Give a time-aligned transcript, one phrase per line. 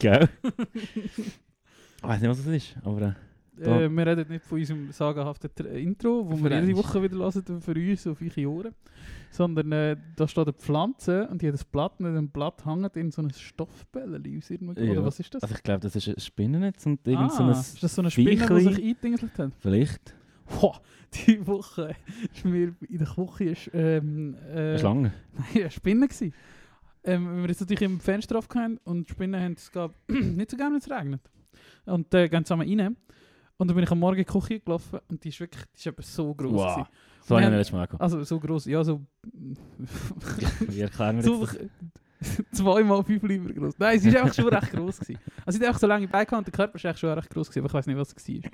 [0.00, 0.28] Gell?
[2.02, 3.14] Ich weiß nicht, was das ist, aber
[3.60, 3.84] äh.
[3.84, 6.74] Äh, wir reden nicht von unserem sagenhaften Tr- Intro, wo wir jede.
[6.78, 8.74] Woche wieder hören für uns auf eure Ohren.
[9.30, 13.10] Sondern äh, da steht eine Pflanze und jedes Blatt und in dem Blatt hängt in
[13.10, 14.80] so ein Stoffbällchen aus irgendwo.
[14.80, 14.92] Ja.
[14.92, 15.42] Oder was ist das?
[15.42, 17.52] also ich glaube, das ist ein Spinnennetz und irgend so ah, ein...
[17.52, 19.52] ist das so eine Spinne, die sich eingedingselt hat?
[19.58, 20.14] Vielleicht
[20.58, 20.80] Boah,
[21.26, 21.94] die Woche
[22.34, 25.12] ist mir in der Küche ähm, äh, eine Schlange.
[25.32, 26.32] Nein, eine Spinne gsi.
[27.04, 30.50] Ähm, wenn wir jetzt natürlich im Fenster aufgehängt und die Spinnen haben es gab nicht
[30.50, 31.20] so gerne, wenn es regnet.
[31.86, 32.96] Und äh, gehen zusammen rein.
[33.56, 35.78] Und dann bin ich am Morgen in die Küche gelaufen und die ist wirklich, die
[35.78, 36.52] ist eben so groß.
[36.52, 36.74] Wow.
[36.74, 36.88] gewesen.
[37.26, 38.02] So Wir- letztes Mal gehabt.
[38.02, 39.00] Also so groß, ja so
[40.60, 41.58] Wie erklären wir so das?
[42.52, 43.74] zweimal fünf Lieber groß.
[43.78, 45.20] Nein, sie ist einfach schon recht groß gewesen.
[45.46, 47.48] Also sie hat einfach so lange Beine und der Körper ist eigentlich schon recht groß
[47.48, 48.50] gewesen, aber ich weiß nicht, was es war.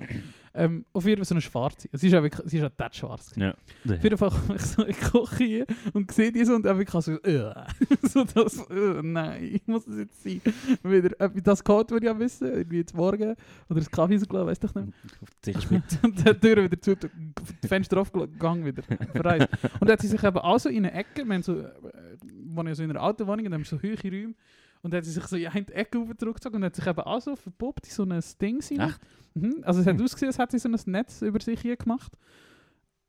[0.53, 1.89] ähm, auf jeden Fall so eine schwarze.
[1.91, 3.33] Sie ist auch wirklich, ist dort schwarz.
[3.35, 3.51] Ja.
[3.51, 6.77] Auf jeden Fall komme ich so in die Küche und sehe die so und dann
[6.77, 7.53] wirklich so, äh,
[8.03, 10.41] so das, äh, nein, muss das jetzt sein?
[10.83, 13.35] Wieder, ich das Code würde ich ja wissen, irgendwie jetzt morgen
[13.69, 14.93] oder das Kaffee so gelassen, weiss doch nicht.
[15.43, 15.83] Sicher mit.
[16.03, 19.47] und dann die Tür wieder zu, die Fenster aufgegangen wieder, verreist.
[19.79, 21.71] Und dann hat sie sich eben auch so in eine Ecke, wir haben so, äh,
[22.57, 24.33] wohnen ja so in einer alten Wohnung haben so hohe Räume,
[24.83, 27.21] und dann hat sie sich so in eine Ecke zurückgezogen und hat sich eben auch
[27.21, 28.89] so verpuppt in so ein Ding rein.
[28.89, 28.99] Echt?
[29.33, 29.55] Mhm.
[29.63, 30.03] Also es hat Hm.
[30.03, 32.11] ausgesehen, als hätte sie so ein Netz über sich hier gemacht.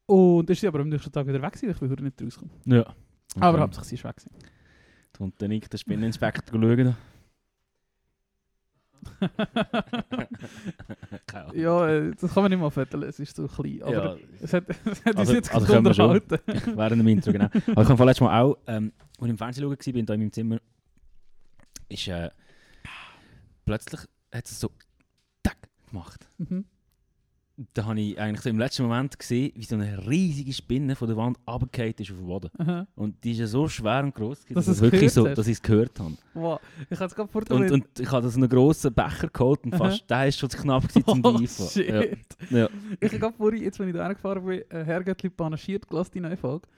[0.07, 2.51] Und ist sie aber am nächsten Tag wieder weg gewesen, ich will heute nicht rauskommen.
[2.65, 2.87] Ja.
[3.39, 3.61] Aber Okay.
[3.61, 4.35] hauptsächlich sie ist weg gewesen.
[5.19, 6.97] Und dann ich den Spinneninspektor schauen.
[11.55, 13.83] Ja, äh, das kann man nicht mal fetteln, es ist so klein.
[13.83, 16.11] Aber Ja, es hat, es hat Also- uns jetzt also gut können wir schon.
[16.11, 16.47] unterhalten.
[16.79, 17.47] während dem Intro, genau.
[17.73, 20.15] Aber ich habe letztes Mal auch, ähm, als ich im Fernsehen schauen war, bin, da
[20.15, 20.59] in meinem Zimmer,
[21.89, 22.31] ist äh,
[23.65, 24.01] plötzlich
[24.33, 24.71] hat es so
[25.43, 26.27] tack gemacht.
[26.39, 26.65] Mhm.
[27.75, 31.09] Da habe ich eigentlich so im letzten Moment gesehen, wie so eine riesige Spinne von
[31.09, 32.51] der Wand runtergefallen ist auf den Boden.
[32.57, 32.87] Aha.
[32.95, 35.63] Und die ist ja so schwer und gross, Dass dass, wirklich so, dass ich es
[35.63, 36.17] gehört habe.
[36.35, 36.61] Wow.
[36.89, 39.87] Ich habe es gerade Und, und ich habe so einen grossen Becher geholt und Aha.
[39.87, 41.69] fast, der ist schon zu knapp gewesen zum oh, Greifen.
[41.69, 41.89] shit.
[41.89, 42.59] Ja.
[42.59, 42.69] Ja.
[43.01, 46.21] Ich habe gerade vorhin, jetzt wenn ich da hergefahren bin, ein Herrgöttli panaschiert gelassen, die
[46.21, 46.69] neue Folge.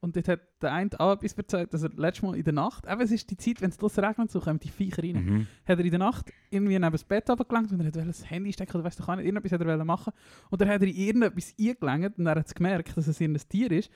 [0.00, 2.86] Und dort hat der eine auch etwas erzählt, dass er letztes Mal in der Nacht,
[2.86, 5.24] eben es ist die Zeit, wenn es draussen regnet, so kommen die Viecher rein.
[5.24, 5.46] Mhm.
[5.66, 8.52] hat er in der Nacht irgendwie neben das Bett runtergelangt und er wollte das Handy
[8.52, 10.12] stecken oder weiss doch auch nicht, irgendetwas hat er machen.
[10.50, 13.72] Und dann hat er in irgendetwas eingelangt und er hat gemerkt, dass es irgendein Tier
[13.72, 13.90] ist.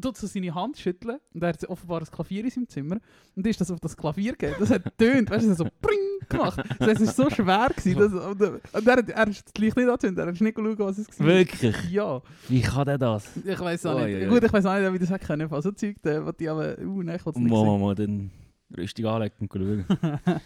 [0.00, 2.98] Tut so seine Hand schütteln und er hat offenbar ein Klavier in seinem Zimmer
[3.36, 4.54] und ist das auf das Klavier geht.
[4.58, 6.60] Das hat tönt, weißt du, so pring gemacht.
[6.80, 7.98] Das heißt, es war so schwer gewesen.
[8.00, 10.98] Dass, und, und er, hat- er ist Licht nicht angezündet, er hat nicht geschaut, was
[10.98, 11.26] es war.
[11.28, 11.90] Wirklich?
[11.90, 13.28] Ja, Wie kann der das?
[13.36, 14.16] ich weiß auch Oi, nicht.
[14.16, 14.28] oi, oi.
[14.30, 15.52] Gut, ich weiß auch nicht, wie das hätte können.
[15.52, 18.30] Also Zeug, äh, was die aber, uh, nein, ich will es nicht mal den
[18.76, 19.84] Rüstung anlegen und schauen.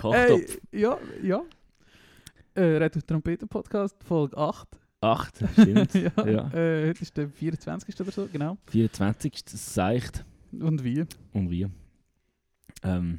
[0.00, 0.58] Kochtopf.
[0.72, 1.42] ja, ja.
[2.54, 4.68] Äh, Red Trompeten Podcast, Folge 8.
[5.06, 5.94] 8, stimmt.
[5.94, 6.50] ja, Ja.
[6.52, 8.00] Äh, heute ist der 24.
[8.00, 8.56] oder so, genau.
[8.68, 9.44] 24.
[9.44, 10.24] Das seicht.
[10.52, 11.04] Und wie?
[11.32, 11.66] Und wie?
[12.82, 13.18] Ähm,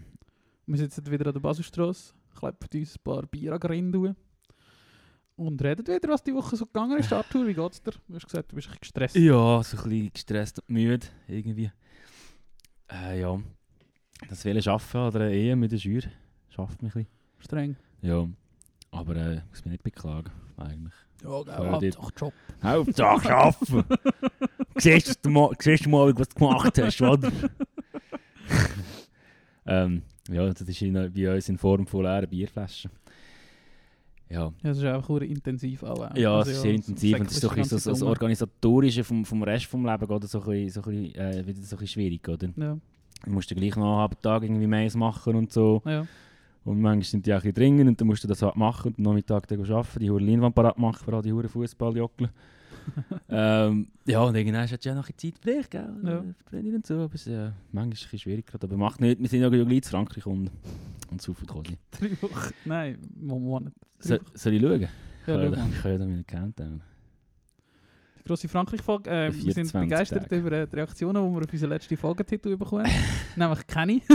[0.65, 4.15] Wir sitzen wieder an der Baselstrasse, kleppen uns ein paar Bier an
[5.37, 7.13] und reden wieder, was die Woche so gegangen ist.
[7.13, 7.91] Arthur, wie geht's dir?
[8.07, 9.15] Du hast gesagt, du bist ein bisschen gestresst.
[9.15, 11.71] ja, so ein bisschen gestresst und müde irgendwie.
[12.91, 13.39] Äh, ja.
[14.29, 16.01] Das viele Arbeiten oder eine Ehe mit der Schür
[16.49, 17.17] schafft mich ein bisschen.
[17.39, 17.75] Streng.
[18.01, 18.27] Ja.
[18.89, 20.93] Aber äh, ich muss mich nicht beklagen, eigentlich.
[21.23, 22.33] Ja, die- doch Job.
[22.63, 23.83] Hauptsache arbeiten!
[24.77, 27.31] siehst, du mal, siehst du mal, was du gemacht hast, oder?
[29.65, 32.91] ähm, ja, das ist in, bei uns in Form von leeren Bierflaschen.
[34.29, 36.11] Ja, Ja, das ist einfach sehr intensiv auch.
[36.13, 36.19] äh.
[36.21, 38.07] ja Also es ist sehr intensiv und es ist so so, so das Organ.
[38.09, 41.61] Organisatorische vom, vom Rest vom Leben oder so ein bisschen, so ein bisschen, äh, wieder
[41.61, 42.49] so ein bisschen schwierig, oder?
[42.57, 42.77] Ja,
[43.23, 45.81] Du musst ja gleich noch einen halben Tag irgendwie Mails machen und so.
[45.85, 46.05] ja.
[46.67, 48.97] Und manchmal sind die auch ein dringend und dann musst du das halt machen und
[48.99, 52.29] am Nachmittag dann arbeiten, die Hure Leinwand parat machen für all die Hure Fußballjockeln.
[53.29, 55.89] ähm, ja, und irgendwann hast du ja noch Zeit für dich, gell?
[56.03, 56.23] Ja.
[56.49, 56.95] Freundin und so.
[56.95, 58.65] Aber es ist äh, manchmal ist es schwierig gerade.
[58.67, 60.51] Aber macht nicht, wir sind ja gleich zu Frankreich und,
[61.09, 61.77] und saufen quasi.
[61.91, 62.53] Drei Wochen.
[62.65, 63.73] Nein, Mo- Monat.
[63.99, 64.81] So, soll ich schauen?
[64.81, 64.87] Ja,
[65.19, 65.69] ich kann ja- mal.
[65.71, 66.81] ich kann ja da meinen Countdown.
[68.27, 69.09] Grosse Frankreich-Folge.
[69.09, 70.35] Äh, wir sind 24 begeistert Tage.
[70.37, 72.93] über äh, die Reaktionen, die wir auf unseren letzten Folgetitel bekommen haben.
[73.35, 74.01] Nämlich keine.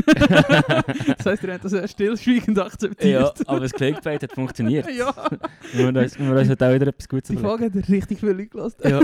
[1.17, 3.49] das heisst, ihr habt das äh, stillschweigend Ja, akzeptiert.
[3.49, 4.87] aber das Clickbait hat funktioniert.
[4.95, 5.09] ja,
[5.89, 7.59] uns, wir uns halt auch wieder etwas Gutes die überlegen.
[7.71, 8.77] Folge hat richtig viel Leute gelassen.
[8.85, 9.01] Ja.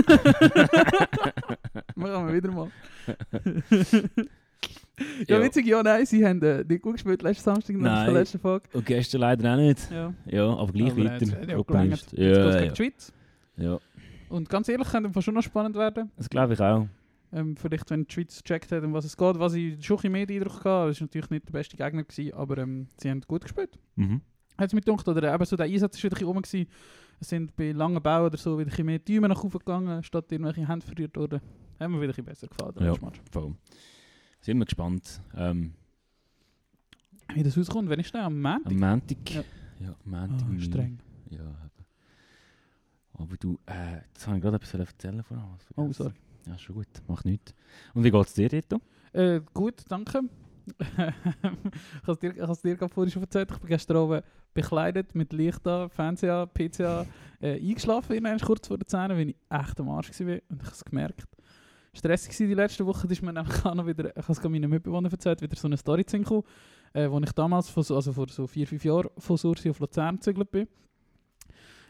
[1.95, 2.67] Machen wir wieder mal.
[5.27, 5.35] Ja.
[5.37, 8.13] Ja, witzig, ja, nein, sie haben äh, nicht gut gespielt letzten Samstag nach der Nein.
[8.15, 8.67] letzten Folge.
[8.73, 9.89] Und gestern leider auch nicht.
[9.89, 11.21] Ja, Ja, aber gleich Aber, weiter.
[11.21, 12.11] es hat ja Optimist.
[12.11, 12.11] gelangt.
[12.11, 13.13] Jetzt geht's Ja, gegen ja, die Schweiz.
[13.55, 13.79] ja.
[14.29, 16.11] Und ganz ehrlich, könnte schon noch spannend werden.
[16.17, 16.87] Das glaube ich auch.
[17.31, 19.39] Ähm, vielleicht, wenn die Schweiz gecheckt hat, um was es geht.
[19.39, 21.77] Was ich schon ein bisschen mehr den Eindruck hatte, es war natürlich nicht der beste
[21.77, 23.77] Gegner, gewesen, aber ähm, sie haben gut gespielt.
[23.95, 24.21] Mhm.
[24.57, 26.41] Hat es mir gedacht, oder eben so der Einsatz war wieder ein rum.
[26.41, 26.67] Gewesen.
[27.19, 30.31] Es sind bei langen Bauen oder so wieder ein mehr Däume nach oben gegangen, statt
[30.31, 31.41] irgendwelche Hände verliert worden.
[31.79, 32.73] Haben mir wieder ein besser gefallen.
[32.75, 32.93] der Ja.
[33.31, 33.55] Voll.
[34.41, 35.21] Sind wir gespannt.
[35.35, 35.73] Ähm,
[37.33, 38.71] Wie das rauskommt, wenn ich schnell am Montag.
[38.71, 39.29] am Montag.
[39.29, 39.43] Ja.
[39.79, 40.47] Ja, Montag.
[40.49, 40.99] Ah, streng.
[41.29, 41.68] Ja.
[43.19, 45.65] Aber du, äh, jetzt habe ich gerade etwas erzählen von uns.
[45.75, 46.13] Oh, sorry.
[46.47, 46.87] Ja, schon gut.
[47.07, 47.53] Macht nichts.
[47.93, 48.79] Und wie geht es dir, Rito?
[49.13, 50.21] Äh, gut, danke.
[50.79, 53.51] ich habe es dir, has dir gerade vorhin schon erzählt.
[53.51, 54.21] Ich bin gestern oben
[54.53, 57.07] bekleidet mit Licht an, Fernseher, an, PC an,
[57.41, 60.65] äh, eingeschlafen, irgendwann kurz vor der 10, weil ich echt am Arsch war und ich
[60.65, 61.27] habe es gemerkt.
[61.93, 64.39] Stressig war die letzte Woche, da ist mir nämlich auch noch wieder, ich habe es
[64.39, 66.43] gerade meinen Mitbewohnern erzählt, wieder so eine Story zu
[66.93, 69.79] äh, wo ich damals, von, so- also vor so vier, fünf Jahren, von Sursi auf
[69.79, 70.67] Luzern gezügelt bin.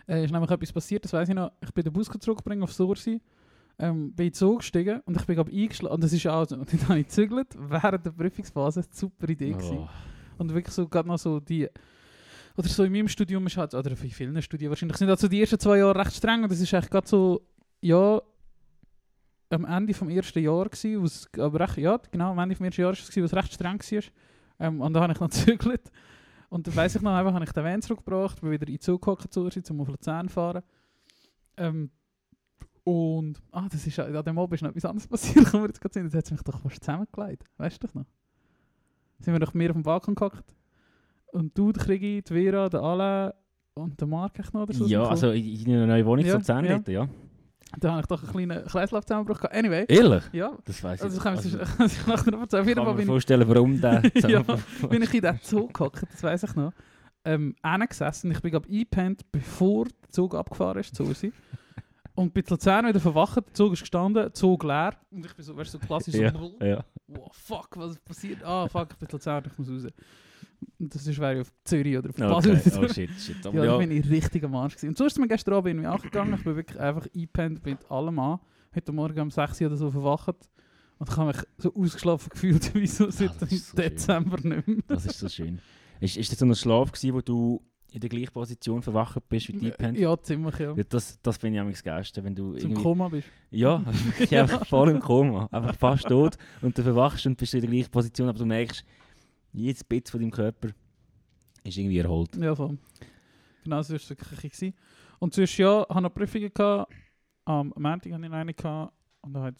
[0.09, 2.73] Äh, ist nämlich etwas passiert, das weiß ich noch, ich bin den Bus zurückgebracht auf
[2.73, 3.21] Sursi,
[3.77, 6.41] ähm, bin in den Zug gestiegen und ich bin glaube eingeschlafen, und das ist auch,
[6.51, 9.55] und dann habe ich gezügelt während der Prüfungsphase, super Idee.
[9.61, 9.87] Oh.
[10.39, 11.67] Und wirklich so, gerade noch so die.
[12.57, 15.27] Oder so in meinem Studium ist halt, oder in vielen Studien wahrscheinlich, sind halt so
[15.27, 16.43] die ersten zwei Jahre recht streng.
[16.43, 17.41] Und das ist eigentlich gerade so,
[17.81, 18.21] ja,
[19.51, 22.81] am Ende vom ersten Jahr gewesen, wo's, aber recht, ja, genau, am Ende vom ersten
[22.81, 24.03] Jahr war es, es recht streng war.
[24.59, 25.91] Ähm, und da habe ich noch gezögert.
[26.49, 28.81] Und dann weiss ich noch, einfach habe ich den Van zurückgebracht, bin wieder in den
[28.81, 30.63] Zug gehockt, um auf Luzern zu fahren.
[31.57, 31.91] Ähm,
[32.83, 35.79] und, ah, das ist, an dem Abend ist noch etwas anderes passiert, kann man jetzt
[35.79, 38.05] gerade sehen, das hat es mich doch fast zusammengelegt, weißt du doch noch?
[39.19, 40.55] Sind wir doch mehr auf dem Balkon gehockt
[41.27, 43.33] und du, der Krigi, die Vera, der Alain
[43.75, 44.85] und der Mark noch oder so.
[44.85, 46.77] sind Ja, also in in einer neuen Wohnung Ja, zu Luzern ja.
[46.77, 47.09] dort, ja.
[47.77, 49.41] Da habe ich doch einen kleinen Kreislauf zusammengebrochen.
[49.43, 49.55] gehabt.
[49.55, 50.23] Anyway, Ehrlich?
[50.31, 52.61] ja, Das weiß ich also das kann also, ich also, nachher noch erzählen.
[52.61, 54.21] Auf jeden kann Fall mir bin ich vorstellen, warum der Ja.
[54.43, 56.73] zusammen- bin ich in diesen Zug gehockt, das weiß ich noch.
[57.25, 57.55] Ähm,
[57.89, 58.31] gesessen.
[58.31, 61.31] Ich bin glaube eingepennt, bevor der Zug abgefahren ist, zu Ursi.
[62.15, 64.93] Und bin in Luzern wieder verwacht, der Zug ist gestanden, der Zug leer.
[65.11, 66.83] Und ich bin so, weißt du, so klassisch Ja, so, ja.
[67.07, 68.43] wow, fuck, was ist passiert?
[68.43, 69.91] Ah, fuck, ich bin in Luzern, ich muss raus.
[70.79, 72.55] Das ist, wäre ich auf Zürich oder auf Basel.
[72.55, 72.71] Okay.
[72.79, 73.45] Oh shit, shit.
[73.45, 74.89] Aber Ja, ja, bin ich richtig am Arsch gewesen.
[74.89, 76.33] Und so ist es mir gestern Abend irgendwie auch gegangen.
[76.35, 78.39] Ich bin wirklich einfach eingepennt mit allem an.
[78.75, 80.35] Heute Morgen um 6 Uhr oder so verwacht.
[80.99, 83.89] Und ich habe mich so ausgeschlafen gefühlt, wie so seit das ist so schön.
[83.89, 84.77] Dezember nicht mehr.
[84.87, 85.59] das ist so schön.
[86.01, 87.61] Ist, ist das so ein Schlaf gewesen, wo du
[87.91, 89.95] in der gleichen Position verwacht bist wie die Pen?
[89.95, 90.73] Ja, ziemlich, ja.
[90.75, 92.73] Ja, das, das finde ich am geilsten, wenn du Zum.
[92.75, 93.27] Koma bist.
[93.49, 93.83] Ja,
[94.19, 94.41] ich Ja.
[94.43, 95.47] einfach voll im Koma.
[95.51, 96.37] Einfach fast tot.
[96.61, 98.85] Und du verwachst und bist in der gleichen Position, aber du merkst,
[99.51, 100.69] jedes Bit von deinem Körper
[101.63, 102.35] ist irgendwie erholt.
[102.37, 102.77] Ja, voll.
[103.63, 104.73] Genau so war es wirklich.
[105.19, 106.91] Und sonst, ja, ich noch Prüfungen gehabt.
[107.45, 108.93] Am Montag hatte ich eine gehabt.
[109.21, 109.55] Und dann hat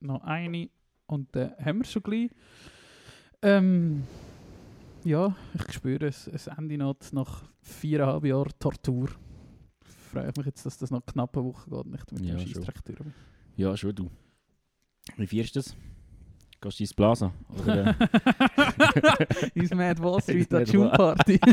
[0.00, 0.70] noch eine.
[1.06, 2.30] Und dann haben wir schon gleich.
[3.42, 4.04] Ähm,
[5.04, 6.28] ja, ich spüre es.
[6.28, 9.10] Es Ende noch nach viereinhalb Jahren Tortur.
[10.10, 12.46] Freue ich mich jetzt, dass das noch knapp eine Woche geht nicht mit Ja, dem.
[12.46, 12.98] Scheissdreck durch.
[13.56, 14.10] Ja, schon du.
[15.16, 15.76] Wie fährst du das?
[16.62, 17.32] Gehst du ins Plaza?
[17.60, 17.94] Oder, äh,
[19.54, 21.40] Ins Mad Wall Street an Wall- Schulparty.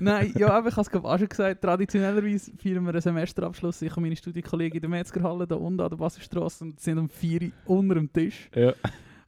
[0.00, 3.82] Nein, ja, aber ich habe es auch schon gesagt, traditionellerweise feiern wir einen Semesterabschluss.
[3.82, 7.08] Ich und meine Studienkollegen in der Metzgerhalle da unten an der Basserstraße und sind um
[7.08, 8.48] 4 Uhr unter dem Tisch.
[8.54, 8.72] ja.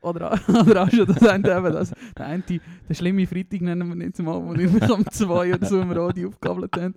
[0.03, 3.95] Oder, oder auch schon das eine, eben, das, der eine, der schlimme Freitag nennen wir
[3.95, 6.95] nicht mal, wo wir um 2 oder so im Radio aufgabelt haben.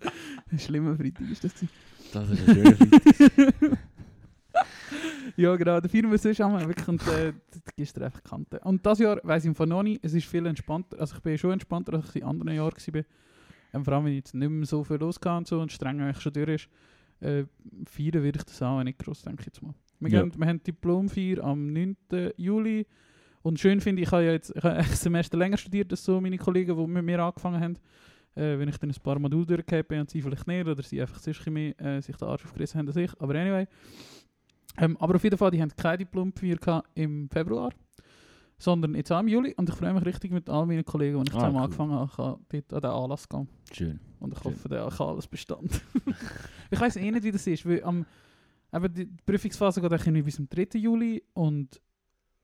[0.51, 1.53] Der schlimme Freitag ist das.
[2.11, 3.77] Das ist ein schöner Freitag.
[5.37, 5.79] Ja, genau.
[5.81, 7.33] Der Firma sonst haben wir wirklich und äh,
[7.75, 8.59] gibst du einfach Kante.
[8.59, 10.99] Und das Jahr weiss ich von noch nicht, es ist viel entspannter.
[10.99, 13.01] Also ich bin schon entspannter, als ich in anderen Jahren war.
[13.73, 16.21] Ähm, vor allem, wenn jetzt nicht mehr so viel losgeht und so und streng eigentlich
[16.21, 16.69] schon durch ist.
[17.21, 17.45] Äh,
[17.85, 19.73] feiern würde ich das auch nicht groß, denke ich jetzt mal.
[19.99, 20.21] Wir, Ja.
[20.21, 21.95] gehen, wir haben Diplomfeier am 9.
[22.37, 22.85] Juli.
[23.41, 26.03] Und schön finde ich, ich habe ja jetzt ich habe ein Semester länger studiert als
[26.03, 27.77] so meine Kollegen, die mit mir angefangen haben.
[28.35, 30.99] Äh, wenn ich dann ein paar Module durchgehabt bin und sie vielleicht nicht, oder sie
[30.99, 33.11] einfach sonst mehr äh, sich den Arsch aufgerissen haben als ich.
[33.19, 33.65] Aber anyway.
[34.77, 37.71] Ähm, aber auf jeden Fall, die haben Diplomfeier gehabt im Februar,
[38.57, 39.53] sondern jetzt auch im Juli.
[39.55, 41.63] Und ich freue mich richtig mit all meinen Kollegen, die ich Ah, zusammen cool.
[41.63, 43.47] angefangen habe, kann dort an den Anlass gehen.
[43.71, 43.99] Schön.
[44.19, 44.51] Und ich Schön.
[44.53, 45.81] hoffe, der kann alles bestand.
[46.71, 48.05] ich weiß eh nicht, wie das ist, weil am,
[48.73, 50.67] eben die Prüfungsphase geht irgendwie bis zum 3.
[50.79, 51.79] Juli und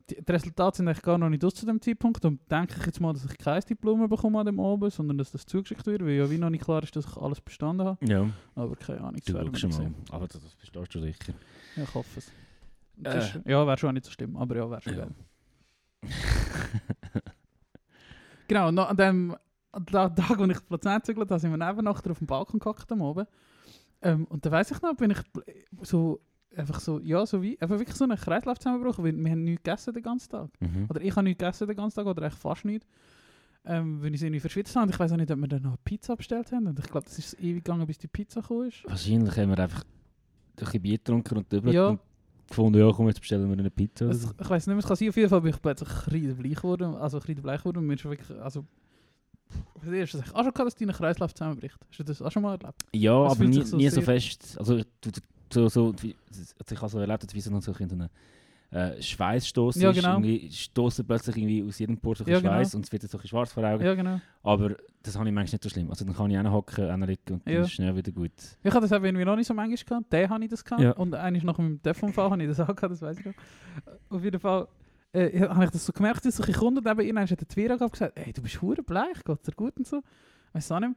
[0.09, 2.85] die, die Resultate sind eigentlich gar noch nicht aus zu dem Zeitpunkt und denke ich
[2.85, 6.01] jetzt mal, dass ich kein Diplom bekomme an dem oben, sondern dass das zugeschickt wird,
[6.03, 8.05] weil ja wie noch nicht klar ist, dass ich alles bestanden habe.
[8.05, 9.93] Ja, Aber keine Ahnung, du werden wir schaust mal.
[10.11, 11.33] Aber das, das verstehst du sicher.
[11.75, 12.27] Ja, ich hoffe es.
[12.27, 12.31] Äh.
[13.03, 14.99] Das ist- Ja, wäre schon auch nicht so schlimm, aber ja, wäre schon Ja.
[15.05, 15.11] geil.
[18.47, 19.35] Genau, noch an dem
[19.73, 22.27] an dem Tag, wo ich auf Luzern gezügelt habe, sind wir neben nachher auf dem
[22.27, 23.25] Balkon gehockt am.
[24.01, 25.19] Ähm, und da weiss ich noch, bin ich
[25.83, 26.19] so,
[26.55, 29.63] einfach so, ja, so wie, einfach wirklich so einen Kreislauf zusammengebrochen, weil wir haben nichts
[29.63, 30.49] gegessen den ganzen Tag.
[30.59, 30.87] Mhm.
[30.89, 32.87] Oder ich habe nichts gegessen den ganzen Tag, oder eigentlich fast nichts.
[33.63, 34.89] Ähm, weil ich es irgendwie verschwitzt habe.
[34.91, 36.65] Ich weiß auch nicht, ob wir dann noch eine Pizza bestellt haben.
[36.67, 38.83] Und ich glaube, das ist ewig gegangen, bis die Pizza gekommen ist.
[38.87, 41.87] Wahrscheinlich haben wir einfach ein bisschen Bier getrunken und drüber Ja.
[41.89, 41.99] und
[42.49, 44.05] gefunden, ja komm, jetzt bestellen wir eine Pizza.
[44.05, 44.31] oder Es, so.
[44.41, 46.95] ich weiß nicht mehr, es kann sein, auf jeden Fall bin ich plötzlich kreidebleich geworden.
[46.95, 48.65] Also kreidebleich geworden und mir ist wirklich, also...
[49.75, 50.21] Was ist das?
[50.23, 51.77] Hast du auch schon gehabt, dass dein Kreislauf zusammenbricht?
[51.89, 52.81] Hast du das auch schon mal erlebt?
[52.93, 54.55] Ja, Es aber nie, so nie so fest.
[54.57, 55.11] Also, du,
[55.53, 56.15] so, so, wie,
[56.59, 58.09] also ich habe so erlebt, dass wie so, so in
[58.71, 59.97] äh, Schweißstoß Ja, ist.
[59.97, 60.13] genau.
[60.19, 62.53] Irgendwie stoßen plötzlich irgendwie aus jedem Port so ein Ja, genau.
[62.53, 63.83] Schweiß und es wird so ein bisschen schwarz vor Augen.
[63.83, 64.21] Ja, genau.
[64.43, 65.89] Aber das habe ich manchmal nicht so schlimm.
[65.89, 67.59] Also dann kann ich auch hocken, auch liegen und dann Ja.
[67.61, 68.31] ist es schnell wieder gut.
[68.63, 70.13] Ich hatte das eben irgendwie noch nicht so manchmal gehabt.
[70.13, 70.81] Den habe ich das gehabt.
[70.81, 70.91] Ja.
[70.91, 73.33] Und eigentlich nach meinem Dev-Unfall habe ich das auch gehabt, das weiß ich noch.
[74.09, 74.67] Auf jeden Fall
[75.11, 78.17] äh, habe ich das so gemerkt, dass ich Kunden neben ihnen hat der Twira gesagt,
[78.17, 80.01] ey, du bist hure bleich, geht's dir gut und so.
[80.53, 80.95] Weiss auch nicht mehr.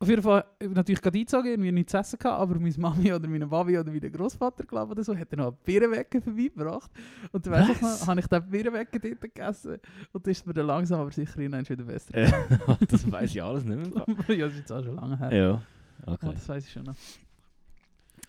[0.00, 2.72] Auf jeden Fall, ich hab natürlich gerade eingezogen, irgendwie nichts zu essen gehabt, aber meine
[2.78, 6.22] Mami oder meine Mami oder mein Großvater, glaube oder so, hat dann noch einen Birrenwecker
[6.22, 6.90] vorbeigebracht.
[7.32, 9.76] Und dann weiss ich noch, habe ich den Birrenwecker dort gegessen.
[10.12, 12.14] Und dann ist mir dann langsam aber sicher irgendwann wieder besser.
[12.14, 12.30] Äh,
[12.88, 14.06] das weiß ich alles nicht mehr.
[14.36, 15.34] ja, das ist jetzt auch schon lange her.
[15.34, 15.62] ja.
[16.02, 16.30] Aber Okay.
[16.32, 16.94] das weiß ich schon noch.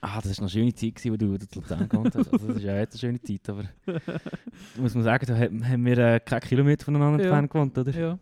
[0.01, 2.15] Ah, das war eine schöne Zeit, gewesen, wo du zu Luzern gekommen hast.
[2.31, 3.63] Also, das ist ja jetzt eine schöne Zeit, aber
[4.77, 7.29] muss man sagen, da haben haben wir äh, keine Kilometer voneinander Ja.
[7.39, 7.91] entfernt gewohnt, oder?
[7.99, 8.19] Ja.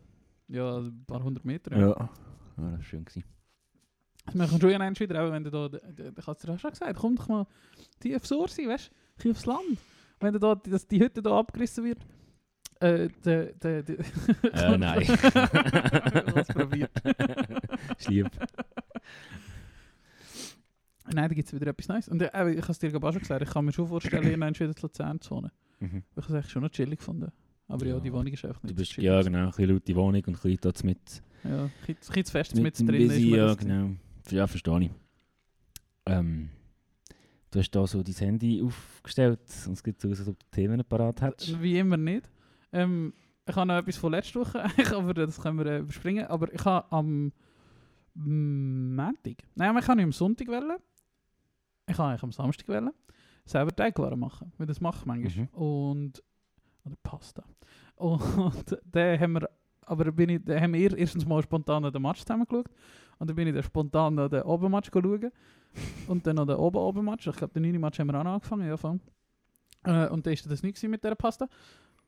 [0.50, 1.72] Ja, ein paar hundert Meter.
[1.72, 1.80] Ja.
[1.80, 1.88] Ja.
[1.90, 2.10] ja.
[2.58, 3.06] das war schön.
[3.06, 3.24] Gewesen.
[4.34, 6.72] Wir können schon einen wieder, auch wenn du da, ich habe es dir auch schon
[6.72, 7.48] gesagt, komm doch mal
[8.00, 8.92] tief sein, weißt
[9.24, 9.78] du, aufs Land.
[10.20, 12.00] Wenn du da, dass die Hütte da abgerissen wird,
[12.80, 13.84] äh, der, der...
[13.90, 15.02] Äh, nein.
[16.36, 16.92] es probiert.
[17.98, 18.30] ist lieb.
[21.06, 22.08] Nein, da gibt es wieder etwas Neues.
[22.10, 24.24] Und äh, ich habe es dir gerade auch schon gesagt, ich kann mir schon vorstellen,
[24.28, 25.52] irgendwann wieder zu Luzern zu wohnen.
[25.80, 26.04] Mhm.
[26.12, 27.32] Ich habe es eigentlich schon noch chillig gefunden.
[27.68, 29.70] Aber ja, Ja, die Wohnung ist einfach Du nicht bist, so ja genau, ein bisschen
[29.70, 33.08] laute Wohnung und ein bisschen mit, Ja, ein bisschen- fest mit mit drin ist.
[33.10, 33.90] Busy, mir ja genau.
[34.32, 34.92] Ja, verstehe ich.
[36.06, 36.50] Ähm,
[37.52, 40.84] du hast da so dein Handy aufgestellt und es gibt so, als ob du Themen
[40.84, 41.62] parat hättest.
[41.62, 42.30] Wie immer nicht.
[42.72, 43.14] Ähm,
[43.48, 44.64] ich habe noch etwas von letzter Woche,
[44.96, 46.28] aber das können wir äh, überspringen.
[46.28, 47.32] Aber ich habe am
[48.14, 50.78] Montag, nein, ich habe nicht am Sonntag wählen.
[51.88, 52.92] Ich habe eigentlich am Samstag wählen.
[53.46, 55.46] Selber Teigwaren machen, weil das mache ich manchmal.
[55.46, 55.48] Mhm.
[55.54, 56.24] Und,
[56.84, 57.44] oder Pasta.
[57.96, 58.22] Und
[58.92, 59.50] dann haben wir,
[59.86, 62.70] aber bin ich, dann haben wir erstens mal spontan den Match zusammen geschaut.
[63.20, 65.32] Und dann bin ich dann spontan noch den Obermatch schauen.
[66.08, 67.28] Und dann noch den Ober-Obermatch.
[67.28, 67.80] Ich glaube, den 9.
[67.80, 69.00] Match haben wir auch noch angefangen, ja, voll.
[69.84, 71.48] Äh, und dann war das nicht mit dieser Pasta.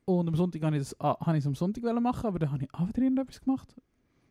[0.04, 2.88] Und am Sonntag habe ich es ah, am Sonntag machen, aber dann habe ich auch
[2.88, 3.74] wieder irgendetwas gemacht.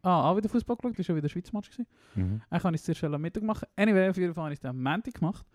[0.01, 1.69] Ah, auch wieder Fußball geschaut, das war ja wieder Schweizer Match.
[2.15, 2.41] Mhm.
[2.49, 3.67] Eigentlich habe ich es zuerst am Mittag gemacht.
[3.75, 5.45] Anyway, auf jeden Fall habe ich es dann am Montag gemacht.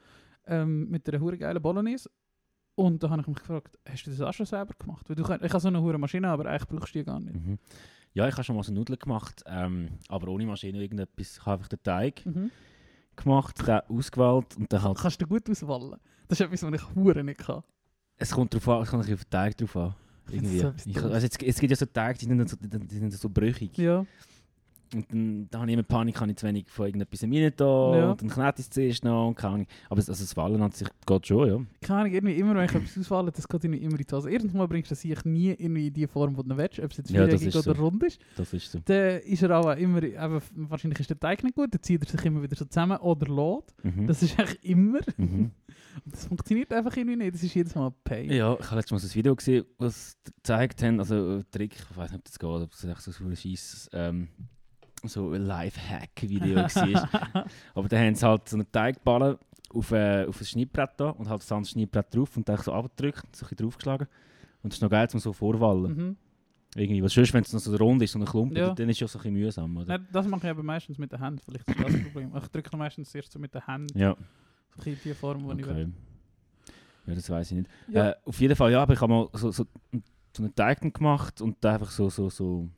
[0.47, 2.11] Ähm, mit einer hure geilen Bolognese.
[2.75, 5.09] Und da habe ich mich gefragt, hast du das auch schon selber gemacht?
[5.09, 7.21] Weil du könnt, ich habe so eine hure Maschine, aber eigentlich brauchst du die gar
[7.21, 7.35] nicht.
[7.35, 7.59] Mhm.
[8.15, 11.37] Ja, ich habe schon mal so Nudeln gemacht, ähm, aber ohne Maschine irgendetwas.
[11.37, 12.51] Ich habe einfach den Teig Mhm.
[13.17, 14.99] gemacht, den ausgewählt und dann halt...
[14.99, 15.97] Kannst du gut auswählen.
[16.29, 17.63] Das ist etwas, was ich hure nicht kann.
[18.17, 19.95] Es kommt drauf an, es kommt auf den Teig drauf an.
[20.31, 20.61] Irgendwie.
[20.61, 23.29] So ich, also jetzt, es gibt ja so Teige, die sind so, die sind so
[23.29, 23.77] brüchig.
[23.77, 24.07] Ja.
[24.95, 27.97] Und dann, dann habe ich immer Panik, habe ich zu wenig von irgendetwas rein da
[27.97, 28.11] Ja.
[28.13, 29.67] und dann ich es zuerst noch und keine Ahnung.
[29.91, 31.61] Aber es- also das Wallen an sich geht schon, ja.
[31.83, 34.57] Keine Ahnung, irgendwie immer, wenn ich etwas auswähle, das geht irgendwie immer in die Hose.
[34.57, 36.97] Mal bringst du das sich nie irgendwie in die Form, die du willst, ob es
[36.99, 37.83] jetzt Ja, viereckig ist oder so.
[37.83, 38.21] rund ist.
[38.37, 38.79] Das ist so.
[38.85, 42.09] Dann ist er auch immer, eben, wahrscheinlich ist der Teig nicht gut, dann zieht er
[42.09, 43.75] sich immer wieder so zusammen oder lädt.
[43.97, 44.07] Mhm.
[44.07, 45.01] Das ist eigentlich immer.
[45.17, 45.51] Mhm.
[46.05, 48.31] Und das funktioniert einfach irgendwie nicht, das ist jedes Mal Pain.
[48.31, 51.97] Ja, ich habe letztes Mal ein Video gesehen, was gezeigt haben, also ein Trick, ich
[51.97, 54.29] weiß nicht, ob das geht, ob es echt so ein scheiß ähm,
[55.09, 57.47] so ein Life-Hack-Video war.
[57.75, 59.39] Aber da haben sie halt so einen Teigballen
[59.73, 62.73] auf, äh, auf ein Schneidbrett da und halt das andere Schneidbrett drauf und dann so
[62.73, 64.07] abgedrückt, so ein bisschen draufgeschlagen.
[64.63, 65.97] Und das ist noch geil, zum so vorwallen.
[65.97, 66.17] Mhm.
[66.77, 68.75] Irgendwie, weil sonst, wenn es noch so rund ist, so ein Klumpen, Ja.
[68.75, 69.87] dann ist es ja so ein bisschen mühsam, oder?
[69.99, 72.33] Nein, das mache ich aber meistens mit der Hand, vielleicht ist das das Problem.
[72.37, 74.17] Ich drücke meistens erst so mit der Hand, Ja,
[74.77, 75.77] so in die Form, die ich okay.
[75.77, 75.93] will.
[77.07, 77.71] Ja, das weiß ich nicht.
[77.89, 78.11] Ja.
[78.11, 79.67] Äh, auf jeden Fall, ja, aber ich habe mal so, so,
[80.37, 82.69] so einen Teig dann gemacht und da einfach so, so, so,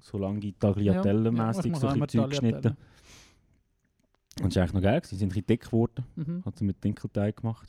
[0.00, 2.76] so lange Tagliatelle-mässig Ja, so ein bisschen Zeug geschnitten.
[4.42, 5.02] Und das war eigentlich noch geil.
[5.04, 6.04] Sie sind ein bisschen dick geworden.
[6.16, 6.42] Mhm.
[6.44, 7.68] Hat sie mit Dinkelteig gemacht.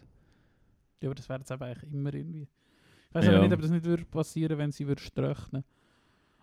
[1.01, 2.47] Ja, aber das wäre jetzt eben eigentlich immer irgendwie.
[3.09, 3.31] Ich weiß Ja.
[3.33, 5.63] aber nicht, ob das nicht würde passieren, wenn sie würde ströchnen.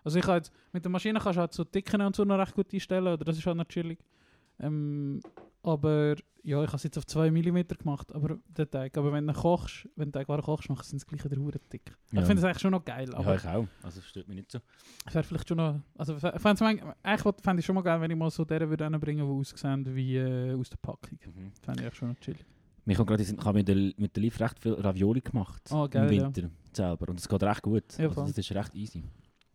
[0.03, 2.53] Also ich jetzt, mit der Maschine kannst du halt so Dicken und so noch recht
[2.53, 3.99] gut einstellen, oder das ist halt noch chillig.
[4.59, 5.19] Ähm,
[5.63, 8.97] Aber ja, ich habe es jetzt auf 2 mm gemacht, aber den Teig.
[8.97, 11.95] Aber wenn du kochst, wenn du Teigwaren kochst, machst du es gleich wieder hure dick.
[12.11, 12.21] Ja.
[12.21, 13.67] Ich finde es eigentlich schon noch geil, Ja, aber ich auch.
[13.83, 14.59] Also das stört mich nicht so.
[15.05, 15.81] es wäre vielleicht schon noch...
[15.95, 18.69] Also ich fände eigentlich eigentlich fände ich schon mal geil, wenn ich mal so deren
[18.69, 21.19] würde bringen, die aussehen wie äh, aus der Packung.
[21.23, 21.51] Mhm.
[21.51, 22.45] Das fände ich echt schon noch chillig.
[22.85, 25.61] Gerade, ich habe mit der, mit der Liv recht viel Ravioli gemacht.
[25.71, 26.23] Oh, geil, Im ja.
[26.25, 27.09] Winter selber.
[27.09, 27.97] Und es geht recht gut.
[27.97, 29.03] Ja, also, das ist recht easy.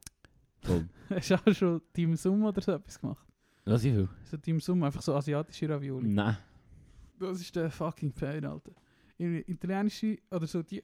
[0.63, 0.89] Voll.
[1.11, 3.27] Hast du auch schon Team Sum oder so etwas gemacht?
[3.67, 4.09] Was ich will?
[4.25, 6.09] So Team Sum, einfach so asiatische Ravioli.
[6.09, 6.37] Nein.
[7.19, 8.73] Das ist der fucking Pain, Alter.
[9.19, 10.83] In italienische oder so, die...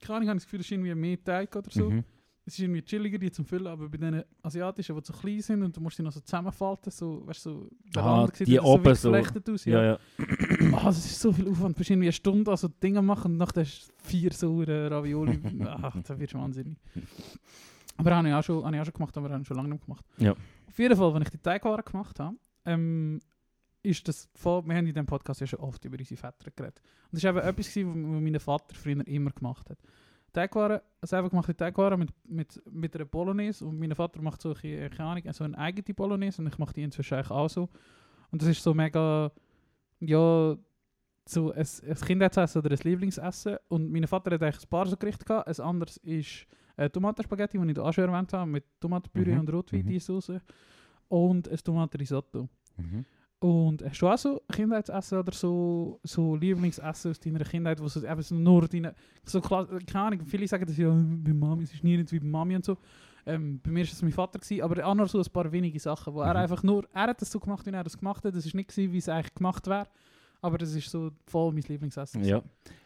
[0.00, 1.90] Keine Ahnung, habe ich das Gefühl, das ist irgendwie mehr Teig oder so.
[1.90, 2.04] Mhm.
[2.46, 5.62] Es ist irgendwie chilliger, die zum Füllen, aber bei den asiatischen, die so klein sind
[5.62, 8.46] und du musst die noch so zusammenfalten, so, weißt du, so, der Ah, Rand sieht
[8.46, 9.14] die wieder oben so.
[9.14, 9.92] aus, Ja, ja.
[9.92, 9.98] ja.
[10.72, 13.38] Ah, das ist so viel Aufwand, du musst irgendwie eine Stunde also Dinge machen und
[13.38, 15.38] nachher hast vier saure Ravioli.
[15.66, 16.78] Ach, da wirst du wahnsinnig.
[17.98, 19.68] Aber habe ich auch schon, habe ich auch schon gemacht, aber habe ich schon lange
[19.68, 20.04] nicht gemacht.
[20.16, 20.34] Ja.
[20.70, 23.20] Auf jeden Fall, wenn ich die Teigwaren gemacht habe, ähm,
[23.82, 26.80] ist das voll, wir haben in diesem Podcast ja schon oft über unsere Väter geredet.
[27.10, 29.78] Und das war eben etwas, was mein Vater früher immer gemacht hat.
[30.32, 34.90] Teigwaren, selber gemachte Teigwaren mit, mit, mit einer Bolognese und mein Vater macht so, eine,
[34.90, 37.68] keine Ahnung, so eine eigene Bolognese und ich mache die inzwischen eigentlich auch so.
[38.30, 39.32] Und das ist so mega,
[39.98, 40.56] ja,
[41.28, 43.56] so ein, ein Kindheitsessen oder ein Lieblingsessen.
[43.68, 45.48] Und mein Vater hat eigentlich ein paar so Gerichte gehabt.
[45.48, 46.46] Ein anderes ist
[46.80, 49.40] äh, Tomatenspaghetti, die ich da auch schon erwähnt habe, mit Tomatenpüree Mhm.
[49.40, 49.98] und Rotwein, Mhm.
[50.00, 50.40] Soße.
[51.08, 52.48] Und ein Tomatenrisotto.
[52.76, 53.04] Mhm.
[53.42, 58.04] Und hast du auch so Kindheitsessen oder so, so Lieblingsessen aus deiner Kindheit, wo so
[58.04, 58.94] eben so nur deine,
[59.24, 62.20] so klar, keine Ahnung, viele sagen das ja, bei Mami, es ist nie nicht wie
[62.20, 62.76] bei Mami und so.
[63.26, 65.78] Ähm, bei mir war es mein Vater, gewesen, aber auch noch so ein paar wenige
[65.80, 66.36] Sachen, wo er Mhm.
[66.40, 68.68] einfach nur, er hat das so gemacht, wie er das gemacht hat, das ist nicht
[68.70, 69.86] gewesen, wie es eigentlich gemacht wäre,
[70.42, 72.24] aber das ist so voll mein Lieblingsessen.
[72.24, 72.42] Ja,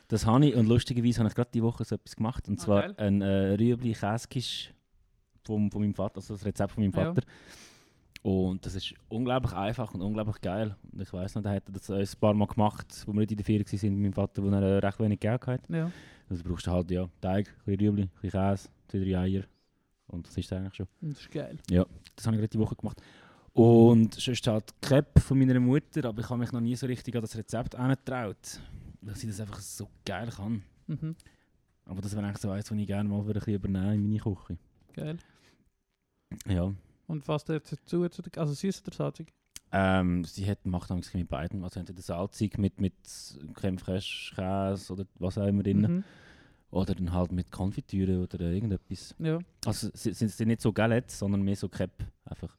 [0.09, 2.49] das habe ich und lustigerweise habe ich gerade diese Woche so etwas gemacht.
[2.49, 2.95] Und Ah, zwar geil.
[2.99, 4.73] ein äh, Rüebli Käsekisch
[5.45, 7.05] von, von meinem Vater, also das Rezept von meinem Ja.
[7.07, 7.23] Vater.
[8.23, 10.75] Und das ist unglaublich einfach und unglaublich geil.
[10.93, 13.37] Und ich weiss noch, der hat das ein paar Mal gemacht, wo wir nicht in
[13.37, 15.73] der Ferien waren mit meinem Vater, wo er äh, recht wenig Geld hatte.
[15.77, 15.91] Ja.
[16.31, 19.43] Also brauchst du halt ja, Teig, ein bisschen Rüebli, ein bisschen Käse, zwei, drei Eier.
[20.07, 20.87] Und das ist eigentlich schon.
[21.03, 21.59] Das ist geil.
[22.17, 23.03] Das habe ich gerade die Woche gemacht.
[23.55, 27.15] Und sonst halt Crepe von meiner Mutter, aber ich habe mich noch nie so richtig
[27.15, 28.61] an das Rezept herangetraut.
[29.01, 30.63] Weil sie das einfach so geil kann.
[30.89, 31.15] Mhm.
[31.87, 34.19] Aber das wäre eigentlich so eins, was ich gerne mal ein bisschen übernehmen in meine
[34.19, 34.59] Küche.
[34.93, 35.19] Geil.
[36.49, 36.73] Ja.
[37.07, 39.33] Und was dazu, also süß oder salzig?
[39.71, 41.63] Ähm, sie hat, macht damals mit beiden.
[41.63, 42.95] Also entweder salzig mit, mit
[43.55, 45.81] Creme fraiche, Käse oder was auch immer drin.
[45.81, 46.05] Mhm.
[46.71, 49.15] Oder dann halt mit Konfitüre oder irgendetwas.
[49.19, 49.39] Ja.
[49.65, 52.07] Also sie sind sie nicht so Galette, sondern mehr so Crepe.
[52.25, 52.57] Einfach.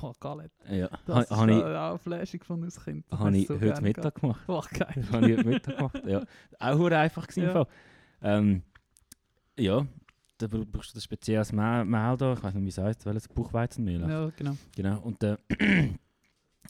[0.00, 0.52] Boah, Galette.
[0.74, 0.88] Ja.
[1.06, 3.04] Das Ha- ist ich, auch flashig von uns Kind.
[3.10, 4.46] Das habe ich so heute Mittag gemacht.
[4.46, 5.04] Boah, geil.
[5.12, 6.02] Habe ich heute Mittag gemacht.
[6.06, 6.24] Ja.
[6.58, 7.44] Auch hure einfach gewesen.
[7.54, 7.66] Ja.
[8.22, 8.62] Ähm,
[9.58, 9.86] ja.
[10.38, 12.32] Da bra- brauchst du das spezielles Mehl, Mehl da.
[12.32, 14.00] Ich weiß nicht, wie es heißt, welches Buchweizenmehl.
[14.00, 14.56] Ja, genau.
[14.74, 15.00] Genau.
[15.00, 15.98] Und dann ähm,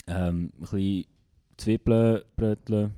[0.07, 1.05] ein bisschen
[1.57, 2.95] Zwiebeln, Brötchen,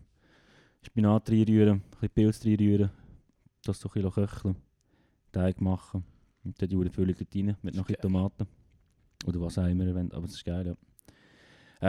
[0.82, 2.90] Spinat reinrühren, ein bisschen Pilz reinrühren,
[3.64, 4.56] das so ein bisschen köcheln,
[5.32, 6.04] Teig machen
[6.44, 8.46] und dann die Füllung rein mit noch ein bisschen Tomaten.
[9.24, 10.74] Oder was auch immer wollt, aber das ist geil, ja.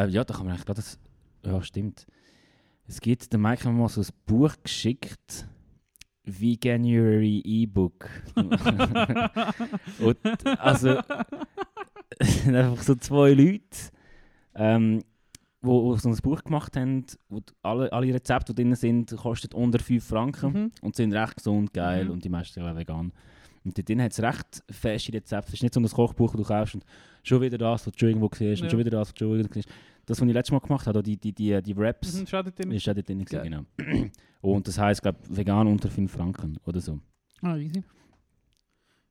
[0.03, 0.99] Äh, ja, da kann man eigentlich gerade das...
[1.45, 2.07] Ja, stimmt.
[2.87, 5.47] Es gibt, der Mike hat mir mal so ein Buch geschickt,
[6.23, 8.09] Veganuary E-Book.
[9.99, 10.17] und
[10.59, 10.99] also...
[12.19, 13.91] es einfach so zwei Leute,
[14.55, 15.03] ähm,
[15.61, 19.79] wo, so ein Buch gemacht haben, wo alle, alle Rezepte, die drin sind, kosten unter
[19.79, 20.71] 5 Franken Mhm.
[20.81, 22.11] und sind recht gesund, geil Mhm.
[22.11, 23.11] und die meisten sind vegan.
[23.65, 25.47] Und dort drin hat es recht feste Rezepte.
[25.49, 26.85] Es ist nicht so ein Kochbuch, das du kaufst und
[27.23, 28.65] schon wieder das, was du schon irgendwo siehst Ja.
[28.65, 29.69] und schon wieder das, was du schon irgendwo siehst.
[30.05, 32.43] Das, was ich letztes Mal gemacht habe, die, die, die, die Wraps, Mhm, ist auch
[32.93, 33.43] dort drin, Geil.
[33.43, 33.65] genau.
[34.41, 36.99] Und das heisst, glaube vegan unter 5 Franken oder so.
[37.41, 37.83] Ah, easy.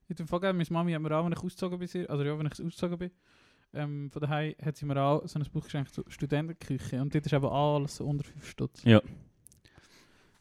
[0.09, 2.38] In dem Fall, gell, meine Mami hat mir auch, wenn ich ausgezogen bin, also ja,
[2.38, 3.11] wenn ich ausgezogen bin,
[3.73, 7.01] ähm, von daheim hat sie mir auch so ein Buch geschenkt, so Studentenküche.
[7.03, 8.85] Und dort ist eben alles so unter 5 Stutz.
[8.85, 9.01] Ja.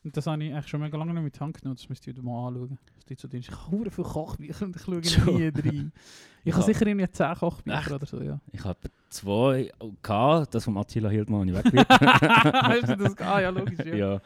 [0.04, 2.14] Und das habe ich eigentlich schon mega lange nicht mit Hand genommen, das müsst ihr
[2.22, 2.78] mal anschauen.
[2.96, 3.40] Das dort so drin.
[3.40, 5.36] Ich habe viele Kochbücher und ich schaue Schon.
[5.38, 5.92] nie rein.
[6.44, 6.56] Ich Ja.
[6.56, 7.92] habe sicher irgendwie 10 Kochbücher Echt?
[7.92, 8.40] oder so, ja.
[8.52, 12.54] Ich hatte zwei gehabt, das von Attila Hildmann habe ich weggeworfen.
[12.54, 13.18] Hast du das?
[13.20, 13.96] Ah, ja, logisch, ja.
[13.96, 14.22] ja.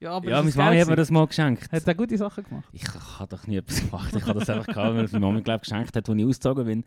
[0.00, 1.72] Ja, aber Ja, meine Mami hat mir das mal geschenkt.
[1.72, 2.68] Hat er gute Sachen gemacht?
[2.72, 2.84] Ich
[3.18, 4.14] habe doch nie etwas gemacht.
[4.14, 6.66] Ich habe das einfach gehabt, weil es meine Mami glaub, geschenkt hat, als ich ausgezogen
[6.66, 6.84] bin.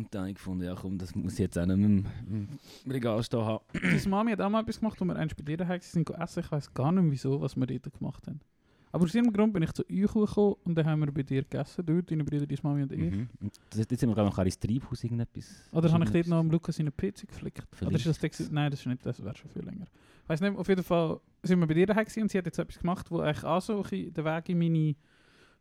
[0.00, 2.48] Und dann habe ich gefunden, ja komm, das muss ich jetzt auch nicht mehr im
[2.88, 3.62] Regal stehen haben.
[3.74, 6.18] Deine Mami hat auch mal etwas gemacht, wo wir eins bei dir daheim sind, sind
[6.18, 6.40] essen.
[6.40, 8.40] Ich weiß gar nicht mehr, wieso, was wir dort gemacht haben.
[8.92, 11.42] Aber aus irgendeinem Grund bin ich zu euch gekommen und dann haben wir bei dir
[11.42, 11.84] gegessen.
[11.84, 12.98] Du, deine Brüder, deine Mami und ich.
[12.98, 13.28] Mhm.
[13.42, 15.68] Und das, jetzt sind wir noch ins Treibhaus irgendetwas.
[15.70, 17.66] Oder habe ich dort noch am Lukas seine Pizza geflickt?
[17.82, 18.30] Oder ist das der?
[18.50, 19.84] Nein, das ist nicht, das wäre schon viel länger.
[20.22, 22.58] Ich weiß nicht, auf jeden Fall sind wir bei dir daheim und sie hat jetzt
[22.58, 24.96] etwas gemacht, wo eigentlich auch so den Weg in meine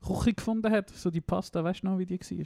[0.02, 0.90] Küche gefunden hat.
[0.92, 2.46] So die Pasta, weißt du noch, wie die war?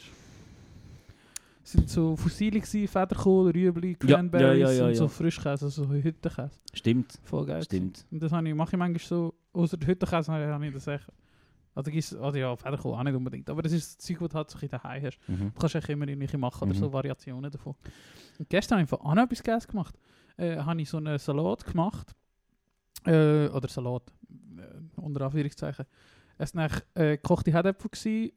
[1.64, 5.08] Sind so Fossile gewesen, Federkohl, Rüebli, Cranberries ja, ja, ja, und so.
[5.08, 6.60] Frischkäse, also so Hüttenkäse.
[6.74, 7.64] Stimmt, Voll geil.
[7.64, 8.06] stimmt.
[8.12, 11.08] Und das habe ich, mache ich manchmal so, außer Hüttenkäse habe ich das echt.
[11.76, 14.36] Also, gibt's- also ja, Federkohl auch nicht unbedingt, aber das ist das Zeug, das du
[14.36, 15.18] halt so ein daheim hast.
[15.28, 15.52] Mhm.
[15.56, 16.80] Du kannst echt immer irgendwelche machen oder Mhm.
[16.80, 17.76] so Variationen davon.
[18.38, 19.98] Und gestern habe ich von Anna etwas Geiles gemacht.
[20.38, 22.14] Äh, habe ich so einen Salat gemacht.
[23.06, 24.04] Äh, oder Salat,
[24.58, 25.86] äh, unter Anführungszeichen.
[26.38, 28.32] Es eigentlich, äh, gekochte Herdäpfel,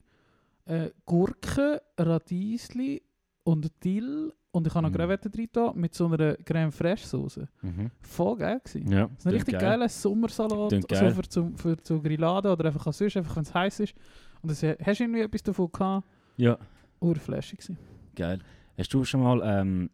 [0.67, 3.03] äh, Gurken, Radiesli
[3.47, 4.33] und Dill.
[4.51, 4.97] Und ich habe noch Mhm.
[4.97, 7.47] Crevetten drin mit so einer Creme Fraiche Soße.
[7.63, 7.91] Mhm.
[8.01, 8.91] Voll geil gewesen.
[8.91, 9.61] Ja, Das ist ein richtig geil.
[9.71, 11.13] geiler Sommersalat, so geil.
[11.15, 13.95] für, zum, für zu Grillade oder einfach als sonst, einfach wenn es heiß ist.
[14.43, 16.07] Und das, äh, hast du irgendwie etwas davon gehabt?
[16.39, 16.57] Ja,
[17.01, 17.79] Urfläschig gewesen.
[18.15, 18.39] geil.
[18.79, 19.91] Hast du schon mal, ähm,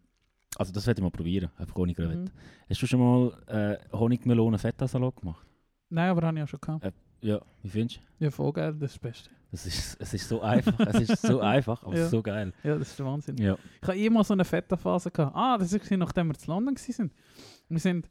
[0.57, 2.31] also das werde ich mal probieren, einfach ohne Gravette.
[2.31, 2.69] Mhm.
[2.69, 5.45] Hast du schon mal äh, Honigmelonen-Feta-Salat gemacht?
[5.89, 6.93] Nein, aber habe ich auch schon gehabt.
[7.21, 8.23] Ja, wie findest du?
[8.25, 9.29] Ja, voll geil, das ist das Beste.
[9.53, 12.07] Das ist, es ist so einfach, es ist so einfach, aber Ja.
[12.07, 12.51] so geil.
[12.63, 13.37] Ja, das ist der Wahnsinn.
[13.37, 13.55] Ja.
[13.83, 15.35] Ich habe immer so eine Feta-Phase gehabt.
[15.35, 17.11] Ah, das war nachdem wir zu London waren.
[17.69, 18.09] Wir sind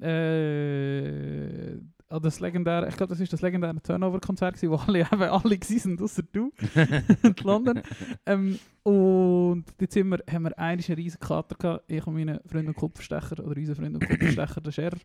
[0.00, 1.72] äh,
[2.08, 6.00] an das legendäre, ich glaube, das ist das legendäre Turnover-Konzert, wo alle, eben alle sind,
[6.00, 6.52] außer du,
[7.22, 7.82] in London.
[8.24, 12.68] Ähm, und dort sind wir, haben wir einen riesen Kater gehabt, ich und meine Freunde
[12.68, 14.98] und Kupferstecher, oder unser Freund und Kupferstecher, der Scherer,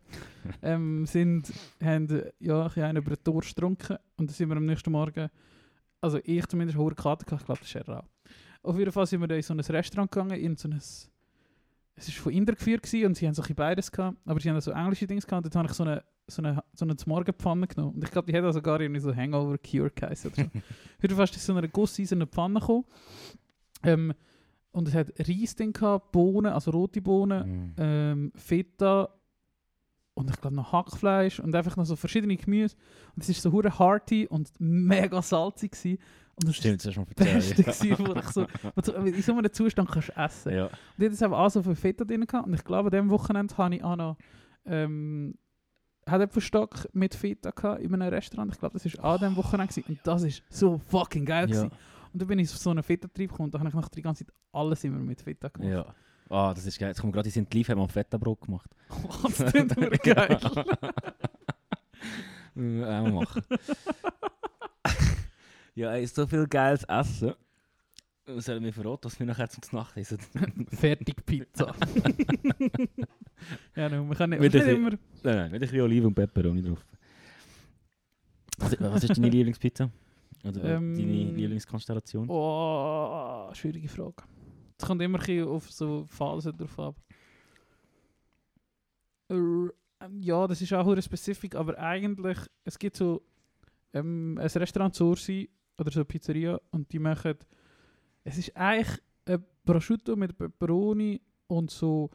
[0.62, 4.92] ähm, sind, haben ja, einen über den Durst getrunken und dann sind wir am nächsten
[4.92, 5.30] Morgen,
[6.00, 8.08] also ich zumindest, Kater gehabt, ich glaube, der Scherer auch.
[8.62, 10.74] Auf jeden Fall sind wir dann in so ein Restaurant gegangen, in so ein...
[10.76, 14.48] Es war von Inder geführt gewesen und sie haben so ein beides gehabt, aber sie
[14.48, 16.96] haben so englische Dings gehabt und dort habe ich so eine, so eine, so eine
[17.04, 17.96] Morgenpfanne genommen.
[17.96, 20.48] Und ich glaube, die hat also gar irgendwie so Hangover Cure geheißen oder so.
[20.58, 22.84] Auf jeden Fall ist das so eine gusseiserne Pfanne gekommen.
[23.82, 24.14] Ähm,
[24.72, 27.74] und es hat Reis drin gehabt, Bohnen, also rote Bohnen, Mhm.
[27.76, 29.08] ähm, Feta
[30.14, 32.76] und ich glaube noch Hackfleisch und einfach noch so verschiedene Gemüse.
[33.14, 35.98] Und es ist so hure hearty und mega salzig gewesen.
[36.36, 39.32] Und das Stimmt, das ist das Beste gewesen, wo ich so, wo du in so
[39.32, 40.54] einem Zustand kannst essen.
[40.54, 40.66] Ja.
[40.66, 42.46] Und ich hatte eben auch so viel Feta drin gehabt.
[42.46, 44.16] Und ich glaube, an diesem Wochenende habe ich auch noch
[44.64, 45.34] ähm,
[46.06, 48.52] Herdäpfelstock mit Feta gehabt in einem Restaurant.
[48.52, 49.72] Ich glaube, das war an diesem Wochenende.
[49.72, 49.88] Gewesen.
[49.88, 51.50] Und das ist so fucking geil.
[51.50, 51.62] Ja.
[51.64, 51.70] gewesen.
[52.12, 54.02] Und dann bin ich auf so einen Feta-Trieb gekommen und da habe ich noch die
[54.02, 55.70] ganze Zeit alles immer mit Feta gemacht.
[55.70, 55.94] ja.
[56.30, 56.90] Ah, das ist geil.
[56.90, 58.70] Jetzt kommt gerade, die sind live, haben wir Feta-Brot gemacht.
[59.22, 60.38] das klingt nur geil.
[62.54, 63.42] Müssen wir auch machen.
[65.74, 67.34] ja, ey, so viel geiles Essen.
[68.26, 70.18] Was Sollen wir verraten, was wir nachher zum Nacht essen?
[70.70, 71.74] Fertig Pizza.
[73.74, 74.90] ja, no, wir können nicht, nicht ein immer...
[74.90, 76.86] Nein, nein, mit ein bisschen Oliven und Peperoni drauf.
[78.58, 79.90] Was, was ist deine Lieblingspizza?
[80.44, 82.30] Oder Ähm, deine Lieblingskonstellation?
[82.30, 84.22] Oh, schwierige Frage.
[84.80, 86.96] Es kommt immer ein auf so Phasen drauf ab.
[89.28, 93.22] Äh, ähm, ja, das ist auch sehr spezifisch, aber eigentlich, es gibt so
[93.92, 97.34] ähm, ein Restaurant zu Ursi oder so eine Pizzeria und die machen,
[98.24, 102.10] es ist eigentlich ein Prosciutto mit Peperoni und so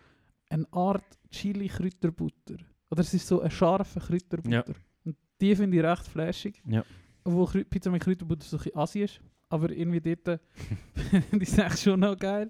[0.50, 2.56] eine Art Chili-Kräuterbutter.
[2.90, 4.50] Oder es ist so eine scharfe Kräuterbutter.
[4.70, 4.76] Ja.
[5.04, 6.62] Und die finde ich recht flashig.
[6.68, 6.84] Ja.
[7.24, 9.22] Obwohl Krä- Pizza mit Kräuterbutter so ein bisschen assi ist.
[9.56, 10.40] Aber irgendwie dort
[11.30, 12.50] finde ich es eigentlich schon noch geil.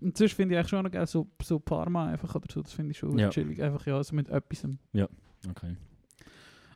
[0.00, 2.72] Und sonst finde ich eigentlich schon noch geil, so, so Parma einfach oder so, das
[2.72, 3.30] finde ich schon Ja.
[3.30, 3.60] chillig.
[3.62, 4.64] Einfach ja, so mit etwas.
[5.48, 5.76] Okay.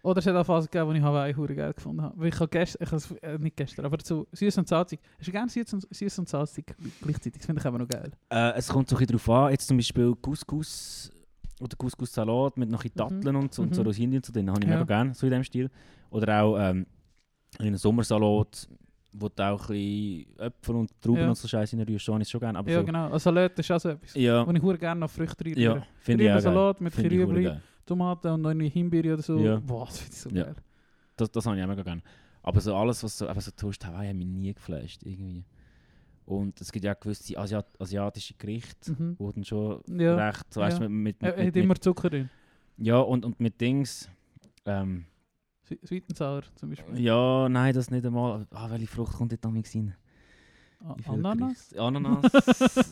[0.04, 2.18] Oder es hat auch Phasen gegeben, wo ich Hawaii hure geil gefunden habe.
[2.18, 4.98] Weil ich habe gestern, ich habe äh, nicht gestern, aber so süß und salzig.
[5.18, 7.34] Hast du gerne süß und, süß und salzig gleichzeitig?
[7.38, 8.10] Das finde ich aber noch geil.
[8.30, 11.12] Äh, es kommt so ein bisschen darauf an, jetzt zum Beispiel Couscous
[11.60, 12.96] oder Couscous-Salat mit noch ein Mhm.
[12.98, 14.14] Datteln und so, und so Mhm.
[14.14, 14.74] Und so, den habe ich Ja.
[14.74, 15.70] mega gerne, so in dem Stil.
[16.10, 16.84] Oder auch ähm,
[17.60, 18.68] einen Sommersalat,
[19.12, 21.28] wo du auch ein bisschen Äpfel und Trauben Ja.
[21.28, 22.58] und so Scheiße reinrührst, so habe ich es schon gerne.
[22.58, 23.12] Aber ja, so, genau.
[23.12, 24.14] Ein Salat ist auch so etwas.
[24.14, 25.60] ja, Wo ich gerne noch Früchte reinrühre.
[25.76, 26.40] ja, finde ich auch.
[26.40, 27.60] Salat mit geil.
[27.84, 29.38] Tomaten und noch eine Himbeere oder so.
[29.38, 29.58] Ja.
[29.58, 30.44] Boah, das finde ich so Ja.
[30.44, 30.54] geil.
[31.16, 32.02] Das, das habe ich auch mega gerne.
[32.42, 35.44] Aber so alles, was so, eben so Toast Hawaii, hat mich nie geflasht, irgendwie.
[36.24, 39.16] Und es gibt ja auch gewisse Asiat asiatische Gerichte, Mhm.
[39.18, 40.14] wo dann schon Ja.
[40.28, 40.88] recht, so weißt ja.
[40.88, 42.30] mit, mit, mit, hat mit, immer Zucker drin.
[42.78, 44.08] Ja, und, und mit Dings,
[44.64, 45.04] ähm,
[45.78, 47.00] Swe- Sweet and Sour zum Beispiel.
[47.00, 48.46] Ja, nein, das nicht einmal.
[48.50, 49.94] Ah, welche Frucht kommt dort damals rein?
[51.06, 51.72] Ananas?
[51.76, 52.30] Ananas?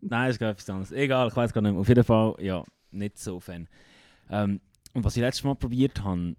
[0.00, 0.92] nein, ist gar etwas anderes.
[0.92, 1.80] Egal, ich weiß gar nicht mehr.
[1.80, 3.68] Auf jeden Fall, ja, nicht so Fan.
[4.30, 4.60] Ähm,
[4.94, 6.36] und was ich letztes Mal probiert habe,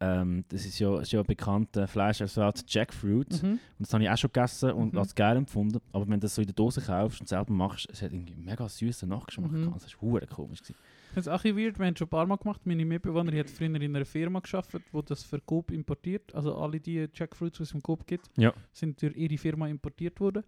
[0.00, 3.42] ähm, das ist ja, ist ja bekannt, äh, Fleischersatz Jackfruit.
[3.42, 3.48] Mhm.
[3.52, 4.98] Und das habe ich auch schon gegessen und Mhm.
[4.98, 5.80] als geil empfunden.
[5.92, 8.34] Aber wenn du das so in der Dose kaufst und selber machst, es hat irgendwie
[8.34, 9.64] einen mega süßen Nachgeschmack Mhm.
[9.64, 9.82] gehabt.
[9.84, 10.60] Das war komisch.
[10.62, 10.76] Gewesen.
[11.18, 12.60] Finde es auch ein weird, wir haben es schon ein paar Mal gemacht.
[12.64, 16.32] Meine Mitbewohnerin hat früher in einer Firma gearbeitet, die das für Coop importiert.
[16.32, 18.52] Also alle die Jackfruits, die es im Coop gibt, Ja.
[18.72, 20.44] sind durch ihre Firma importiert worden.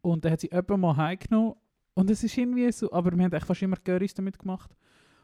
[0.00, 1.54] Und dann hat sie jemand mal heimgenommen.
[1.94, 4.70] Und es ist irgendwie so, aber wir haben echt fast immer Currys damit gemacht.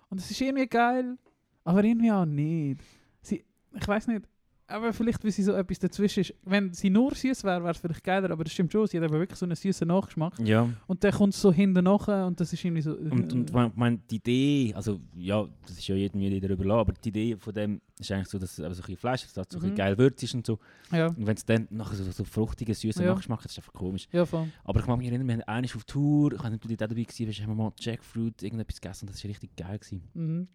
[0.09, 1.17] Und es ist irgendwie geil,
[1.63, 2.81] aber irgendwie auch nicht.
[3.23, 4.23] Sie, ich weiß nicht,
[4.67, 6.35] aber vielleicht, weil sie so etwas dazwischen ist.
[6.45, 9.05] Wenn sie nur süß wäre, wäre es vielleicht geiler, aber das stimmt schon, sie hat
[9.05, 10.39] aber wirklich so einen süßen Nachgeschmack.
[10.41, 10.69] Ja.
[10.87, 12.93] Und dann kommt es so hinten nachher und das ist irgendwie so...
[12.95, 16.93] Und, und mein, mein, die Idee, also ja, das ist ja jedem jeder überlassen, aber
[16.95, 19.35] die Idee von dem ist eigentlich so, dass es eben so ein bisschen Fleisch ist,
[19.35, 19.75] so ein bisschen Mhm.
[19.75, 20.59] geil würzig ist und so.
[20.91, 23.11] ja, Und wenn es dann nachher so, so fruchtigen, süßen Ja.
[23.13, 24.09] Nachgeschmack hat, ist einfach komisch.
[24.13, 24.49] ja, voll.
[24.65, 26.77] Aber ich mag mich erinnern, wir haben einmal auf Tour, ich weiß nicht, ob du
[26.77, 29.79] dort dabei warst, haben wir mal Jackfruit, irgendetwas gegessen und das war richtig geil.
[29.79, 30.03] Gewesen.
[30.15, 30.49] Mhm.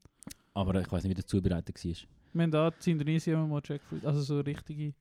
[0.53, 1.93] Aber ich weiß nicht, wie das zubereitet war.
[2.33, 4.93] Wir haben da in Indonesien mal Jackfruit, also so richtige...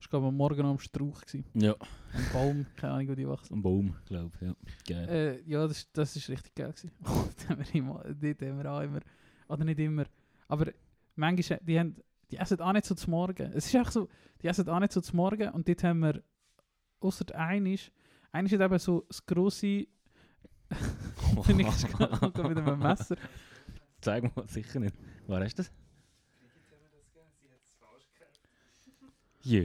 [0.00, 1.44] Ich glaube, am Morgen am Strauch gewesen.
[1.54, 1.76] Ja,
[2.12, 3.54] Am Baum, keine Ahnung, wo die wachsen.
[3.54, 4.48] ein Baum, glaube ich.
[4.48, 4.54] Ja.
[4.88, 5.08] Geil.
[5.08, 6.90] Äh, ja, das, das ist richtig geil gewesen.
[7.04, 8.98] dort haben wir immer, dort haben wir auch immer,
[9.46, 10.04] oder nicht immer,
[10.48, 10.72] aber
[11.14, 11.94] manchmal, die, haben,
[12.32, 13.52] die essen auch nicht so zum Morgen.
[13.52, 14.08] Es ist einfach so,
[14.42, 16.20] die essen auch nicht so zum Morgen und dort haben wir,
[16.98, 17.92] außer einisch,
[18.32, 19.86] einisch hat eben so das grosse,
[21.46, 21.98] bin ich
[22.48, 23.16] mit dem Messer.
[24.00, 24.96] Zeig mal, sicher nicht.
[25.28, 25.70] War du das?
[29.44, 29.62] Ja,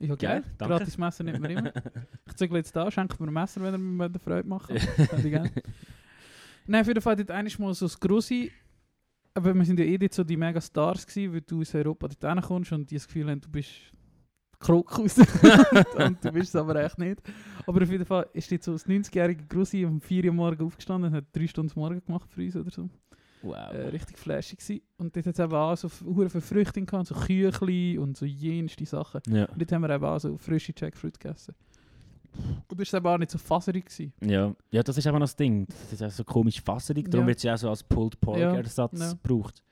[0.00, 0.44] Geil, geil.
[0.58, 0.76] danke.
[0.76, 1.72] Gratis Messer nimmt man immer.
[2.26, 4.70] Ich zügle jetzt da, schenke mir ein Messer, wenn er mir Freude macht.
[4.70, 5.40] Ich.
[6.66, 8.50] Nein, auf jeden Fall dort einmal mal so das grosse,
[9.34, 12.08] aber wir sind ja eh dort so die mega Stars gewesen, weil du aus Europa
[12.08, 13.70] dort hinkommst und die das Gefühl haben, du bist
[14.60, 15.18] Krokus.
[15.96, 17.22] und du bist es aber echt nicht.
[17.66, 21.10] Aber auf jeden Fall ist dort so das 90-jährige Grossi um 4 Uhr morgen aufgestanden
[21.10, 22.90] und hat drei Stunden morgen gemacht für uns oder so.
[23.42, 23.54] Wow.
[23.72, 24.82] Äh, richtig flashig gewesen.
[24.96, 28.24] Und dort hat es eben auch so hure viel Früchte gehabt, so Küchli und so
[28.26, 29.20] jenste Sachen.
[29.28, 29.44] ja.
[29.46, 31.54] Und dort haben wir eben auch so frische Jackfruit gegessen.
[32.68, 33.86] Und das war eben auch nicht so faserig.
[33.86, 34.12] Gewesen.
[34.20, 34.54] Ja.
[34.70, 35.66] ja, das ist einfach noch das Ding.
[35.66, 37.28] Das ist auch so komisch fasserig, darum Ja.
[37.28, 39.12] wird es ja auch so als Pulled Pork Ersatz ja.
[39.12, 39.62] gebraucht.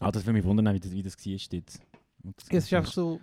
[0.00, 1.66] Ah, das würde mich wundern, wie das, wie das war dort.
[2.36, 3.20] Das- Es ist einfach so...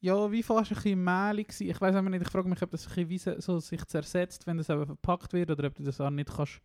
[0.00, 1.52] Ja, wie fast ein bisschen mehlig.
[1.60, 3.84] Ich weiß aber nicht, ich frage mich, ob das ein bisschen wie so- so sich
[3.86, 6.60] zersetzt, wenn das eben verpackt wird, oder ob du das auch nicht kannst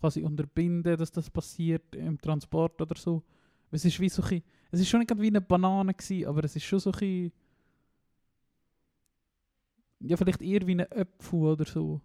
[0.00, 3.22] quasi unterbinden, dass das passiert im Transport oder so.
[3.70, 6.56] Es ist wie so ein Es ist schon nicht wie eine Banane gewesen, aber es
[6.56, 7.30] ist schon so ein.
[10.00, 12.00] Ja, vielleicht eher wie ein Apfel oder so.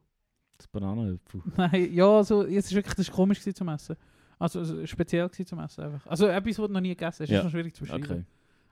[0.58, 1.42] Das Bananenöpfel.
[1.58, 3.96] Nein, ja, so, es ist wirklich das ist komisch gewesen zum Essen.
[4.38, 6.06] Also, also speziell gewesen zum Essen einfach.
[6.08, 7.38] Also etwas, was du noch nie gegessen hast, Ja.
[7.38, 8.04] ist schon schwierig zu beschreiben.
[8.04, 8.24] Okay.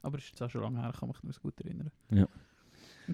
[0.01, 1.91] Aber es ist jetzt auch schon lange her, kann mich nicht gut erinnern.
[2.12, 2.27] Ja.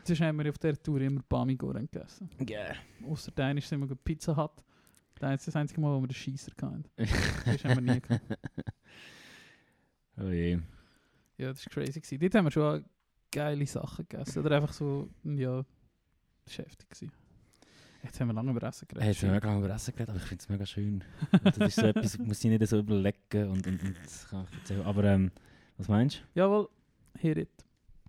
[0.03, 2.29] Sonst haben wir auf dieser Tour immer Bamigoren gegessen.
[2.47, 2.75] Yeah.
[3.07, 4.63] Außer der eine sind wir Pizza Hut.
[5.19, 6.86] Das ist das einzige Mal, wo wir den Scheisser hatten.
[7.45, 8.39] Das haben wir nie gehabt.
[10.17, 10.60] Oh je.
[11.38, 11.99] Ja, das war crazy.
[11.99, 12.19] Gewesen.
[12.19, 12.86] Dort haben wir schon
[13.32, 14.39] geile Sachen gegessen.
[14.39, 15.63] Oder einfach so, ja,
[16.47, 16.89] heftig.
[16.89, 17.12] Gewesen.
[18.03, 19.03] Jetzt haben wir lange über Essen geredet.
[19.03, 21.03] Hey, jetzt haben wir lange über Essen geredet, aber ich finde es mega schön.
[21.43, 24.58] das ist so etwas, muss ich nicht so überlegen und, und, und das kann ich
[24.58, 24.84] erzählen.
[24.84, 25.32] Aber ähm,
[25.77, 26.69] was meinst Jawohl,
[27.17, 27.49] hear it.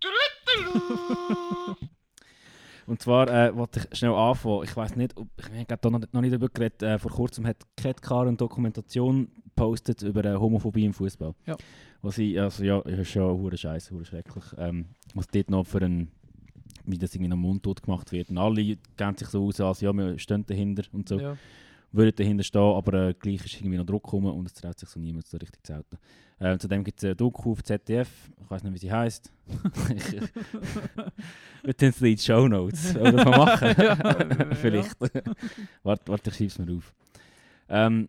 [2.90, 4.64] Und zwar äh, wollte ich schnell anfangen.
[4.64, 6.82] Ich weiß nicht, ob, ich habe noch, noch nicht darüber geredet.
[6.82, 11.32] Äh, vor kurzem hat Ketkar eine Dokumentation gepostet über äh, Homophobie im Fußball.
[11.46, 11.56] Ja.
[12.02, 14.42] Was ich, also ja, ist schon hure scheiße, hure schrecklich.
[14.58, 16.10] Ähm, was dort noch für ein,
[16.84, 18.28] wie das irgendwie am Mundtot gemacht wird.
[18.28, 21.20] Und alle gehen sich so aus, als ja, wir stehen dahinter und so.
[21.20, 21.36] Ja.
[21.92, 24.88] Würden dahinter stehen, aber äh, gleich ist irgendwie noch Druck gekommen und es traut sich
[24.88, 25.98] so niemand so richtig zu halten.
[26.38, 28.08] Äh, zudem gibt es eine Doku auf ZDF,
[28.40, 29.32] ich weiß nicht, wie sie heisst.
[31.62, 32.96] Wir tun es in die Show Notes.
[32.96, 33.74] Oder das machen?
[33.78, 34.54] Ja.
[34.54, 34.96] Vielleicht.
[35.82, 36.94] warte, warte, ich schreibe es mir auf.
[37.68, 38.08] Ähm,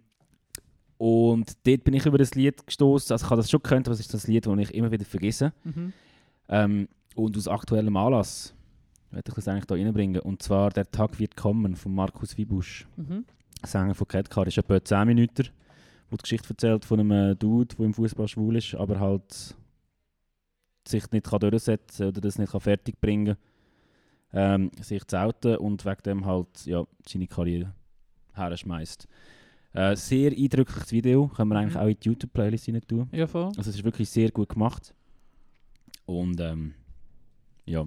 [0.97, 3.11] und dort bin ich über das Lied gestoßen.
[3.13, 5.05] Also ich habe das schon gekannt, aber es ist das Lied, das ich immer wieder
[5.05, 5.51] vergesse.
[5.63, 5.93] Mhm.
[6.47, 8.53] Ähm, und aus aktuellem Anlass
[9.09, 10.21] werde ich das eigentlich da reinbringen.
[10.21, 12.87] Und zwar «Der Tag wird kommen» von Markus Wibusch.
[12.95, 13.25] Mhm.
[13.63, 15.47] Sänger von Catcar ist etwa 10 Minuten,
[16.09, 19.55] wo die Geschichte erzählt von einem Dude, der im Fußball schwul ist, aber halt
[20.87, 23.37] sich nicht kann durchsetzen oder das nicht kann fertig bringen
[24.33, 27.73] ähm, sich zu outen und wegen dem halt ja, seine Karriere
[28.33, 29.07] herschmeißt.
[29.73, 31.79] Äh, sehr eindrückliches Video, können wir eigentlich Mhm.
[31.81, 33.09] auch in die YouTube-Playlist rein tun.
[33.11, 33.45] Ja, voll.
[33.57, 34.93] Also es ist wirklich sehr gut gemacht.
[36.05, 36.73] Und ähm,
[37.65, 37.85] ja.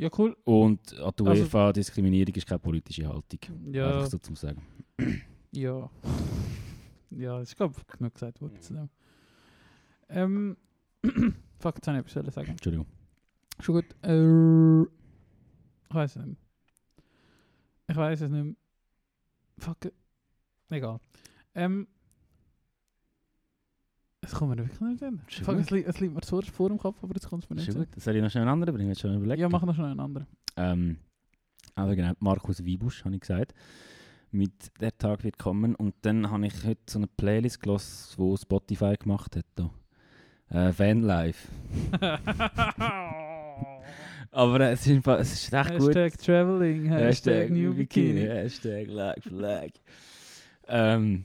[0.00, 0.34] Ja, cool.
[0.44, 3.38] Und an die Also- UEFA Diskriminierung ist keine politische Haltung.
[3.70, 4.62] Ja, Einfach so zum Sagen.
[5.52, 5.90] ja.
[7.10, 8.88] Ja, das ist, glaube ich, genug gesagt worden zu dem.
[10.08, 10.56] Ähm,
[11.58, 12.48] fuck, jetzt habe ich etwas sagen.
[12.52, 12.86] Entschuldigung.
[13.58, 13.84] Schon gut.
[14.02, 16.36] Äh, ich weiß es nicht mehr.
[17.88, 18.54] Ich weiß es nicht mehr.
[19.58, 19.92] Fuck.
[20.70, 20.98] Egal.
[21.54, 21.88] Ähm.
[24.30, 25.20] Es kommt mir wirklich nicht hin.
[25.42, 27.56] Fuck, es, li es liegt mir so vor dem Kopf, aber jetzt kommt es mir
[27.56, 27.74] nicht hin.
[27.74, 27.88] gut.
[27.96, 28.94] Soll ich noch schnell einen anderen bringen?
[28.94, 29.40] Schon überlegt?
[29.40, 30.28] Ja, mach noch schnell einen anderen.
[30.56, 30.98] Ähm,
[31.74, 33.54] also genau, Markus Wiebusch, habe ich gesagt.
[34.30, 35.74] Mit «Der Tag wird kommen».
[35.74, 37.82] Und dann habe ich heute so eine Playlist gehört,
[38.16, 39.46] die Spotify gemacht hat.
[39.56, 39.68] Da.
[40.50, 41.48] Äh, Fanlife.
[44.30, 45.96] Aber äh, es, ist, es ist recht gut.
[45.96, 48.20] Hashtag Traveling, Hashtag, New Bikini.
[48.20, 49.70] Hashtag Like Flag.
[50.68, 51.24] Ähm,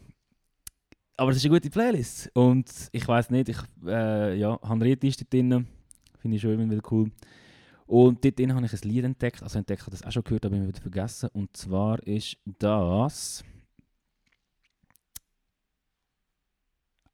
[1.18, 2.30] aber es ist eine gute Playlist.
[2.34, 5.68] Und ich weiß nicht, ich äh, ja, ist dort drin.
[6.20, 7.12] Finde ich schon immer wieder cool.
[7.88, 9.44] Und dort drin habe ich ein Lied entdeckt.
[9.44, 11.30] Also entdeckt, ich habe das auch schon gehört, aber ich wieder vergessen.
[11.34, 13.44] Und zwar ist das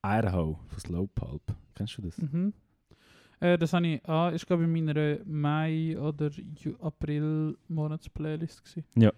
[0.04, 1.42] Idaho von Slow Pulp.
[1.76, 2.18] Kennst du das?
[2.18, 2.54] Mhm.
[3.40, 6.32] Äh, das habe ich, ah, ist glaube ich in meiner Mai- oder
[6.80, 8.80] April-Monats-Playlist.
[8.96, 9.12] Ja.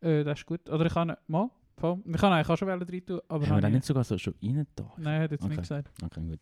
[0.00, 0.68] Äh, das ist gut.
[0.68, 1.98] Oder ich kann, mal, voll.
[2.06, 4.04] Ich kann eigentlich auch schon rein tun, aber Haben wir habe da ich, nicht sogar
[4.04, 4.92] so schon rein da?
[4.96, 5.50] Nein, hat jetzt Okay.
[5.50, 5.90] nicht gesagt.
[6.04, 6.40] Okay, gut.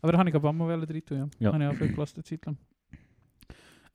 [0.00, 1.28] Aber da habe ich auch mal rein tun, ja.
[1.38, 1.52] Ja.
[1.52, 2.56] Habe ich auch viel gelassen, eine Zeit lang.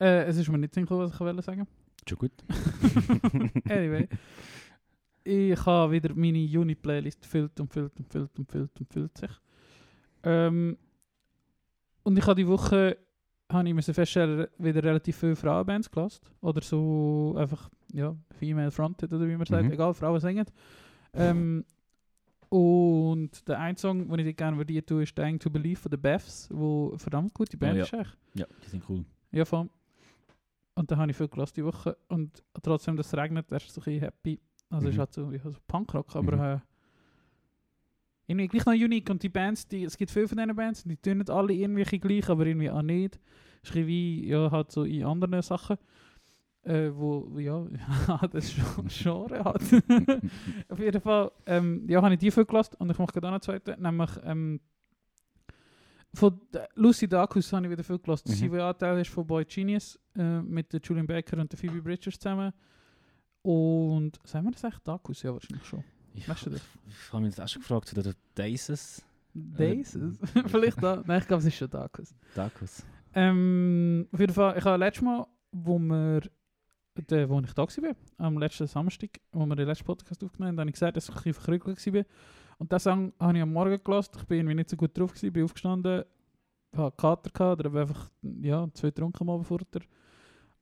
[0.00, 1.66] Äh, es ist mir nicht sinnvoll, was ich wollte sagen.
[2.08, 2.32] Schon gut.
[3.70, 4.08] Anyway.
[5.26, 9.30] Ich habe wieder meine Juni-Playlist füllt und füllt und füllt und füllt und füllt sich.
[10.22, 10.76] Ähm,
[12.02, 12.98] und ich habe die Woche
[13.54, 16.20] habe ich müssen feststellen, wieder relativ viele Frauenbands gelassen.
[16.40, 19.72] Oder so einfach, ja, Female Fronted oder wie man sagt, Mhm.
[19.72, 20.46] egal, Frauen singen.
[21.14, 21.64] Ähm,
[22.50, 25.90] und der eine Song, den ich dir gerne würde tun, ist Dying to Believe von
[25.90, 27.82] The Beths, wo verdammt gute Band Oh ja.
[27.84, 28.16] ist.
[28.34, 29.04] Ja, die sind cool.
[29.32, 29.68] Ja, voll.
[30.74, 31.96] Und da habe ich viel gelassen die Woche.
[32.08, 34.40] Und trotzdem, dass es regnet, du so ein bisschen happy.
[34.70, 35.00] Also, es ist Mhm.
[35.00, 36.62] halt so, ja, so Punkrock, aber Mhm.
[38.26, 39.10] Irgendwie gleich noch unique.
[39.10, 41.98] Und die Bands, die, es gibt viele von diesen Bands, die tun nicht alle irgendwie
[41.98, 43.18] gleich, aber irgendwie auch nicht.
[43.62, 45.78] Ist wie, ja, halt so in anderen Sachen.
[46.62, 47.66] Äh, wo, ja,
[48.32, 49.62] das schon Genre hat.
[50.68, 53.32] Auf jeden Fall, ähm, ja, habe ich die viel gelassen und ich mache gerade auch
[53.32, 54.60] noch eine zweite, nämlich ähm,
[56.14, 58.30] von der Lucy Dacus habe ich wieder viel gelassen.
[58.30, 58.34] Mhm.
[58.34, 61.82] Sie, die Anteil ist von Boy Genius äh, mit der Julian Baker und der Phoebe
[61.82, 62.52] Bridgers zusammen.
[63.42, 65.22] Und sagen wir das echt Dacus?
[65.22, 65.84] Ja, wahrscheinlich schon.
[66.14, 66.62] Ich, Weißt du das?
[66.88, 69.04] ich habe mich das auch schon gefragt, oder der Daces?
[69.34, 69.98] Days?
[70.46, 71.02] Vielleicht da?
[71.04, 72.14] Nein, ich glaube, es ist schon Dacus.
[72.34, 72.84] Dacus.
[73.14, 76.20] Ähm, auf jeden Fall, ich habe letztes Mal, wo wir,
[77.10, 80.60] der, wo ich da war, am letzten Samstag, wo wir den letzten Podcast aufgenommen haben,
[80.60, 82.04] habe ich gesagt, dass ich ein bisschen verkrügelt war.
[82.58, 84.12] Und diesen Song habe ich am Morgen gelassen.
[84.18, 86.04] Ich bin irgendwie nicht so gut drauf, gewesen, bin aufgestanden,
[86.76, 89.82] hatte Kater gehabt, oder habe einfach ja, zwei getrunken mal bevor der.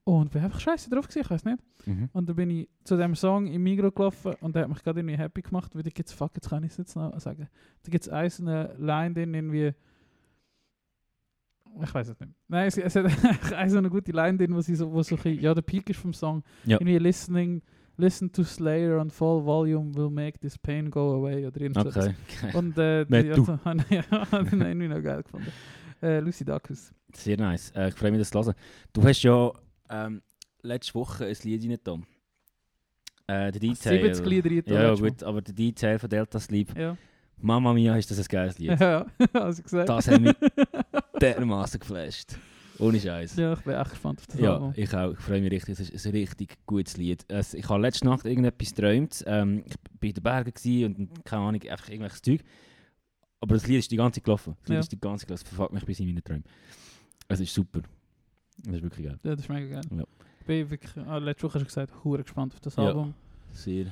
[0.04, 1.58] Und bin einfach scheiße drauf gewesen, ich weiß nicht.
[1.86, 2.08] Mhm.
[2.12, 4.98] Und dann bin ich zu dem Song im Migro gelaufen und der hat mich gerade
[4.98, 7.48] irgendwie happy gemacht, weil da gibt's, fuck, jetzt kann ich es jetzt noch sagen.
[7.84, 9.72] Da gibt es eine Line drin, irgendwie,
[11.80, 12.32] ich weiß es nicht.
[12.48, 13.06] Nein, es, es hat
[13.54, 15.88] eine so eine gute Line drin, wo sie so, wo so ein ja, der Peak
[15.88, 16.42] ist vom Song.
[16.64, 16.78] Ja.
[16.78, 17.62] Irgendwie listening,
[17.96, 21.88] listen to Slayer on full volume will make this pain go away oder irgend so
[21.88, 22.06] etwas.
[22.08, 22.14] Okay.
[22.42, 22.56] okay.
[22.58, 25.52] Und äh, die, also, habe ich ich irgendwie noch geil gefunden.
[26.02, 26.92] Äh, Lucy Dacus.
[27.14, 27.70] Sehr nice.
[27.76, 28.54] Äh, ich freue mich, das zu hören.
[28.92, 29.52] Du hast ja
[29.92, 30.22] ähm,
[30.62, 32.06] letzte Woche ein Lied reingetan.
[33.26, 34.02] Äh, der Detail.
[34.14, 36.76] 70 Lieder rein, Ja, ja, gut, aber der Detail von Delta Sleep.
[36.76, 36.96] Ja,
[37.38, 38.70] Mama Mia ist das ein geiles Lied.
[38.80, 39.88] ja, also gesagt.
[39.88, 40.34] Das hat mich
[41.20, 42.36] dermaßen geflasht.
[42.78, 43.36] Ohne Scheiß.
[43.36, 44.72] Ja, ich bin echt gespannt auf das Ja, Album.
[44.76, 45.12] ich auch.
[45.12, 45.78] Ich freue mich richtig.
[45.78, 47.24] Es ist ein richtig gutes Lied.
[47.28, 49.22] Es, ich habe letzte Nacht irgendetwas geträumt.
[49.26, 49.74] Ähm, ich
[50.24, 52.40] war in den Bergen und, keine Ahnung, einfach irgendwelches Zeug.
[53.40, 54.56] Aber das Lied ist die ganze Zeit gelaufen.
[54.60, 54.80] Das Lied Ja.
[54.80, 55.42] ist die ganze Zeit gelaufen.
[55.44, 56.42] Es verfolgt mich bis in meine Träume.
[57.28, 57.82] Es ist super.
[58.66, 59.18] Es ist wirklich geil.
[59.22, 59.84] Ja, das ist mega geil.
[59.96, 60.04] Ja.
[60.40, 62.84] Ich bin wirklich, ah, letzte Woche hast du gesagt, hure gespannt auf das Ja.
[62.86, 63.14] Album.
[63.52, 63.86] Sehr.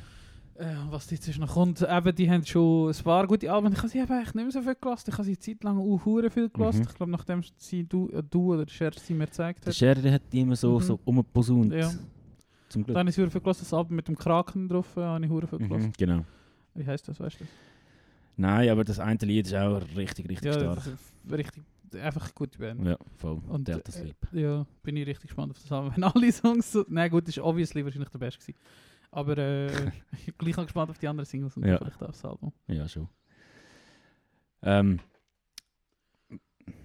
[0.57, 3.73] Äh, was jetzt noch kommt, eben, die haben schon ein paar gute Alben.
[3.73, 5.05] Ich habe sie eben echt nicht mehr so viel gelassen.
[5.09, 6.81] Ich habe sie eine Zeit lang auch hure viel gelassen.
[6.81, 6.87] Mhm.
[6.89, 9.77] Ich glaube, nachdem sie du, äh, du oder der Scherz sie mir gezeigt Der hat.
[9.77, 10.83] Scherer hat die immer so, Mhm.
[10.83, 11.73] so umgeposaunt.
[11.73, 11.91] Ja.
[12.69, 12.95] Zum Glück.
[12.95, 13.63] Dann habe ich hure viel gelassen.
[13.63, 15.87] Das Album mit dem Kraken drauf äh, habe ich hure viel gelassen.
[15.87, 16.25] Mhm, genau.
[16.75, 17.45] Wie heisst das, weißt du?
[17.45, 17.49] das?
[18.37, 20.99] Nein, aber das eine Lied ist auch richtig, richtig Ja, stark.
[21.31, 21.63] richtig,
[22.01, 22.87] einfach gute Band.
[22.87, 23.41] Ja, voll.
[23.49, 24.17] Und, Delta äh, Sleep.
[24.33, 25.93] Ja, bin ich richtig gespannt auf das Album.
[25.97, 26.85] Wenn alle Songs so...
[26.89, 28.59] Nein gut, ist obviously wahrscheinlich der beste gewesen.
[29.11, 29.67] Aber äh,
[30.13, 31.79] ich bin gleich noch gespannt auf die anderen Singles und Ja.
[31.79, 32.53] vielleicht auch das Album.
[32.69, 33.09] Ja, schon.
[34.63, 35.01] Ähm,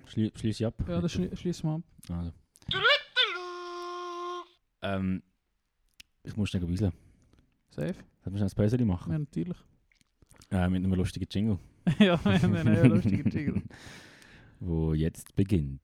[0.08, 0.75] schlie Schließe ich ab?
[0.88, 1.81] Ja, das schli schließen wir ab.
[2.10, 2.31] Also.
[4.81, 5.23] Ähm,
[6.23, 6.93] ich muss schnell wieseln.
[7.69, 7.95] Safe?
[8.23, 9.12] Soll wir schnell ein Päuschen machen?
[9.12, 9.58] Ja, natürlich.
[10.51, 11.60] Äh, mit einem lustigen Jingle,
[11.99, 13.63] ja, einen ja, lustigen Jingle.
[14.60, 15.81] wo jetzt beginnt.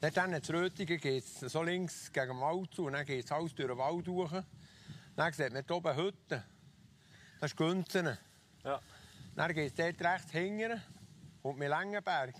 [0.00, 3.24] Dort dann zu Rötingen geht es so links gegen den Wald zu und dann geht
[3.24, 4.32] es alles durch den Wald durch.
[5.16, 6.42] Dann sieht man hier oben Hütten.
[7.40, 8.16] Das ist Günzen.
[8.64, 8.80] Ja.
[9.34, 10.80] Dann geht es dort rechts hinten
[11.42, 12.34] und mit Längenberg.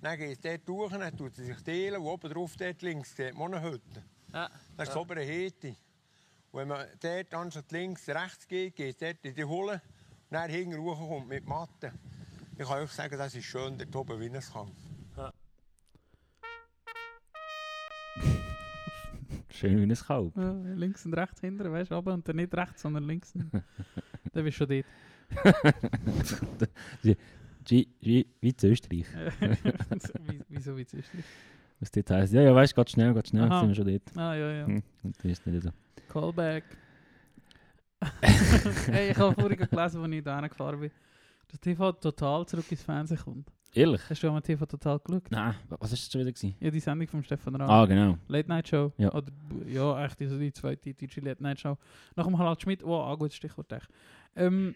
[0.00, 3.14] Dann geht es dort durch, dann tut es sich teilen und oben drauf dort links
[3.14, 4.02] sieht man auch eine Hütte.
[4.32, 4.48] Ja.
[4.76, 5.76] Das ist das obere Heti.
[6.56, 9.80] Wenn man dort anstatt links rechts geht, geht es dort in die Hulle und
[10.30, 11.90] dann hinten kommt mit Matten.
[12.58, 14.70] Ich kann euch sagen, das ist schön dort oben, wie es kann.
[19.50, 20.34] Schön wie ein Kalb.
[20.36, 23.32] Ja, links und rechts hinten, weißt du, aber und dann nicht rechts, sondern links.
[24.32, 24.86] dann bist du schon dort.
[27.68, 29.06] Wie, wie, wie zu Österreich.
[30.28, 31.24] Wie- Wieso wie zu Österreich?
[31.80, 32.32] Was das heisst.
[32.32, 33.58] Ja, ja, weißt du, geht schnell, geht schnell, Aha.
[33.60, 34.16] sind wir schon dort.
[34.16, 34.66] Ah, ja, ja.
[34.66, 35.70] Hm, und das ist nicht so.
[36.20, 36.64] Callback.
[38.86, 40.90] hey, ich habe vorhin gelesen, als ich da gefahren bin,
[41.48, 43.52] dass TV total zurück ins Fernsehen kommt.
[43.74, 44.00] Ehrlich?
[44.08, 45.30] Hast du mal TV total geschaut?
[45.30, 46.32] Nein, wa- was ist das schon wieder?
[46.32, 46.54] Gewesen?
[46.60, 47.68] Ja, die Sendung von Stefan Raab.
[47.68, 48.16] Ah, genau.
[48.28, 48.92] Late Night Show.
[48.96, 49.12] Ja.
[49.12, 49.30] Oder,
[49.66, 51.76] ja, echt also die zweite deutsche Late Night Show.
[52.14, 53.70] Nach dem Harald Schmidt, oh, ein gutes Stichwort.
[53.72, 53.88] echt.
[54.34, 54.74] Ähm,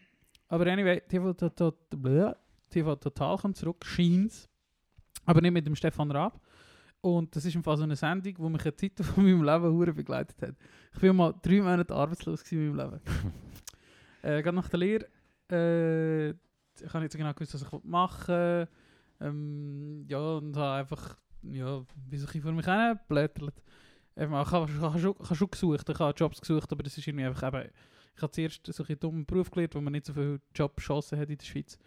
[0.49, 2.37] aber anyway, TV, Total-
[2.69, 4.49] TV Total kommt zurück, scheint's.
[5.25, 6.39] Aber nicht mit dem Stefan Raab.
[7.03, 9.73] Und das ist im Fall so eine Sendung, die mich eine Zeit von meinem Leben
[9.73, 10.55] hure begleitet hat.
[10.95, 13.01] Ich bin mal drei Monate arbeitslos in meinem Leben.
[14.23, 15.07] äh, gerade nach der Lehre,
[15.51, 18.67] äh, ich habe nicht so genau gewusst, was ich machen.
[19.21, 23.63] Ähm, ja, und habe einfach, ja, wie bisschen vor mich hin blättert.
[24.17, 27.27] Eben, ich habe, schon, habe schon gesucht, ich habe Jobs gesucht, aber das ist irgendwie
[27.27, 27.71] einfach eben,
[28.17, 31.31] ich habe zuerst so einen dummen Beruf gelernt, wo man nicht so viele Jobchancen hat
[31.31, 31.79] in der Schweiz.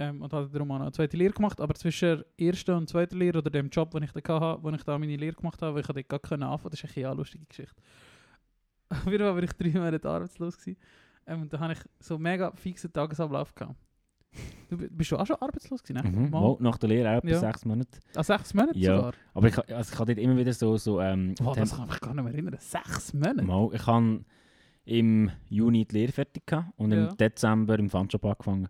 [0.00, 3.18] Ähm, und habe darum auch eine zweite Lehre gemacht, aber zwischen der ersten und zweiten
[3.18, 5.74] Lehre oder dem Job, den ich da hatte, wo ich da meine Lehre gemacht habe,
[5.74, 7.74] weil ich dort gar können anfangen, das ist eigentlich eine lustige Geschichte.
[8.90, 10.78] Auf jeden Fall war ich drei Monate arbeitslos gewesen.
[11.26, 13.74] Ähm, und da habe ich so einen mega fixen Tagesablauf gehabt.
[14.68, 16.10] Du bi- bist du auch schon arbeitslos gewesen, ne?
[16.26, 16.30] Mhm.
[16.30, 16.56] Mal?
[16.60, 17.38] Nach der Lehre auch Ja.
[17.38, 17.98] sechs Monate.
[18.14, 18.96] Ah, sechs Monate Ja.
[18.96, 19.12] sogar?
[19.34, 20.76] Aber ich, also ich habe dort immer wieder so...
[20.76, 22.56] so ähm, Wow, das kann ich mich gar nicht mehr erinnern.
[22.60, 23.42] Sechs Monate?
[23.42, 24.24] Mal, ich habe
[24.84, 27.08] im Juni die Lehre fertig gehabt und Ja.
[27.08, 28.68] im Dezember im Funshop angefangen.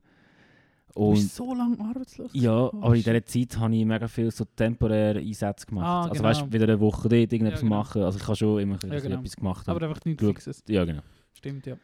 [0.94, 2.30] Du Und bist so lange arbeitslos?
[2.34, 5.86] ja, Oh, aber in dieser Zeit habe ich mega viel so temporäre Einsätze gemacht.
[5.86, 6.24] Ah, also genau.
[6.24, 7.76] weißt du, wieder eine Woche dort irgendetwas Ja, genau.
[7.76, 8.02] machen.
[8.02, 9.18] Also ich habe schon immer Ja, genau.
[9.20, 9.68] etwas gemacht.
[9.68, 10.24] Aber einfach nichts.
[10.24, 10.64] Fixes.
[10.68, 11.02] ja, genau.
[11.34, 11.76] Stimmt, ja.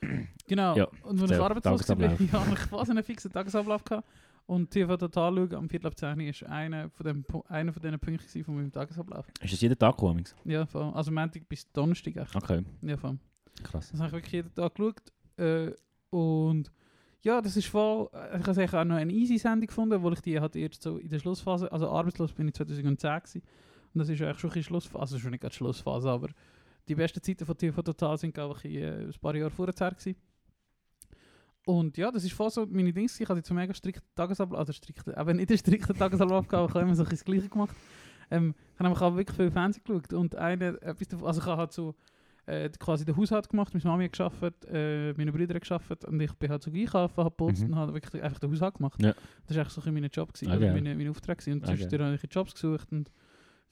[0.46, 0.76] Genau.
[0.76, 1.98] Ja, und wenn ich arbeitslos war,
[2.32, 4.06] habe ich quasi einen fixen Tagesablauf gehabt.
[4.46, 7.80] Und TV Total schauen am Viertel ab 10 Uhr ist einer von, dem, einer von
[7.82, 9.26] diesen Punkten von meinem Tagesablauf.
[9.40, 10.22] Ist das jeden Tag gekommen?
[10.44, 10.92] Ja, voll.
[10.94, 12.16] also Montag bis Donnerstag.
[12.16, 12.36] Echt.
[12.36, 13.16] Okay, Ja, voll.
[13.62, 13.90] krass.
[13.90, 15.00] Das habe ich wirklich jeden Tag geschaut.
[15.38, 15.72] Äh,
[16.10, 16.70] und
[17.24, 20.20] ja, das ist voll, äh, ich habe auch noch eine easy Sendung gefunden, wo ich
[20.20, 23.42] die halt erst so in der Schlussphase, also arbeitslos bin ich 2010 gewesen.
[23.94, 26.28] Und das ist eigentlich schon ein Schlussphase, also schon nicht gerade Schlussphase, aber
[26.86, 30.16] die besten Zeiten von TV Total sind, glaube ich, äh, ein paar Jahre vorher gewesen.
[31.64, 33.18] Und ja, das ist voll so meine Dings.
[33.18, 36.74] Ich hatte so mega strikten Tagesablauf, also strikten, aber nicht einen strikten Tagesablauf gehabt, ich
[36.74, 37.74] habe immer so ein das Gleiche gemacht.
[38.30, 41.46] Ähm, ich habe nämlich auch wirklich viel Fernsehen geschaut und eine, etwas davon, also ich
[41.46, 41.94] habe halt so
[42.46, 46.20] äh, quasi den Haushalt gemacht, meine Mami hat gearbeitet, äh, meine Brüder haben gearbeitet und
[46.20, 47.68] ich bin halt so einkaufen, habe geputzt Mhm.
[47.72, 49.02] und habe wirklich einfach den Haushalt gemacht.
[49.02, 49.14] Ja.
[49.46, 50.56] Das war eigentlich so ein mein Job, gewesen, Okay.
[50.64, 51.54] oder meine, mein Auftrag gewesen.
[51.60, 51.76] und Okay.
[51.88, 53.10] sonst habe ich Jobs gesucht und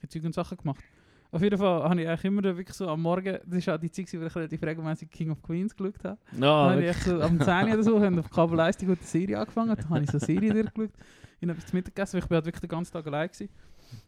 [0.07, 0.83] Zeug und Sachen gemacht.
[1.31, 3.89] Auf jeden Fall habe ich eigentlich immer wirklich so am Morgen, das ist auch die
[3.89, 6.17] Zeit, wo ich relativ regelmäßig King of Queens geschaut habe.
[6.31, 9.03] No, Dann habe ich so am 10 oder so, haben auf Kabel 1 die gute
[9.03, 10.91] Serie angefangen, dann habe ich so eine Serie durchgeschaut,
[11.39, 13.27] ich habe etwas zu Mittag gegessen, weil ich bin halt wirklich den ganzen Tag allein
[13.29, 13.49] gewesen.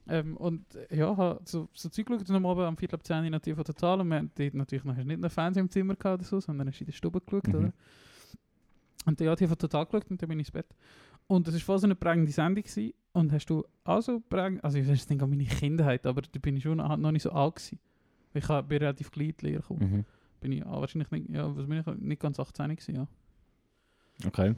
[0.08, 3.24] Ähm, und ja, habe so, so Zeug geschaut und am Abend am Viertel ab 10
[3.24, 6.20] Uhr natürlich von Total und wir haben natürlich nachher nicht einen Fernseher im Zimmer gehabt
[6.20, 7.56] oder so, sondern in der Stube geschaut, Mhm.
[7.56, 7.74] oder?
[9.06, 10.68] Und dann habe ich von Total geschaut und dann bin ich ins Bett.
[11.28, 12.94] Und das war voll so eine prägende Sendung gewesen.
[13.14, 16.40] und hast du auch so prägend, also ich weiß nicht an meine Kindheit, aber da
[16.40, 17.80] bin ich schon noch nicht so alt gewesen.
[18.34, 19.92] Ich bin relativ klein in die Lehre gekommen.
[19.92, 20.06] Mhm.
[20.42, 23.08] Bin ich ah, wahrscheinlich nicht, ja, was bin ich, nicht ganz 18 gewesen, ja.
[24.28, 24.54] Okay.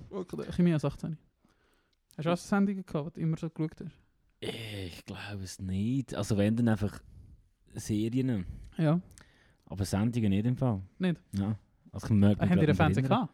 [0.56, 1.18] Chemie als 18.
[2.18, 3.92] Hast du auch so Sendungen gehabt, die du immer so geschaut hast?
[4.40, 6.14] Ich glaube es nicht.
[6.16, 7.00] Also wenn dann einfach
[7.74, 8.46] Serien,
[8.78, 9.00] Ja.
[9.66, 10.82] aber Sendungen nicht im Fall.
[11.00, 11.20] Nicht?
[11.34, 11.56] Ja.
[11.92, 13.34] Also ich Äh, habt grad ihr einen Fernseher gehabt?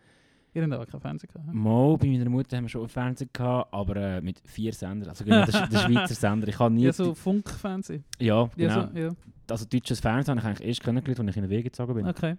[0.56, 1.54] Ihr habt aber keinen Fernseher gehabt.
[1.54, 5.10] Mal, bei meiner Mutter haben wir schon einen Fernseher gehabt, aber äh, mit vier Sendern.
[5.10, 6.47] Also genau, der, der Schweizer Sender.
[6.47, 6.84] Ich habe nie...
[6.86, 8.04] Ja, so Funkfernsehen.
[8.20, 8.74] ja, genau.
[8.74, 9.10] Ja, so, ja.
[9.49, 12.08] Also deutsches Fernsehen habe ich eigentlich erst kennengelernt, als ich in den Weg gezogen bin.
[12.08, 12.38] Okay.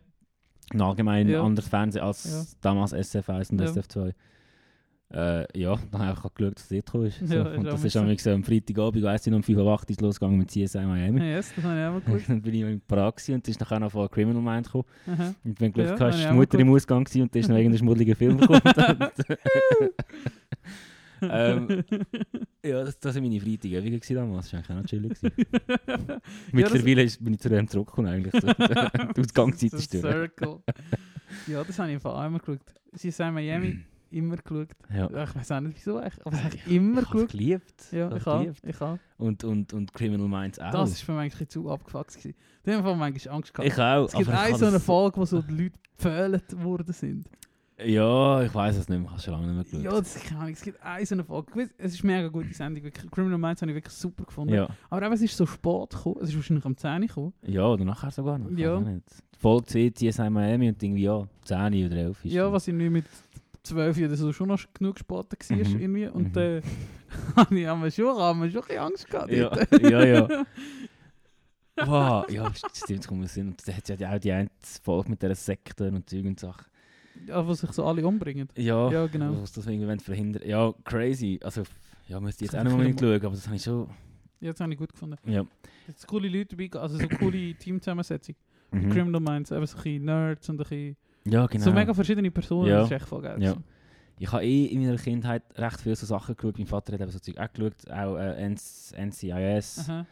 [0.72, 1.42] Ein allgemein Ja.
[1.42, 3.66] anderes Fernsehen als damals SF1 und Ja.
[3.66, 4.14] SF2.
[5.12, 7.18] Äh, ja, dann habe ich geschaut, was dort gekommen ist.
[7.20, 7.34] So.
[7.34, 9.84] Ja, ist und das ist am so Freitagabend, weiss ich noch, um 5 Uhr 8
[9.84, 11.20] Uhr ist losgegangen mit CSI Miami.
[11.20, 12.28] Yes, das habe ich auch mal geschaut.
[12.28, 14.84] dann bin ich in Prag und ist nachher noch von Criminal Mind gekommen.
[15.06, 15.34] Aha.
[15.44, 17.38] Und wenn du Glück Ja, ja, hast, ist die Mutter im Ausgang gewesen und da
[17.38, 18.60] ist noch irgendein schmuddeliger Film gekommen.
[21.22, 21.84] ähm,
[22.64, 24.50] ja, das, das waren meine gewesen damals.
[24.50, 25.12] Das war eigentlich auch noch chillig.
[26.52, 28.32] Mittlerweile ist, bin ich zu dem zurückgekommen eigentlich.
[28.32, 28.48] So.
[28.48, 30.02] die Ausgangszeit ist durch.
[30.02, 30.58] Circle.
[31.46, 32.60] ja, das habe ich auch immer geschaut.
[32.94, 33.80] Sie sind Miami
[34.14, 34.68] immer geschaut.
[34.92, 35.10] Ja.
[35.10, 37.30] Ja, Ich weiß auch nicht wieso, aber das habe ich immer Ich habe es geschaut.
[37.30, 37.84] geliebt.
[37.92, 38.60] Ja, habe ich geliebt.
[38.64, 38.98] Ich.
[39.18, 40.70] Und, und, und Criminal Minds auch.
[40.72, 42.10] Das war für mich eigentlich zu abgefuckt.
[42.16, 42.34] gewesen.
[42.64, 43.68] In dem Fall manchmal Angst gehabt.
[43.68, 44.04] ich auch.
[44.06, 46.92] es gibt ich eine kann so eine das- Folge, wo so die Leute gepfählt worden
[46.92, 47.26] sind.
[47.84, 49.06] Ja, ich weiß es nicht mehr.
[49.06, 50.04] Ich habe schon lange nicht mehr Ja, geschaut.
[50.06, 50.52] das ist keine Ahnung.
[50.52, 51.62] Es gibt eine so eine Folge.
[51.62, 52.84] Ich Es ist eine mega gute Sendung.
[53.10, 54.54] Criminal Minds habe ich wirklich super gefunden.
[54.54, 56.16] Ja, Aber eben, es ist so spät gekommen.
[56.22, 57.32] Es ist wahrscheinlich am 10 Uhr gekommen.
[57.42, 58.48] ja, oder nachher sogar noch.
[58.52, 58.78] Ich Ja.
[58.78, 59.02] nicht.
[59.40, 63.04] Folge 10, CSI Miami und irgendwie, ja, 10 oder 11 ist Ja, was irgendwie mit
[63.64, 65.56] 12 oder so schon noch genug Sport war.
[65.56, 65.80] Mhm.
[65.80, 66.06] Irgendwie.
[66.06, 66.32] Und Mhm.
[66.32, 66.62] dann
[67.36, 69.30] habe ich haben wir schon, haben wir schon ein bisschen Angst gehabt.
[69.32, 69.50] Ja,
[69.90, 70.44] ja, ja.
[71.76, 73.48] Wow, ja, stimmt, das kommt mir Sinn.
[73.48, 74.48] Und da hat ja auch die eine
[74.82, 76.66] Folge mit dieser Sekte und Zeug und Sachen.
[77.26, 78.48] ja, wo sich so alle umbringen.
[78.56, 79.42] Ja, Ja, genau.
[79.42, 80.42] was das irgendwie verhindern.
[80.46, 81.40] Ja, crazy.
[81.42, 81.64] Also,
[82.06, 83.88] ja, müsste ich jetzt auch noch mal schauen, aber das habe ich schon.
[84.40, 85.16] Ja, das habe ich gut gefunden.
[85.28, 85.44] Ja.
[85.86, 88.36] Sind coole Leute dabei, also so coole Teamzusammensetzung.
[88.70, 88.90] Mhm.
[88.90, 90.96] Criminal Minds, eben so ein bisschen Nerds und ein bisschen
[91.26, 91.64] Ja, genau.
[91.64, 92.76] So mega verschiedene Personen, Ja.
[92.78, 93.42] das ist echt voll geil.
[93.42, 93.56] Ja.
[94.18, 96.56] Ich habe eh in meiner Kindheit recht viele so Sachen geschaut.
[96.58, 97.90] Mein Vater hat eben so Zeug auch geschaut.
[97.90, 100.06] Auch äh, NC NCIS Aha.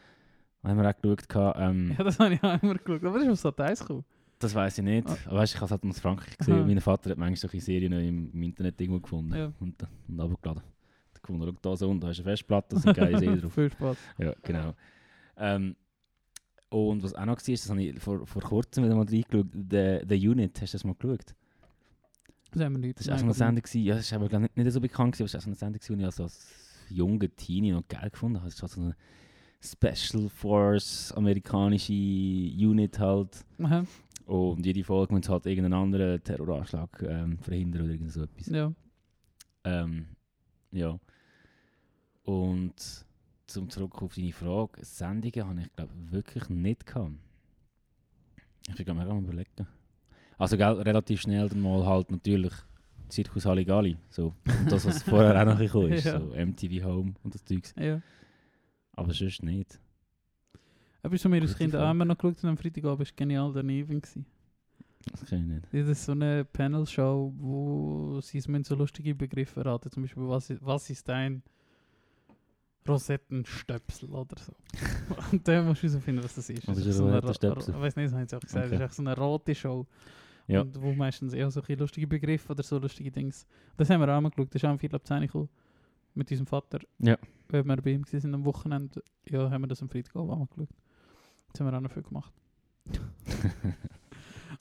[0.64, 1.54] haben wir auch geschaut.
[1.58, 3.04] Ähm, Ja, das habe ich auch immer geschaut.
[3.04, 4.04] Aber das ist aus Sat 1 gekommen.
[4.40, 5.08] Das weiß ich nicht.
[5.08, 5.16] Ah.
[5.26, 6.54] Aber weißt, ich habe es halt aus Frankreich gesehen.
[6.58, 6.64] Aha.
[6.66, 9.52] Mein Vater hat manchmal solche Serien im, im Internet irgendwo gefunden Ja.
[9.60, 9.76] und,
[10.08, 10.62] und abgeladen.
[11.14, 13.52] Da gefunden, schau da so und da ist eine Festplatte, da sind geile Serien drauf.
[13.54, 13.96] Viel Spaß.
[14.18, 14.74] Ja, genau.
[15.36, 15.76] Ähm,
[16.72, 20.00] und was auch noch war, das habe ich vor, vor kurzem wieder mal reingeschaut, The,
[20.08, 21.34] The Unit, hast du das mal geschaut?
[22.50, 22.98] Das haben wir nicht.
[22.98, 23.82] Das war auch so eine Sendung, gewesen.
[23.82, 25.56] ja, das ist aber nicht, nicht so bekannt, gewesen, aber es war auch so eine
[25.56, 26.48] Sendung, gewesen, die ich also als
[26.88, 28.48] junger Teenie noch geil gefunden habe.
[28.48, 28.96] Es war so eine
[29.60, 33.44] Special Force, amerikanische Unit halt.
[33.58, 33.84] Aha.
[34.24, 38.46] Und jede Folge muss halt irgendeinen anderen Terroranschlag ähm, verhindern oder irgend so etwas.
[38.46, 38.72] Ja.
[39.64, 40.06] Ähm,
[40.70, 40.98] ja.
[42.22, 43.04] Und
[43.53, 47.12] zum zurück auf deine Frage, Sendungen habe ich glaube wirklich nicht gehabt.
[48.68, 49.66] Ich bin gerade mal am überlegen.
[50.38, 52.53] Also gell, relativ schnell dann mal halt natürlich
[53.09, 54.34] Zirkus Halligalli, so.
[54.61, 56.18] Und das, was vorher auch noch gekommen ist, Ja.
[56.18, 57.74] so MTV Home und das Zeugs.
[57.78, 58.00] ja.
[58.94, 59.80] Aber sonst nicht.
[61.03, 64.00] Etwas, was wir als Kind auch immer noch geschaut haben am Freitagabend, war genial daneben.
[64.00, 64.26] Gewesen.
[65.11, 65.64] Das kann ich nicht.
[65.72, 69.90] Das ist so eine Panel-Show, wo sie es müssen so lustige Begriffe raten.
[69.90, 71.42] Zum Beispiel, was, was ist ein
[72.88, 74.52] Rosettenstöpsel oder so.
[75.32, 76.66] Und dann musst du so finden, was das ist.
[76.66, 77.74] Das ist ein so eine Rosettenstöpsel?
[77.74, 78.66] Ro- Ich weiß nicht, das haben sie auch gesagt.
[78.66, 78.78] Okay.
[78.78, 79.86] Das ist so eine rote Show.
[80.48, 80.62] Ja.
[80.62, 83.46] Und wo meistens eher so ein lustige Begriffe oder so lustige Dings.
[83.76, 84.48] Das haben wir auch mal geschaut.
[84.54, 85.48] Das ist auch am Viertel ab 10 gekommen.
[86.14, 86.80] Mit unserem Vater.
[86.98, 87.16] Ja.
[87.48, 90.46] Wenn wir bei ihm waren am Wochenende, ja, haben wir das am Freitag auch mal
[90.46, 90.68] geschaut.
[91.52, 92.32] Das haben wir auch noch viel gemacht.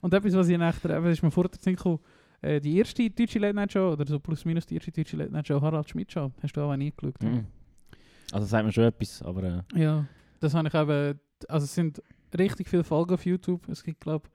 [0.00, 1.98] Und etwas, was ich nachher, eben, ist mir vorher gekommen,
[2.40, 5.30] äh, die erste deutsche Late Night Show, oder so plus minus die erste deutsche Late
[5.32, 7.14] Night Show, Harald Schmidt Show, hast du auch nie geschaut?
[7.22, 7.44] oder?
[8.32, 9.42] Also sagt mir schon etwas, aber
[9.74, 10.06] äh, Ja,
[10.40, 12.02] das habe ich eben, also es sind
[12.36, 13.68] richtig viele Folgen auf YouTube.
[13.68, 14.28] Es gibt, glaube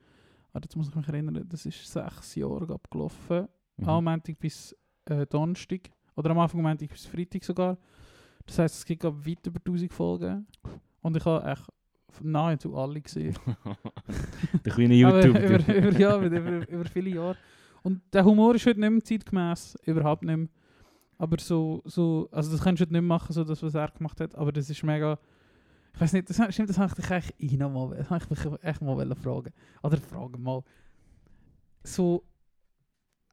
[0.54, 3.48] ich, jetzt muss ich mich erinnern, das ist sechs Jahre abgelaufen.
[3.78, 3.90] mhm.
[3.90, 4.76] Am Montag bis
[5.06, 5.90] äh, Donnerstag.
[6.16, 7.78] Oder am Anfang Montag bis Freitag sogar.
[8.46, 10.46] Das heisst, es gibt glaub, weit über 1000 Folgen.
[11.02, 11.68] Und ich habe echt
[12.22, 13.36] nahezu alle gesehen.
[14.66, 15.40] der kleine YouTuber.
[15.40, 17.38] über, über, ja, über, über viele Jahre.
[17.82, 19.76] Und der Humor ist heute nicht mehr zeitgemäß.
[19.86, 20.48] Überhaupt nicht mehr.
[21.18, 24.36] Aber so, so also das kannst du nicht machen, so das, was er gemacht hat.
[24.36, 25.18] Aber das ist mega...
[25.94, 28.24] Ich weiß nicht, das, stimmt, das habe ich dich eigentlich eh noch mal, das habe
[28.24, 29.52] ich mich echt mal wollen fragen.
[29.82, 30.64] Oder fragen mal.
[31.84, 32.24] So...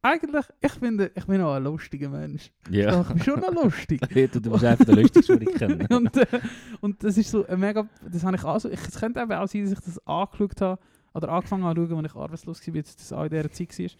[0.01, 2.53] Eigentlich, ich finde, ich bin auch ein lustiger Mensch.
[2.69, 3.01] ja.
[3.01, 4.01] Ich bin schon noch lustig.
[4.33, 5.87] du, musst einfach den lustigsten, den ich kenne.
[5.97, 6.41] und, äh,
[6.83, 9.33] und das ist so ein mega, das habe ich auch so, ich, es könnte eben
[9.33, 10.79] auch sein, dass ich das angeschaut habe,
[11.15, 13.79] oder angefangen habe zu schauen, als ich arbeitslos war, jetzt das auch in dieser Zeit
[13.79, 13.91] war.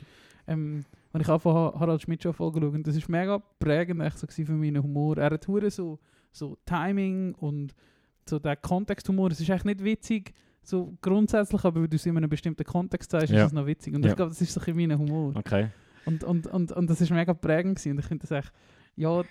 [0.47, 0.85] Ähm,
[1.15, 4.03] wenn ich auch von Ha- Harald Schmidt schon Folge geschaut und das ist mega prägend
[4.03, 5.17] echt so für meinen Humor.
[5.17, 6.01] Er hat so,
[6.33, 7.73] so Timing und
[8.29, 12.17] so der Kontexthumor, es ist echt nicht witzig, so grundsätzlich, aber wenn du es in
[12.17, 13.41] einem bestimmten Kontext sagst, Ja.
[13.43, 13.95] ist es noch witzig.
[13.95, 14.11] Und Ja.
[14.11, 15.33] ich glaube, das ist so ein mein Humor.
[15.37, 15.69] Okay.
[16.05, 17.93] Und, und, und, und das ist mega prägend gewesen.
[17.93, 18.53] und ich finde das echt,
[18.97, 19.23] ja,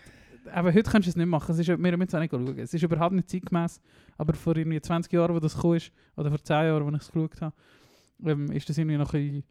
[0.53, 2.57] aber heute kannst du es nicht machen, es ist, wir müssen es auch nicht schauen,
[2.59, 3.81] es ist überhaupt nicht zeitgemäß,
[4.17, 7.11] aber vor irgendwie 20 Jahren, wo das ist, oder vor 10 Jahren, wo ich es
[7.11, 7.53] geschaut habe,
[8.25, 9.43] ähm, ist das irgendwie noch ein bisschen,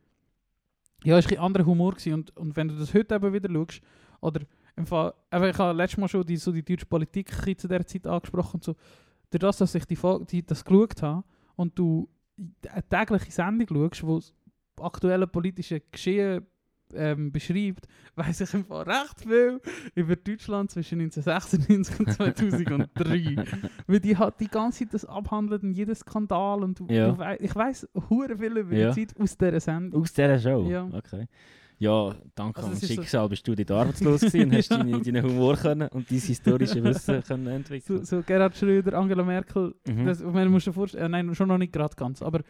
[1.05, 2.15] ja, ist ein bisschen anderer Humor gewesen.
[2.15, 3.81] und, und wenn du das heute eben wieder schaust,
[4.21, 4.41] oder
[4.77, 7.69] im Fall, eben, ich habe letztes Mal schon die, so die deutsche Politik ein zu
[7.69, 8.77] dieser Zeit angesprochen und so,
[9.31, 9.99] durch das, dass ich die,
[10.31, 11.25] die, das geschaut habe
[11.57, 12.09] und du
[12.69, 14.33] eine tägliche Sendung schaust, wo das
[14.81, 16.47] aktuelle politische Geschehen
[16.95, 17.87] ähm, beschreibt,
[18.17, 19.61] weiß ich Fall recht viel
[19.95, 23.37] über Deutschland zwischen 1996 und 2003.
[23.87, 27.13] Weil die hat die ganze Zeit das abhandelt und jeden Skandal und du, Ja.
[27.13, 28.91] du ich weiß hure viel über Ja.
[28.93, 30.03] die Zeit aus dieser Sendung.
[30.03, 30.67] Aus dieser Show?
[30.69, 30.89] Ja.
[30.93, 31.27] Okay.
[31.79, 34.77] Ja, danke Also am ist so- Schicksal bist du dort arbeitslos gewesen und hast Ja.
[34.85, 38.05] deine, deinen Humor können und dein historische Wissen können entwickeln.
[38.05, 40.07] So, so Gerhard Schröder, Angela Merkel, Mhm.
[40.07, 42.43] das, ich meine, musst dir vorstellen, äh, nein, schon noch nicht gerade ganz, aber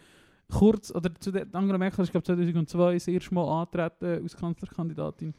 [0.50, 5.34] kurz, oder zu der, Angela Merkel ist, glaube 2002 das erste Mal antreten als Kanzlerkandidatin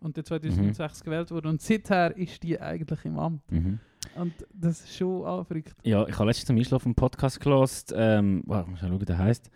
[0.00, 1.04] und dann 2006 Mhm.
[1.04, 3.50] gewählt wurde und seither ist die eigentlich im Amt.
[3.50, 3.78] Mhm.
[4.16, 5.74] Und das ist schon auch verrückt.
[5.82, 7.86] Ja, ich habe letztens zum Einschlafen einen Podcast gehört.
[7.94, 9.50] Ähm, wow, muss mal schauen, wie der heisst.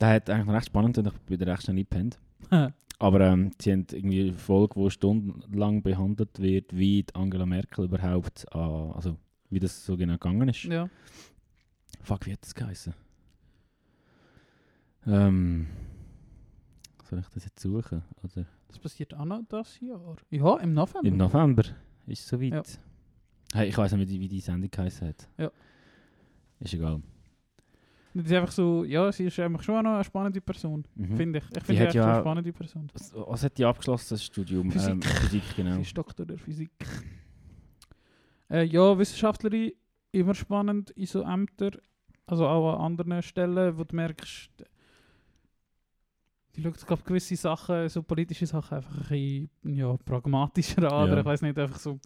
[0.00, 2.18] Der hat eigentlich noch recht spannend und ich bin recht schnell eingepennt.
[3.00, 7.84] Aber ähm, sie haben irgendwie eine Folge, wo stundenlang behandelt wird, wie die Angela Merkel
[7.84, 9.16] überhaupt, also
[9.50, 10.64] wie das so genau gegangen ist.
[10.64, 10.88] ja.
[12.02, 12.92] Fuck, wie hat das geheißen?
[15.06, 15.66] Ähm,
[17.04, 18.02] soll ich das jetzt suchen?
[18.22, 20.16] Oder Das passiert auch noch das Jahr.
[20.30, 21.08] Ja, im November.
[21.08, 21.62] im November
[22.06, 22.52] ist es soweit.
[22.52, 22.62] Ja.
[23.54, 25.28] Hey, ich weiß nicht, wie die, wie die Sendung geheißen hat.
[25.38, 25.50] Ja.
[26.60, 27.00] Ist egal.
[28.14, 31.16] Das ist einfach so, ja, sie ist einfach schon noch eine spannende Person, Mhm.
[31.16, 31.44] finde ich.
[31.56, 32.90] Ich finde sie echt ja- eine spannende Person.
[32.92, 34.70] Was, was hat die abgeschlossen, das Studium?
[34.70, 34.90] Physik.
[34.90, 35.74] Ähm, Physik, genau.
[35.76, 36.70] Sie ist Doktor der Physik.
[38.50, 39.72] Äh, ja, Wissenschaftlerin,
[40.12, 41.76] immer spannend in so Ämtern,
[42.26, 44.50] also auch an anderen Stellen, wo du merkst,
[46.58, 51.08] die schaut, glaube gewisse Sachen, so politische Sachen, einfach ein bisschen ja, pragmatischer an.
[51.10, 51.98] Oder ich weiß nicht, einfach so.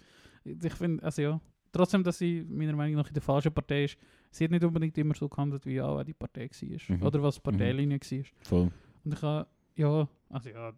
[0.44, 1.40] Ich finde, also ja,
[1.72, 3.96] trotzdem, dass sie meiner Meinung nach in der falschen Partei ist,
[4.30, 6.96] sie hat nicht unbedingt immer so gehandelt, wie auch die Partei war.
[6.96, 7.02] Mhm.
[7.02, 8.24] Oder was die Parteilinie war.
[8.42, 8.70] Voll.
[9.04, 9.46] Und ich habe,
[9.76, 10.72] ja, also ja,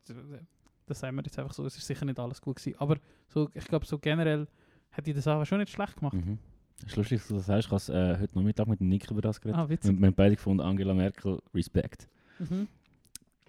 [0.86, 2.78] das sagen wir jetzt einfach so, es ist sicher nicht alles gut gewesen.
[2.78, 2.96] Aber
[3.28, 4.46] so, ich glaube, so generell
[4.92, 6.14] hat die das auch schon nicht schlecht gemacht.
[6.14, 6.38] Mhm.
[6.78, 7.66] Es ist lustig, dass du das sagst.
[7.66, 9.58] Ich habe äh, heute Nachmittag mit Nick über das geredet.
[9.58, 9.98] Ah, Wir, witzig.
[9.98, 12.08] wir haben beide gefunden, Angela Merkel, Respekt.
[12.38, 12.68] Mhm.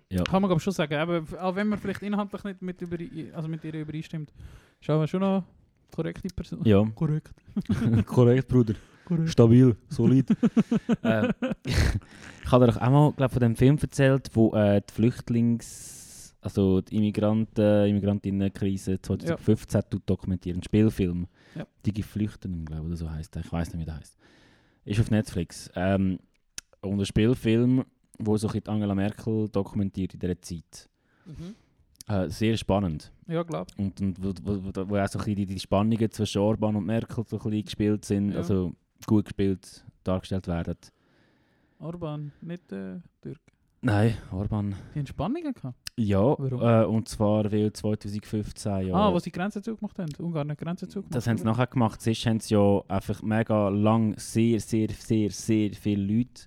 [0.09, 0.23] Ja.
[0.23, 2.97] Kann man glaub, schon sagen, aber auch wenn man vielleicht inhaltlich nicht mit, über,
[3.35, 4.31] also mit ihr übereinstimmt,
[4.79, 5.43] ist aber schon noch
[5.91, 6.61] korrekte Person.
[6.63, 7.33] Ja, Korrekt.
[8.05, 8.75] korrekt, Bruder.
[9.05, 9.29] Korrekt.
[9.29, 10.29] Stabil, solid.
[11.03, 11.29] äh,
[11.65, 16.81] ich habe dir auch mal glaub, von dem Film erzählt, wo äh, die Flüchtlings-, also
[16.81, 19.99] die Immigranten, Immigrantinnenkrise 2015 ja.
[20.05, 20.59] dokumentieren.
[20.59, 21.27] Ein Spielfilm.
[21.55, 21.65] Ja.
[21.85, 23.43] Die Geflüchteten, glaube ich, oder so heißt der.
[23.43, 24.17] Ich weiß nicht, wie der heißt.
[24.85, 25.69] Ist auf Netflix.
[25.75, 26.19] Ähm,
[26.81, 27.85] und ein Spielfilm,
[28.19, 30.89] wo so Angela Merkel dokumentiert in dieser Zeit.
[31.25, 31.55] Mhm.
[32.07, 33.11] Äh, sehr spannend.
[33.27, 33.67] Ja, glaub.
[33.77, 36.85] Und, und wo, wo, wo, wo auch so ein die, die Spannungen zwischen Orban und
[36.85, 38.37] Merkel so ein gespielt sind, Ja.
[38.37, 38.73] also
[39.07, 40.77] gut gespielt, dargestellt werden.
[41.79, 43.39] Orban, nicht äh, Türk.
[43.81, 44.73] Nein, Orban.
[44.93, 45.77] Die haben Spannungen gehabt.
[45.97, 48.95] Ja, äh, und zwar weil 2015 ja.
[48.95, 50.11] Ah, wo sie Grenzen zugemacht haben.
[50.19, 51.15] Ungarn hat Grenzen zugemacht.
[51.15, 52.01] das haben sie nachher gemacht.
[52.01, 56.43] Sonst haben sie ja einfach mega lang sehr, sehr, sehr, sehr viele Leute,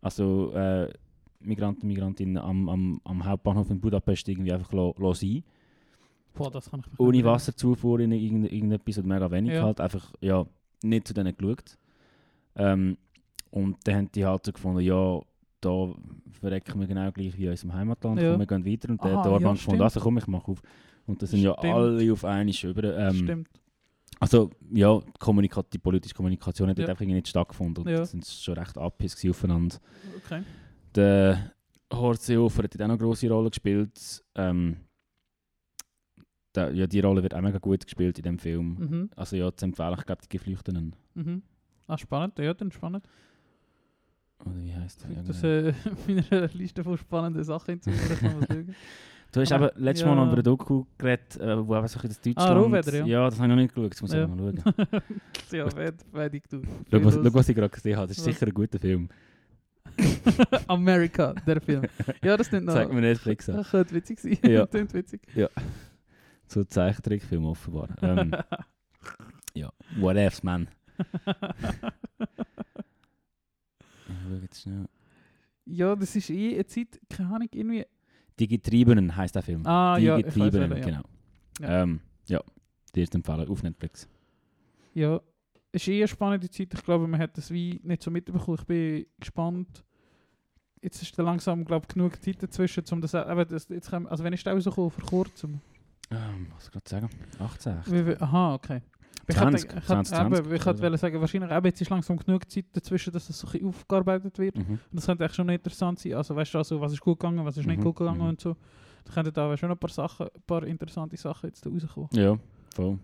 [0.00, 0.88] also äh,
[1.40, 5.42] Migranten, Migrantinnen am, am, am Hauptbahnhof in Budapest irgendwie einfach lo, lo sein.
[6.34, 9.62] Boah, das kann ich Ohne Wasserzufuhr in irgend, irgendetwas oder mega wenig Ja.
[9.62, 9.80] halt.
[9.80, 10.46] Einfach, ja,
[10.82, 11.76] nicht zu denen geschaut.
[12.56, 12.96] Ähm,
[13.50, 15.20] und dann haben die halt so gefunden, ja,
[15.60, 15.94] da
[16.30, 18.20] verrecken wir genau gleich wie in unserem Heimatland.
[18.20, 18.30] Ja.
[18.32, 18.90] Komm, wir gehen weiter.
[18.90, 20.62] Und der, Aha, der Orban ja, gefunden, also komm, ich mache auf.
[21.06, 21.74] Und das sind ja Stimmt.
[21.74, 22.98] alle auf einmal über.
[22.98, 23.48] Ähm, Stimmt.
[24.20, 26.86] Also, ja, die, Kommunika die politische Kommunikation hat Ja.
[26.88, 27.84] einfach nicht stattgefunden.
[27.84, 27.98] Und Ja.
[27.98, 28.04] ja.
[28.04, 28.76] sind schon recht
[29.16, 29.76] gewesen aufeinander.
[30.24, 30.42] Okay.
[30.94, 31.52] Der
[31.92, 34.24] Horst Seehofer hat auch noch eine grosse Rolle gespielt.
[34.34, 34.76] Ähm,
[36.54, 38.76] der, ja, die Rolle wird auch mega gut gespielt in dem Film.
[38.78, 39.10] Mhm.
[39.16, 40.96] Also ja, zu empfehlen, ich glaube, die Geflüchteten.
[41.14, 41.42] Mhm.
[41.86, 42.38] Ah, spannend.
[42.38, 43.06] Ja, dann spannend.
[44.44, 45.22] Oder wie heisst der?
[45.22, 45.68] Das genau.
[45.68, 45.74] äh,
[46.30, 48.74] meiner Liste von spannenden Sachen hinzufügen.
[49.28, 49.32] Ich.
[49.32, 50.08] Du hast aber- aber letztes ja.
[50.08, 52.56] Mal noch über eine Doku geredet, äh, wo einfach so ein das Ah, Deutschland...
[52.60, 53.06] Rohwedder, ja.
[53.06, 53.24] ja.
[53.30, 54.24] das habe ich noch nicht geschaut, das muss ich Ja.
[54.24, 55.02] auch mal schauen.
[55.52, 56.62] ja, wer weiß ich du.
[56.90, 58.34] Schau, was, schau, was ich gerade gesehen habe, das ist Was?
[58.34, 59.08] sicher ein guter Film.
[60.68, 61.82] America, der Film.
[62.22, 62.74] Ja, das nimmt noch.
[62.74, 63.56] Zeig mir Netflix an.
[63.56, 64.38] Das könnte witzig sein.
[64.42, 64.66] Ja.
[64.66, 65.20] Klingt witzig.
[66.46, 67.88] So ein Zeichentrickfilm offenbar.
[68.00, 68.32] Ähm,
[69.54, 70.68] ja, what else, man?
[70.98, 71.04] Ich
[74.06, 74.86] schau jetzt schnell.
[75.66, 77.84] ja, das ist eh eine Zeit, keine Ahnung, irgendwie.
[78.38, 79.66] Die Getriebenen heisst der Film.
[79.66, 80.84] Ah, Die ja, ich weiß Getriebenen, ja.
[80.84, 81.02] genau.
[81.60, 81.82] Ja.
[81.82, 82.40] Ähm, ja,
[82.94, 84.08] die ist empfehlen auf Netflix.
[84.94, 85.20] Ja,
[85.72, 86.72] es ist eh eine spannende Zeit.
[86.72, 88.58] Ich glaube, man hat das wie nicht so mitbekommen.
[88.60, 89.84] Ich bin gespannt.
[90.80, 94.06] Jetzt ist da langsam, glaube ich, genug Zeit dazwischen, um das, aber das jetzt kann,
[94.06, 95.60] also wenn ist der rausgekommen, vor kurzem?
[96.10, 97.10] Ähm, was soll ich gerade sagen?
[97.38, 97.78] 18.
[97.78, 97.92] echt?
[97.92, 98.80] Wie, wie, aha, okay.
[99.26, 100.98] Ich 20, hatte, ich 20, hatte, eben, 20, ich wollte oder?
[100.98, 104.38] sagen, wahrscheinlich eben, jetzt ist langsam genug Zeit dazwischen, dass das so ein bisschen aufgearbeitet
[104.38, 104.56] wird.
[104.56, 104.72] Mhm.
[104.72, 106.14] Und das könnte echt schon interessant sein.
[106.14, 108.28] Also weißt du, also, was ist gut gegangen, was ist nicht Mhm, gut gegangen mhm.
[108.28, 108.56] und so.
[109.04, 112.08] Da könnten da schon ein paar Sachen, ein paar interessante Sachen jetzt da rauskommen.
[112.12, 112.38] Ja,
[112.74, 112.98] voll.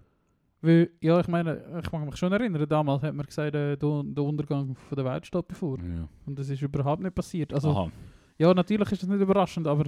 [0.63, 4.03] Weil, ja, ich meine, ich mag mich schon erinnern, damals hat man gesagt, äh, der,
[4.03, 5.79] der Untergang von der Welt steht bevor.
[5.79, 6.09] Ja.
[6.25, 7.53] Und das ist überhaupt nicht passiert.
[7.53, 7.91] Also, Aha.
[8.39, 9.85] ja, natürlich ist das nicht überraschend, aber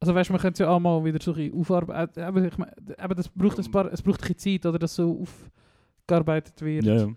[0.00, 2.22] also weißt du, man könnte es ja auch mal wieder so ein aufarbeiten.
[2.22, 4.94] Aber ich meine, eben, das braucht ein paar, es braucht ein bisschen Zeit, oder dass
[4.94, 5.22] so
[6.06, 6.84] aufgearbeitet wird.
[6.84, 7.08] Ja, ja.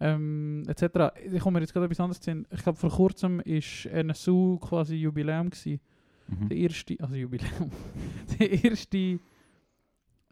[0.00, 1.14] ähm, etc.
[1.30, 2.44] Ich komme mir jetzt gerade etwas anderes zu.
[2.50, 5.50] Ich glaube, vor kurzem war NSU quasi Jubiläum.
[5.50, 5.80] Gewesen.
[6.28, 6.48] Mhm.
[6.48, 7.70] Der erste, also Jubiläum,
[8.38, 9.18] der erste,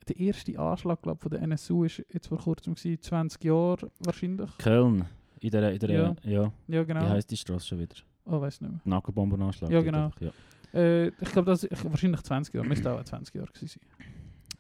[0.09, 4.57] der erste Anschlag glaub, von der NSU ist jetzt vor kurzem gewesen, 20 Jahre wahrscheinlich.
[4.59, 5.05] Köln.
[5.41, 6.17] In der, in der, Ja.
[6.25, 6.53] ja.
[6.69, 7.09] Ja, Wie genau.
[7.09, 7.97] heisst die Straße schon wieder?
[8.25, 8.81] Oh, weiß nicht mehr.
[8.85, 9.71] Nackenbombenanschlag.
[9.71, 10.11] Ja, genau.
[10.21, 10.31] Ja.
[10.75, 12.67] Äh, ich glaube, das ist wahrscheinlich 20 Jahre.
[12.67, 14.07] Müsste auch 20 Jahre gewesen sein.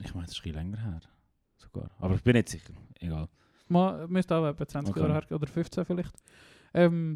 [0.04, 1.00] Ich meine, das ist bisschen länger her.
[1.56, 1.90] Sogar.
[1.98, 2.72] Aber ich bin nicht sicher.
[3.00, 3.28] Egal.
[3.68, 5.00] Mal, müsste auch etwa 20 Okay.
[5.06, 6.14] Jahre her oder 15 vielleicht.
[6.74, 7.14] Ähm,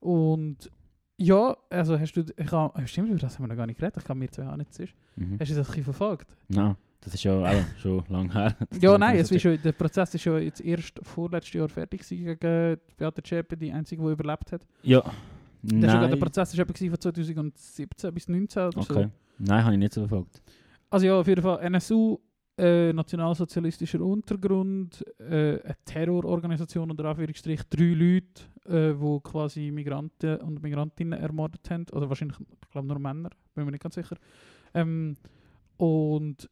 [0.00, 0.70] und
[1.16, 3.78] ja, also hast du, ich hab, äh, stimmt, über das haben wir noch gar nicht
[3.78, 3.98] geredet.
[3.98, 4.94] Ich kann mir zwei auch nicht sicher.
[5.16, 5.38] Mhm.
[5.38, 6.34] Hast du das ein bisschen verfolgt?
[6.48, 8.56] Nein, das ist ja auch schon lange her.
[8.80, 12.24] Ja, nein, es ist schon, der Prozess ist schon jetzt erst vorletztes Jahr fertig gewesen
[12.38, 14.66] gegen Beate Zschäpe, die einzige, die überlebt hat.
[14.82, 15.02] Ja.
[15.62, 16.20] Der, ist sogar- der Nein.
[16.20, 18.92] Prozess war von 2017 bis 2019 oder Okay.
[19.04, 19.10] so.
[19.38, 20.42] Nein, habe ich nicht so verfolgt.
[20.90, 22.18] Also ja, auf jeden Fall NSU,
[22.58, 30.62] äh, nationalsozialistischer Untergrund, äh, eine Terrororganisation unter Anführungsstrich, drei Leute, äh, die quasi Migranten und
[30.62, 34.16] Migrantinnen ermordet haben, oder wahrscheinlich, ich glaube nur Männer, bin mir nicht ganz sicher.
[34.74, 35.16] Ähm,
[35.76, 36.48] und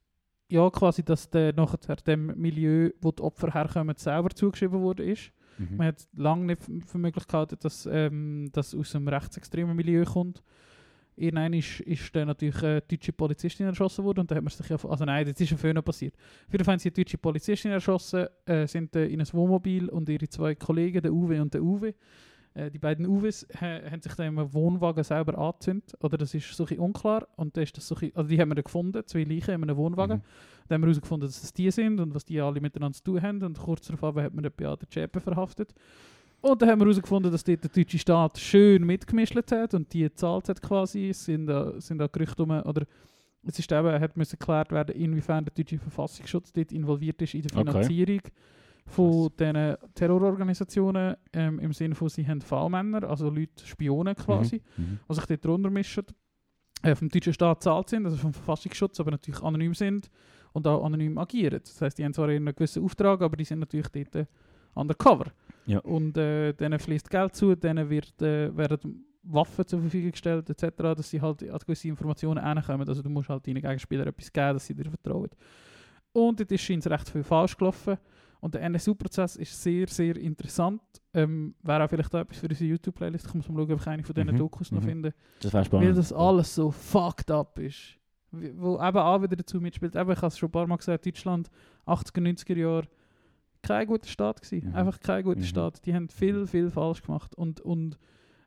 [0.50, 5.30] ja, quasi, dass der nachher dem Milieu, wo die Opfer herkommen, selber zugeschrieben wurde ist.
[5.58, 5.76] Mhm.
[5.76, 10.42] Man hat lange nicht für möglich gehalten, dass ähm, das aus einem rechtsextremen Milieu kommt.
[11.16, 14.68] Irgendwann ist, ist dann natürlich eine deutsche Polizistin erschossen worden und da hat man sich
[14.68, 16.14] ja, also nein, das ist schon früher passiert.
[16.46, 19.88] Auf jeden Fall haben sie eine deutsche Polizistin erschossen, äh, sind äh, in ein Wohnmobil
[19.88, 21.94] und ihre zwei Kollegen, der Uwe und der Uwe,
[22.54, 26.52] äh, die beiden Uwes ha, haben sich dann im Wohnwagen selber angezündet, oder das ist
[26.52, 29.02] so ein unklar und da ist das so ein also die haben wir dann gefunden,
[29.06, 30.18] zwei Leichen in einem Wohnwagen.
[30.18, 30.22] Mhm.
[30.68, 33.22] Dann haben wir herausgefunden, dass es die sind und was die alle miteinander zu tun
[33.22, 35.74] haben und kurz darauf hat man den Beate Zschäpe verhaftet.
[36.40, 40.00] Und dann haben wir herausgefunden, dass dort der deutsche Staat schön mitgemischt hat und die
[40.00, 41.08] gezahlt hat quasi.
[41.10, 42.86] Es sind sind da Gerüchte um, oder
[43.44, 47.42] es ist eben, hat müssen geklärt werden, inwiefern der deutsche Verfassungsschutz dort involviert ist in
[47.42, 48.16] der Okay.
[48.88, 54.98] Von diesen Terrororganisationen ähm, im Sinne von, sie haben V-Männer, also Leute, Spionen quasi, Mhm.
[55.08, 56.04] die sich dort drunter mischen,
[56.82, 60.10] äh, vom deutschen Staat zahlt sind, also vom Verfassungsschutz, aber natürlich anonym sind
[60.52, 61.60] und auch anonym agieren.
[61.62, 64.26] Das heißt, die haben zwar einen gewissen Auftrag, aber die sind natürlich dort äh,
[64.74, 65.26] undercover.
[65.66, 65.80] Ja.
[65.80, 70.76] Und äh, denen fließt Geld zu, denen wird, äh, werden Waffen zur Verfügung gestellt, etc.,
[70.78, 72.88] dass sie halt an gewisse Informationen hinkommen.
[72.88, 75.28] Also du musst halt deinen Gegenspielern etwas geben, dass sie dir vertrauen.
[76.12, 77.98] Und dort ist es recht viel falsch gelaufen.
[78.40, 80.80] Und der NSU-Prozess ist sehr, sehr interessant.
[81.12, 83.26] Ähm, Wäre auch vielleicht auch etwas für unsere YouTube-Playlist.
[83.26, 84.86] Ich muss mal schauen, ob ich eine von diesen Mhm, Dokus noch mhm.
[84.86, 85.14] finde.
[85.40, 85.86] Das wäre spannend.
[85.88, 87.96] Weil das alles so fucked up ist.
[88.30, 89.96] Wo eben auch wieder dazu mitspielt.
[89.96, 91.50] Eben, ich habe es schon ein paar Mal gesagt, Deutschland,
[91.86, 92.86] 80er, 90er Jahre,
[93.62, 94.68] kein guter Staat gewesen.
[94.68, 94.76] Mhm.
[94.76, 95.44] Einfach kein guter Mhm.
[95.44, 95.84] Staat.
[95.86, 97.34] Die haben viel, viel falsch gemacht.
[97.34, 97.98] Und, und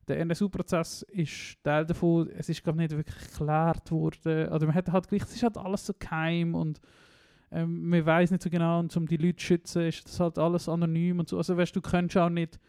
[0.08, 2.30] der NSU-Prozess ist Teil davon.
[2.30, 4.48] Es ist, glaube ich, nicht wirklich geklärt worden.
[4.50, 6.80] Oder man hat halt gleich, es ist halt alles so geheim und
[7.52, 8.80] ähm, man weiß nicht so genau.
[8.80, 11.38] Und um die Leute zu schützen, ist das halt alles anonym und so.
[11.38, 12.60] Also weißt du, du kannst auch nicht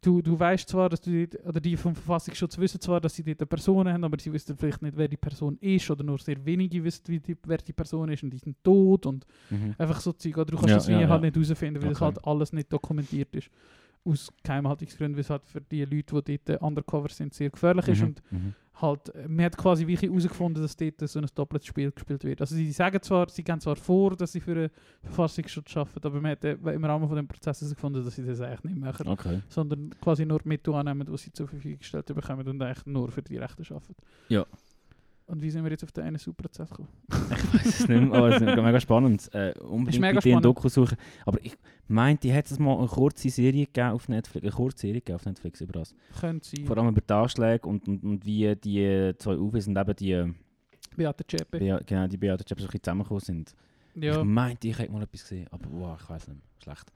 [0.00, 3.40] du, du weißt zwar, dass du oder die vom Verfassungsschutz wissen zwar, dass sie dort
[3.40, 6.44] eine Person haben, aber sie wissen vielleicht nicht, wer die Person ist oder nur sehr
[6.44, 9.74] wenige wissen, wie die, wer die Person ist und die sind tot und Mhm.
[9.76, 10.36] einfach so Zeug.
[10.36, 11.30] Oder du kannst Ja, das wie ja, halt ja.
[11.30, 12.04] nicht herausfinden, weil das Okay.
[12.04, 13.50] halt alles nicht dokumentiert ist.
[14.04, 17.88] Aus Geheimhaltungsgründen, weil es halt für die Leute, die dort äh, undercover sind, sehr gefährlich
[17.88, 18.06] ist Mhm.
[18.06, 18.54] und Mhm.
[18.80, 22.40] Halt, man hat quasi wirklich herausgefunden, dass dort so ein doppeltes Spiel gespielt wird.
[22.40, 24.70] Also sie sagen zwar, sie gehen zwar vor, dass sie für den
[25.02, 28.40] Verfassungsschutz arbeiten, aber man hat äh, im Rahmen von dem Prozess herausgefunden, dass sie das
[28.40, 29.40] eigentlich nicht machen Okay.
[29.48, 33.10] sondern quasi nur die Mittel annehmen, die sie zur Verfügung gestellt bekommen und eigentlich nur
[33.10, 33.96] für die Rechte arbeiten.
[34.28, 34.46] Ja.
[35.28, 36.88] Und wie sind wir jetzt auf den NSU-Prozess gekommen?
[37.30, 39.34] Ich weiß es nicht mehr, aber es ist mega spannend.
[39.34, 40.44] Äh, unbedingt mega ein spannend.
[40.44, 40.96] Doku suchen.
[41.26, 41.54] Aber ich
[41.86, 45.60] meinte, hat es mal eine kurze Serie gegeben auf Netflix, eine Kurzserie gegeben auf Netflix
[45.60, 45.94] über das.
[46.18, 46.64] Könnte sein.
[46.64, 50.34] Vor allem über die Anschläge und, und, und wie die zwei Uwe und eben die,
[50.96, 51.58] Beate Zschäpe.
[51.58, 53.54] Bea, genau, die Beate Zschäpe so ein bisschen zusammengekommen sind.
[53.94, 54.18] Ja.
[54.18, 56.46] Ich meinte, ich hätte mal etwas gesehen, aber wow, ich weiß nicht mehr.
[56.62, 56.92] Schlecht.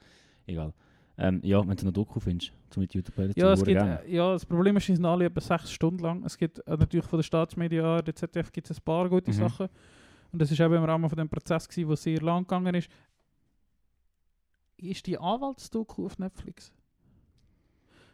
[0.47, 0.73] Egal.
[1.19, 4.03] Ähm, ja, wenn du noch Doku findest, zum mit YouTube zu Ja, es gibt, gerne.
[4.05, 6.25] äh, ja, das Problem ist, sie sind alle etwa sechs Stunden lang.
[6.25, 9.35] Es gibt äh, natürlich von den Staatsmedien, der ZDF, gibt es ein paar gute Mhm.
[9.35, 9.69] Sachen.
[10.33, 12.89] Und das ist eben im Rahmen von dem Prozess, gewesen, der sehr lang gegangen ist.
[14.79, 16.73] Ist die Anwaltsdoku auf Netflix?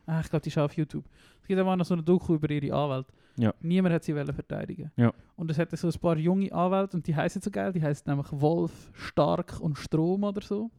[0.07, 1.05] Ah, ich glaube, die ist auf YouTube.
[1.41, 3.13] Es gibt aber noch so eine Doku über ihre Anwälte.
[3.37, 3.55] Ja.
[3.61, 4.91] Niemand hat sie wollen verteidigen.
[4.97, 5.13] Ja.
[5.37, 7.73] Und es hat so ein paar junge Anwälte und die heißen so geil.
[7.73, 10.71] Die heißen nämlich Wolf, Stark und Strom oder so.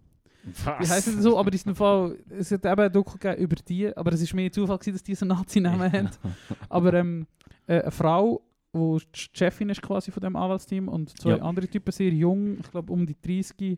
[0.43, 3.55] Die heißen so, aber die sind im Fall, es hat eben ein Doku gegeben über
[3.55, 6.09] die, aber es ist mehr Zufall gewesen, dass die so Nazi-Namen haben.
[6.69, 7.27] Aber ähm,
[7.67, 8.41] äh, eine Frau,
[8.73, 11.41] die die Chefin ist quasi von dem Anwaltsteam und zwei Ja.
[11.41, 13.77] andere Typen, sehr jung, ich glaube um die 30,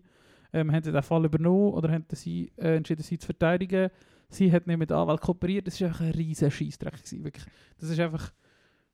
[0.53, 3.89] ähm, haben den Fall übernommen oder haben sie äh, entschieden, sie zu verteidigen.
[4.29, 5.67] Sie hat nicht mit Anwalt kooperiert.
[5.67, 6.93] Das war einfach ein riesen Scheissdreck.
[6.93, 7.45] gewesen, Wirklich.
[7.79, 8.31] Das ist einfach,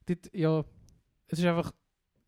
[0.06, 0.64] dort, ja,
[1.28, 1.72] es ist einfach,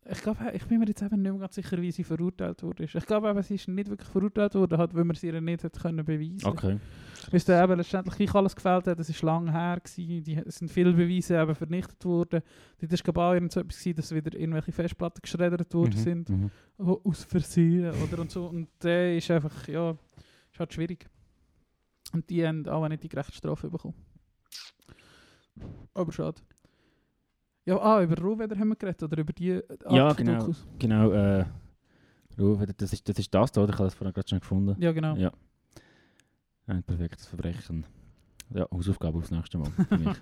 [0.09, 2.85] ich glaube, ich bin mir jetzt eben nicht mehr ganz sicher, wie sie verurteilt wurde.
[2.85, 5.63] Ich glaube eben, sie ist nicht wirklich verurteilt worden, halt, weil man sie ihr nicht
[5.63, 6.79] hat können beweisen Okay.
[7.29, 10.23] bis dann eben letztendlich gleich alles gefällt hat, das war lange her, gewesen.
[10.23, 12.41] die, es sind viele Beweise eben vernichtet worden.
[12.79, 15.93] Dort war glaube ich auch irgend so etwas, gewesen, dass wieder irgendwelche Festplatten geschreddert worden
[15.95, 16.51] Mhm, sind, mhm.
[16.79, 18.47] oh, aus Versehen oder und so.
[18.47, 19.91] Und der ist einfach, ja,
[20.51, 21.07] ist halt schwierig.
[22.11, 23.93] Und die haben auch nicht die gerechte Strafe bekommen.
[25.93, 26.41] Aber schade.
[27.65, 30.39] Ja, ah, über Rohweder haben wir geredet, oder über die Art Ja, von genau.
[30.39, 30.67] Dokus?
[30.79, 31.45] Genau, äh,
[32.39, 33.73] Ruhe, das ist, das ist das da, oder?
[33.73, 34.81] Ich habe das vorhin gerade schon gefunden.
[34.81, 35.15] Ja, genau.
[35.15, 35.31] Ja.
[36.65, 37.85] Ein perfektes Verbrechen.
[38.53, 39.69] Ja, Hausaufgabe aufs nächste Mal.
[39.71, 40.17] für mich.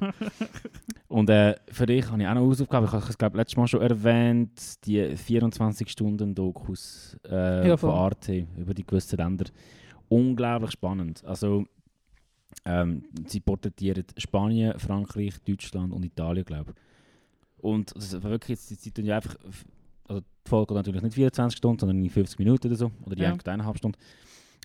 [1.07, 2.85] Und äh, für dich habe ich auch noch Hausaufgabe.
[2.85, 7.89] Ich habe es, glaube letztes Mal schon erwähnt, die 24-Stunden-Dokus äh, Ja, von.
[7.89, 9.45] Arte über die gewissen Länder.
[10.09, 11.23] Unglaublich spannend.
[11.25, 11.65] Also,
[12.65, 16.75] ähm, sie porträtieren Spanien, Frankreich, Deutschland und Italien, glaube ich.
[17.61, 19.35] Und das ist wirklich, sie, sie tun ja einfach,
[20.07, 23.21] also die Folge natürlich nicht 24 Stunden, sondern in 50 Minuten oder so, oder die
[23.23, 23.35] Ja.
[23.45, 23.97] eineinhalb Stunden.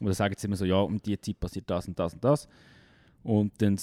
[0.00, 2.24] Und dann sagen sie immer so, ja, um die Zeit passiert das und das und
[2.24, 2.48] das.
[3.22, 3.78] Und dann,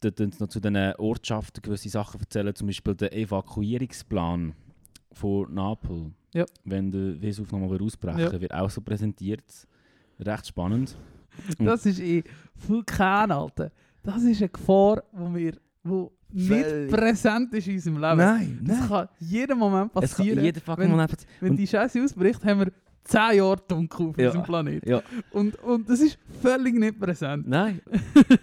[0.00, 4.54] dann, noch zu den Ortschaften gewisse Sachen erzählen, zum Beispiel der Evakuierungsplan
[5.12, 6.12] von Napel.
[6.32, 6.46] Ja.
[6.64, 8.40] Wenn der Vesuv nochmal ausbrechen Ja.
[8.40, 9.42] wird auch so präsentiert.
[10.18, 10.96] Recht spannend.
[11.58, 12.22] Das ist eh
[12.54, 13.70] Vulkan, Alter.
[14.02, 18.16] Das ist eine Gefahr, wo wir, wo nicht präsent ist in unserem Leben.
[18.18, 18.88] Nein, Das nein.
[18.88, 20.44] kann jeden Moment Es passieren.
[20.44, 21.32] jeder fucking wenn- Moment passieren.
[21.40, 22.72] Wenn die Scheiße ausbricht, haben wir
[23.04, 24.26] 10 Jahre dunkel auf Ja.
[24.26, 24.88] unserem Planeten.
[24.88, 25.02] Ja.
[25.32, 27.48] Und, und das ist völlig nicht präsent.
[27.48, 27.80] Nein.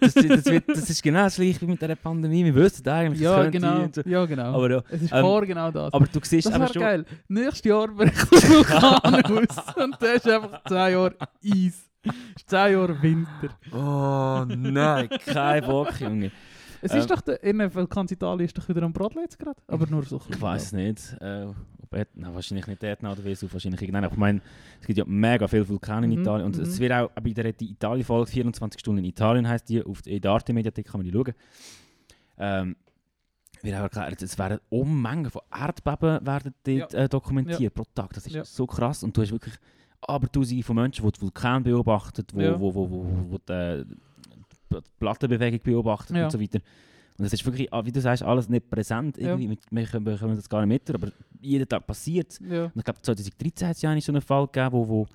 [0.00, 2.44] Das, das, wird, das ist genau das gleiche wie mit dieser Pandemie.
[2.44, 3.88] Wir wissen eigentlich, Ja, das genau.
[3.94, 4.02] so.
[4.04, 4.54] Ja, genau.
[4.56, 5.92] Aber, ja, es ist ähm, vor genau das.
[5.94, 6.82] aber du siehst das aber schon...
[6.82, 7.04] geil.
[7.28, 11.88] Nächstes Jahr bricht der Vulkan aus und da ist einfach 10 Jahre Eis.
[12.36, 13.48] ist 10 Jahre Winter.
[13.72, 16.32] Oh nein, kein Bock, Junge.
[16.82, 16.98] Es Ähm.
[16.98, 17.38] ist doch, der,
[17.74, 19.60] Vulkan Italien ist doch wieder am Brodeln jetzt gerade.
[19.66, 20.20] Aber nur so.
[20.28, 21.16] Ich weiß es nicht.
[21.20, 21.46] Äh,
[21.82, 24.06] ob Et, na, wahrscheinlich nicht Etna oder Vesuv, wahrscheinlich irgendeiner.
[24.06, 24.40] Aber Ich meine,
[24.80, 26.46] es gibt ja mega viele Vulkane in Mhm, Italien.
[26.46, 26.62] Und mhm.
[26.62, 30.86] es wird auch bei der Italien-Folge 24 Stunden in Italien, heisst die, auf der Arte-Mediathek
[30.86, 31.34] kann man die schauen.
[32.38, 32.76] Ähm,
[33.62, 38.12] wird auch erklärt, es werden Unmengen von Erdbeben werden dort, äh, dokumentiert pro Tag.
[38.12, 38.44] Das ist Ja.
[38.44, 39.02] so krass.
[39.02, 39.54] Und du hast wirklich
[40.00, 42.58] aber tausende von Menschen, die die Vulkan beobachten, Ja.
[42.60, 43.84] wo, wo, wo, wo, wo die, äh,
[44.80, 46.24] die Plattenbewegung beobachten Ja.
[46.24, 46.60] und so weiter.
[47.18, 49.18] Und es ist wirklich, ah, wie du sagst, alles nicht präsent.
[49.18, 49.56] Irgendwie.
[49.70, 51.10] Wir, können- wir können das gar nicht mit, aber
[51.40, 52.40] jeden Tag passiert es.
[52.40, 55.06] Und ich glaube, 2013 hat es ja eigentlich so einen Fall gegeben, wo, wo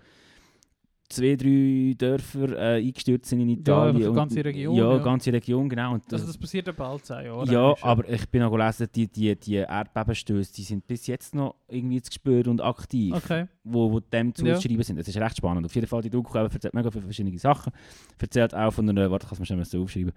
[1.10, 3.96] zwei, drei Dörfer äh, eingestürzt sind in Italien.
[3.98, 4.98] einfach und- ganze Region, Ja, ja.
[5.04, 5.94] ganze Region, genau.
[5.94, 7.52] Und Also das passiert etwa alle 10 Jahre.
[7.52, 11.56] ja, aber ich bin auch gelesen, die, die, die Erdbebenstöße, die sind bis jetzt noch
[11.68, 13.46] irgendwie zu spüren und aktiv, Okay.
[13.64, 14.56] wo, wo dem Ja.
[14.56, 15.00] zuzuschreiben sind.
[15.00, 15.66] Das ist recht spannend.
[15.66, 17.72] Auf jeden Fall, die Doku erzählt mega viele verschiedene Sachen.
[18.20, 20.14] Erzählt auch von einer, warte, kannst du mir schnell mal so aufschreiben,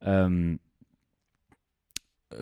[0.00, 0.58] ähm,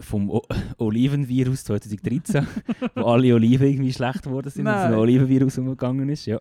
[0.01, 0.43] vom o
[0.79, 2.47] Olivenvirus 2013,
[2.95, 5.01] wo alle Oliven irgendwie schlecht geworden sind, und so ein Nein.
[5.01, 6.39] Olivenvirus umgegangen ist, ja.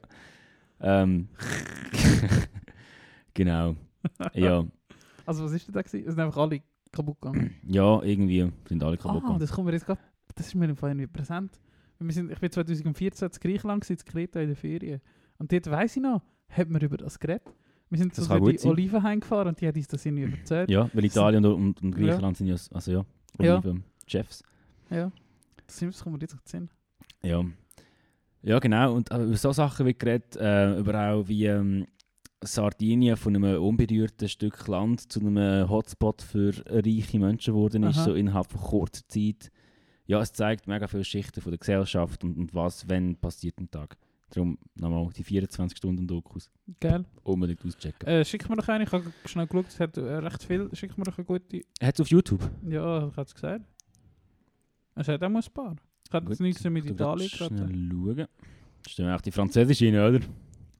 [0.82, 1.27] Ähm,
[3.34, 3.75] genau.
[4.34, 4.65] Ja,
[5.25, 6.05] Also was ist denn da gewesen?
[6.07, 6.61] Es sind einfach alle
[6.91, 7.55] kaputt gegangen.
[7.67, 9.39] ja, irgendwie sind alle kaputt Ah, gegangen.
[9.39, 9.99] das kommt mir jetzt gerade...
[10.36, 11.59] Das ist mir im Fall irgendwie präsent.
[11.99, 15.01] Wir sind, ich bin 2014 in Griechenland, gewesen, in Kreta in der Ferien.
[15.38, 17.43] Und dort weiss ich noch, hat man über das geredet.
[17.89, 18.67] Wir sind so kann durch die.
[18.67, 20.69] Oliven heimgefahren und die hat uns das irgendwie erzählt.
[20.69, 22.05] Ja, weil Italien und, und, und Ja.
[22.05, 23.05] Griechenland sind ja, also ja,
[23.41, 23.55] Ja.
[23.57, 24.43] Oliven-Chefs.
[24.91, 25.11] Ja.
[25.67, 26.69] Das, ist- das kommt mir jetzt gerade Sinn.
[27.23, 27.43] Ja.
[28.41, 28.93] Ja, genau.
[28.93, 31.87] Und äh, über so Sachen wird geredet, äh, über auch wie ähm,
[32.41, 38.05] Sardinien von einem unberührten Stück Land zu einem Hotspot für reiche Menschen geworden ist, Aha.
[38.05, 39.51] so innerhalb von kurzer Zeit.
[40.05, 43.69] Ja, es zeigt mega viele Schichten von der Gesellschaft und, und was, wenn passiert am
[43.69, 43.97] Tag.
[44.31, 47.03] Darum nochmal die 24 Stunden Dokus Geil.
[47.23, 48.07] unbedingt auschecken.
[48.07, 50.69] Äh, schick mir doch eine, ich habe schnell geschaut, es hat äh, recht viel.
[50.73, 51.61] Schick mir doch eine gute...
[51.81, 52.47] Hat es auf YouTube?
[52.63, 53.65] Ja, ich habe es gesagt.
[54.95, 55.75] Es hat auch mal ein paar.
[56.10, 57.55] Ich jetzt Gut, nichts mit Ich Italien gerade.
[57.55, 58.28] Schnell schauen.
[58.88, 60.26] Stimmt auch die Französische rein, oder?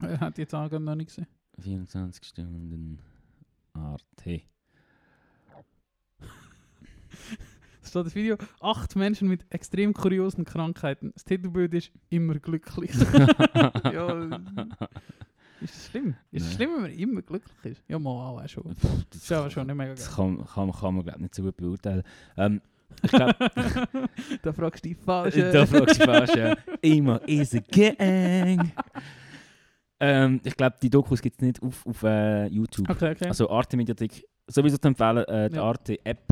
[0.02, 1.26] Er hat jetzt auch noch nicht gesehen.
[1.58, 2.98] 24 Stunden
[3.74, 4.42] Arte.
[7.82, 11.12] Es steht das Video, acht Menschen mit extrem kuriosen Krankheiten.
[11.14, 12.92] Das Titelbild ist immer glücklich.
[13.54, 14.38] ja,
[15.60, 16.14] ist das schlimm?
[16.30, 17.82] Ist es schlimm, wenn man immer glücklich ist?
[17.88, 18.64] Ja, mal auch schon.
[18.64, 20.36] Das, Das ist aber schon nicht mega das geil.
[20.36, 22.02] kann, kann, kann man glaub, nicht so gut beurteilen.
[22.36, 22.60] Ähm,
[23.02, 23.34] ich glaube,
[24.42, 25.34] da fragst du dich falsch.
[25.34, 26.34] da fragst du falsch.
[26.36, 26.56] Ja.
[26.82, 28.72] Immer is a gang.
[30.00, 32.88] ähm, ich glaube, die Dokus gibt es nicht auf, auf äh, YouTube.
[32.90, 33.28] Okay, okay.
[33.28, 35.62] Also Arte Mediathek, sowieso zu empfehlen, äh, die Ja.
[35.64, 36.22] Arte App.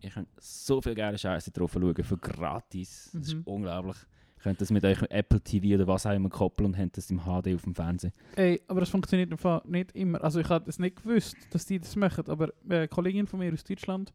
[0.00, 3.10] Ich kann so viel geile Scheiße drauf schauen, für gratis.
[3.12, 3.42] Das ist Mhm.
[3.44, 3.96] unglaublich.
[4.38, 7.08] Ihr könnt das mit eurem Apple TV oder was auch immer koppeln und habt das
[7.12, 8.12] im HD auf dem Fernsehen.
[8.34, 10.22] Ey, aber das funktioniert im Fall nicht immer.
[10.24, 13.52] Also ich habe es nicht gewusst, dass die das machen, aber eine Kollegin von mir
[13.52, 14.12] aus Deutschland,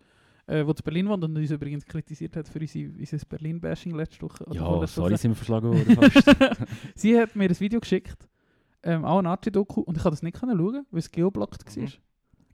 [0.47, 4.21] äh, die in Berlin wohnt und uns übrigens kritisiert hat für unsere, unser Berlin-Bashing letzte
[4.23, 4.45] Woche.
[4.51, 6.35] Ja, sorry, sind wir verschlagen worden fast.
[6.95, 8.27] Sie hat mir ein Video geschickt,
[8.83, 11.83] ähm, auch ein Archie-Doku, und ich konnte das nicht können schauen, weil es geoblockt war.
[11.83, 11.89] Mhm.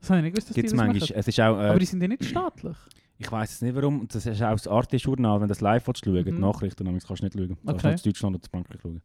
[0.00, 1.00] Das habe ich nicht gewusst, dass die das manchmal.
[1.00, 1.12] machen.
[1.16, 2.76] Es ist auch, Aber äh, die sind ja nicht staatlich.
[3.16, 6.04] ich weiß es nicht warum, das ist auch das Arte-Journal, wenn du das live willst,
[6.04, 6.24] schauen Mhm.
[6.24, 7.48] die Nachrichten nämlich kannst du nicht schauen.
[7.48, 9.00] Du kannst nur zu Deutschland oder zu Frankreich schauen.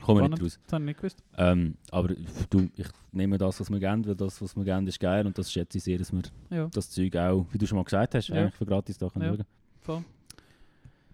[0.00, 0.58] Kommen wir nicht raus.
[0.64, 1.22] Das habe ich nicht gewusst.
[1.36, 2.08] Ähm, aber
[2.50, 5.36] du, ich nehme das, was wir geben, weil das, was wir geben, ist geil und
[5.38, 8.14] das schätze ich sehr, dass wir Ja, das Zeug auch, wie du schon mal gesagt
[8.14, 8.36] hast, Ja.
[8.36, 9.36] eigentlich für gratis da können Ja.
[9.36, 9.44] schauen.
[9.80, 10.04] voll.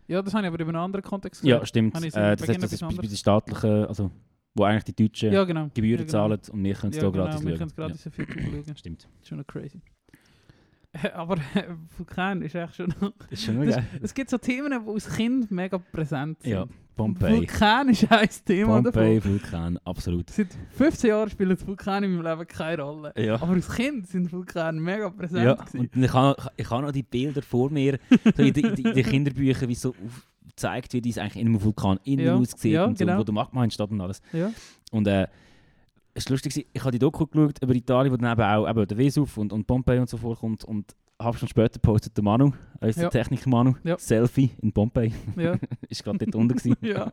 [0.07, 1.69] Ja, das habe ich aber über einen anderen Kontext Ja, gehört.
[1.69, 1.95] stimmt.
[1.97, 2.01] Äh,
[2.37, 4.11] das, heißt, das ist bei den staatlichen, also
[4.55, 5.69] wo eigentlich die Deutschen Ja, genau.
[5.75, 6.11] Gebühren ja, genau.
[6.11, 7.59] zahlen und wir können es Ja, da genau, gratis wir schauen.
[7.59, 8.65] können es gratis auf YouTube schauen.
[8.67, 9.03] Ja, stimmt.
[9.05, 9.81] Das ist schon noch crazy.
[11.15, 11.37] Aber
[11.99, 13.13] Vulkan ist echt schon noch...
[13.19, 13.87] Das ist schon Das- geil.
[14.03, 16.53] Es gibt so Themen, die als Kind mega präsent sind.
[16.53, 16.67] Ja,
[16.97, 17.37] Pompeii.
[17.39, 19.33] Vulkan ist ein Thema Pompeii, davon.
[19.33, 20.31] Vulkan, absolut.
[20.31, 23.13] Seit 15 Jahren spielen die Vulkane in meinem Leben keine Rolle.
[23.17, 23.35] Ja.
[23.35, 25.45] Aber als Kind sind Vulkane mega präsent.
[25.45, 25.91] Ja, gewesen.
[25.93, 27.99] und ich habe ich habe noch die Bilder vor mir,
[28.37, 31.49] so in den in den Kinderbüchern, wie so auf- gezeigt wird, wie es eigentlich in
[31.49, 33.19] einem Vulkan innen Ja, aussieht ja, und so, genau.
[33.19, 34.23] wo der Magma entsteht und alles.
[34.33, 34.53] ja.
[34.93, 35.27] Und äh,
[36.15, 38.87] es war lustig, ich habe die Doku geschaut über Italien, wo dann eben auch eben
[38.87, 42.53] der Vesuv und, und Pompeii und so vorkommt und habe schon später postet der Manu,
[42.81, 43.09] unser Ja.
[43.09, 43.97] Techniker Manu, Ja.
[43.99, 45.57] Selfie in Pompeii, ja.
[45.89, 46.77] ist gerade dort unten gewesen.
[46.83, 47.13] ja.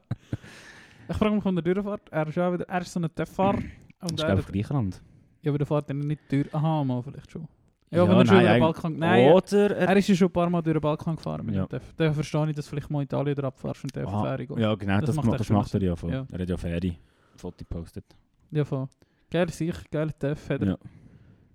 [1.10, 2.02] Ich frage mich von der Durchfahrt.
[2.10, 3.58] Er ist, auch wieder, er ist so ein TÜV-Fahrer.
[4.00, 5.02] Das Und ist er glaube ich hat, Griechenland.
[5.42, 6.54] ja, aber der fährt dann nicht durch.
[6.54, 7.48] Aha, mal vielleicht schon.
[7.90, 8.98] Ja, wenn er schon über den Balkan...
[8.98, 11.46] Nein, Oder er er ist ja schon ein paar Mal durch den Balkan gefahren.
[11.46, 11.66] Mit Ja.
[11.66, 11.82] dem.
[11.98, 14.06] Dann verstehe ich, dass vielleicht mal Italien drauf fährst und der
[14.38, 14.58] geht.
[14.58, 15.96] Ja, genau, Das das, macht das er ja.
[16.08, 16.26] Ja.
[16.32, 16.96] Er hat ja Ferien.
[17.36, 18.06] Foto gepostet.
[18.52, 18.88] Ja, voll.
[19.30, 20.68] Geil sicher, geile Def hat er.
[20.68, 20.78] Ja.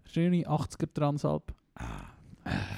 [0.05, 1.55] Schöne 80er Transalp.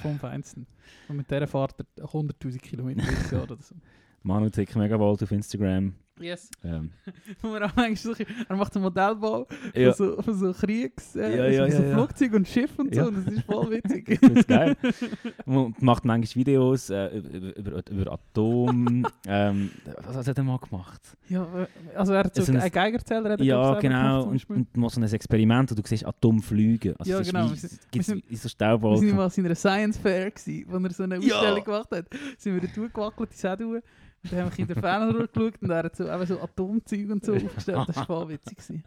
[0.01, 0.65] Vom Feinsten.
[1.07, 3.75] Und mit dieser Fahrt er 100'000 Kilometer Jahr oder so.
[4.23, 5.93] Manu Tick Megavolt auf Instagram.
[6.19, 6.49] Yes.
[6.63, 6.91] Ähm,
[7.41, 11.15] Wo man auch manchmal so, er macht einen Modellbau ja, von, so, von so Kriegs...
[11.15, 11.93] Äh, Ja, ja, so, ja.
[11.93, 13.03] Flugzeug und Schiff und so.
[13.05, 14.19] Und das ist voll witzig.
[14.21, 14.75] das ist geil.
[15.45, 19.05] Und macht manchmal Videos äh, über, über, Atom.
[19.27, 19.71] ähm,
[20.05, 21.01] was hat er mal gemacht?
[21.29, 24.25] ja, äh, also er hat so So ein- einen Geigerzähler hat Ja, genau.
[24.27, 26.95] gemacht Und, und so ein Experiment, wo du siehst Atom fliegen.
[26.97, 27.45] Also Ja, das ist genau.
[27.51, 29.15] Wie, Wir sind- wir so Wir sind Staubwolken.
[29.15, 31.17] mal in einer Science Fair, gewesen, wo er so eine.
[31.17, 32.05] Ausstellung gemacht hat.
[32.37, 33.81] Sind wir da gewackelt, die Sädue.
[34.23, 37.09] Und dann haben wir in den Fernrohr geschaut und er hat so, eben so Atomzeug
[37.09, 37.85] und so aufgestellt.
[37.87, 38.57] Das war voll witzig.
[38.57, 38.83] Gewesen.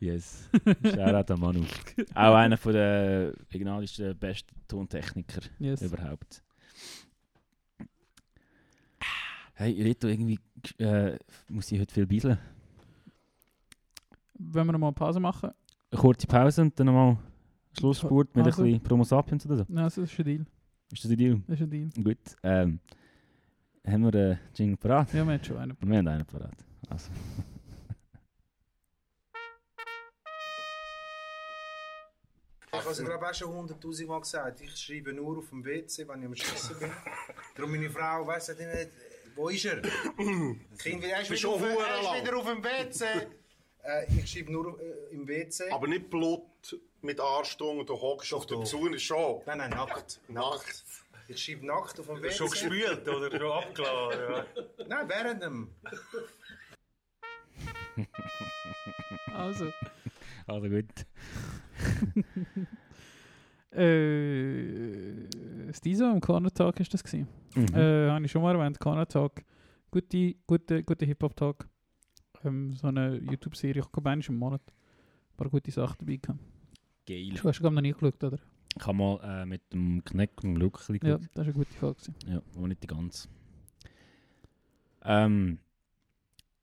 [0.00, 0.48] Yes.
[0.84, 1.64] Shoutout an Manu.
[2.14, 5.82] Auch einer von der regionalischen besten Tontechniker Yes.
[5.82, 6.42] überhaupt.
[9.54, 10.38] Hey, Rito, irgendwie
[10.78, 11.16] äh,
[11.48, 12.38] muss ich heute viel bisseln.
[14.34, 15.50] Wenn wir noch mal eine Pause machen,
[15.90, 17.16] Eine kurze Pause und dann nochmal
[17.76, 18.62] Schlussspurt mit Also.
[18.62, 19.64] ein bisschen Promo Sapiens oder so.
[19.68, 20.46] ja, das ist ein Deal.
[20.92, 21.42] Ist das die Deal?
[21.48, 21.90] Das ist ein Deal.
[22.04, 22.18] Gut.
[22.44, 22.78] Ähm,
[23.86, 25.12] haben wir den Jingle parat?
[25.12, 25.76] Ja, wir haben schon einen.
[25.80, 26.56] Wir haben einen parat.
[26.88, 27.10] Also.
[32.70, 34.60] Ich habe es glaube auch schon 100'000 Mal gesagt.
[34.60, 36.90] Ich schreibe nur auf dem WC, wenn ich am Schiessen bin.
[37.56, 38.86] Darum meine Frau weiss nicht, mehr,
[39.34, 39.80] wo ist er?
[40.78, 43.04] Kind, er ist, wieder auf, er ist wieder auf dem WC.
[43.82, 45.70] Äh, ich schreibe nur äh, im WC.
[45.70, 46.42] Aber nicht Blut
[47.00, 48.64] mit Anstung, du hockst auf der doch.
[48.64, 49.42] Zunge schon.
[49.46, 50.20] Nein, nein, nackt.
[50.28, 50.84] Nackt.
[51.28, 52.34] Ich schreibe nackt auf dem WC.
[52.34, 54.18] Schon gespült oder schon abgeladen?
[54.18, 54.44] Ja.
[54.88, 55.68] Nein, während dem.
[59.34, 59.66] Also,
[60.48, 61.06] Also gut.
[63.78, 67.28] äh, Stiso im Corner Talk ist das gewesen.
[67.54, 67.74] Mhm.
[67.74, 69.42] Äh, habe ich schon mal erwähnt, Corner Talk.
[69.90, 71.68] Gute, gute, gute Hip-Hop-Talk.
[72.44, 74.62] Ähm, so eine YouTube-Serie, ich glaube, im Monat.
[74.66, 76.40] Ein paar gute Sachen dabei gehabt.
[77.06, 77.28] Geil.
[77.34, 78.38] Du hast glaub, noch nie geschaut, oder?
[78.80, 82.00] Ich habe mal äh, mit dem Kneck und bisschen Ja, das war eine gute Folge.
[82.26, 83.28] Ja, aber nicht die ganze.
[85.04, 85.58] Ähm,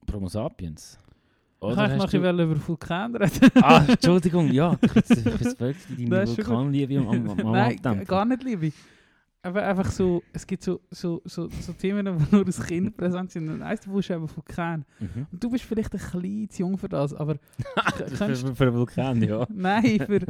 [0.05, 0.99] Promo Sapiens.
[1.61, 2.31] Hast noch du- über
[2.67, 3.49] Vulkan reden.
[3.61, 4.77] Ah, Entschuldigung, ja.
[4.81, 6.37] Ich jetzt wirklich deine.
[6.37, 8.05] Vulkanliebe am, am, am Nein, Abdämpfen.
[8.05, 8.71] gar nicht, Liebe.
[9.45, 13.29] Aber einfach so, es gibt so, so, so, so Themen, die nur als Kind präsent
[13.31, 13.47] sind.
[13.47, 14.83] Und eins davon ist eben Vulkan.
[14.99, 15.27] Mhm.
[15.31, 17.35] Und du bist vielleicht ein bisschen zu jung für das, aber
[17.97, 19.45] Das kannst- für, für einen Vulkan, ja.
[19.53, 20.21] nein, für,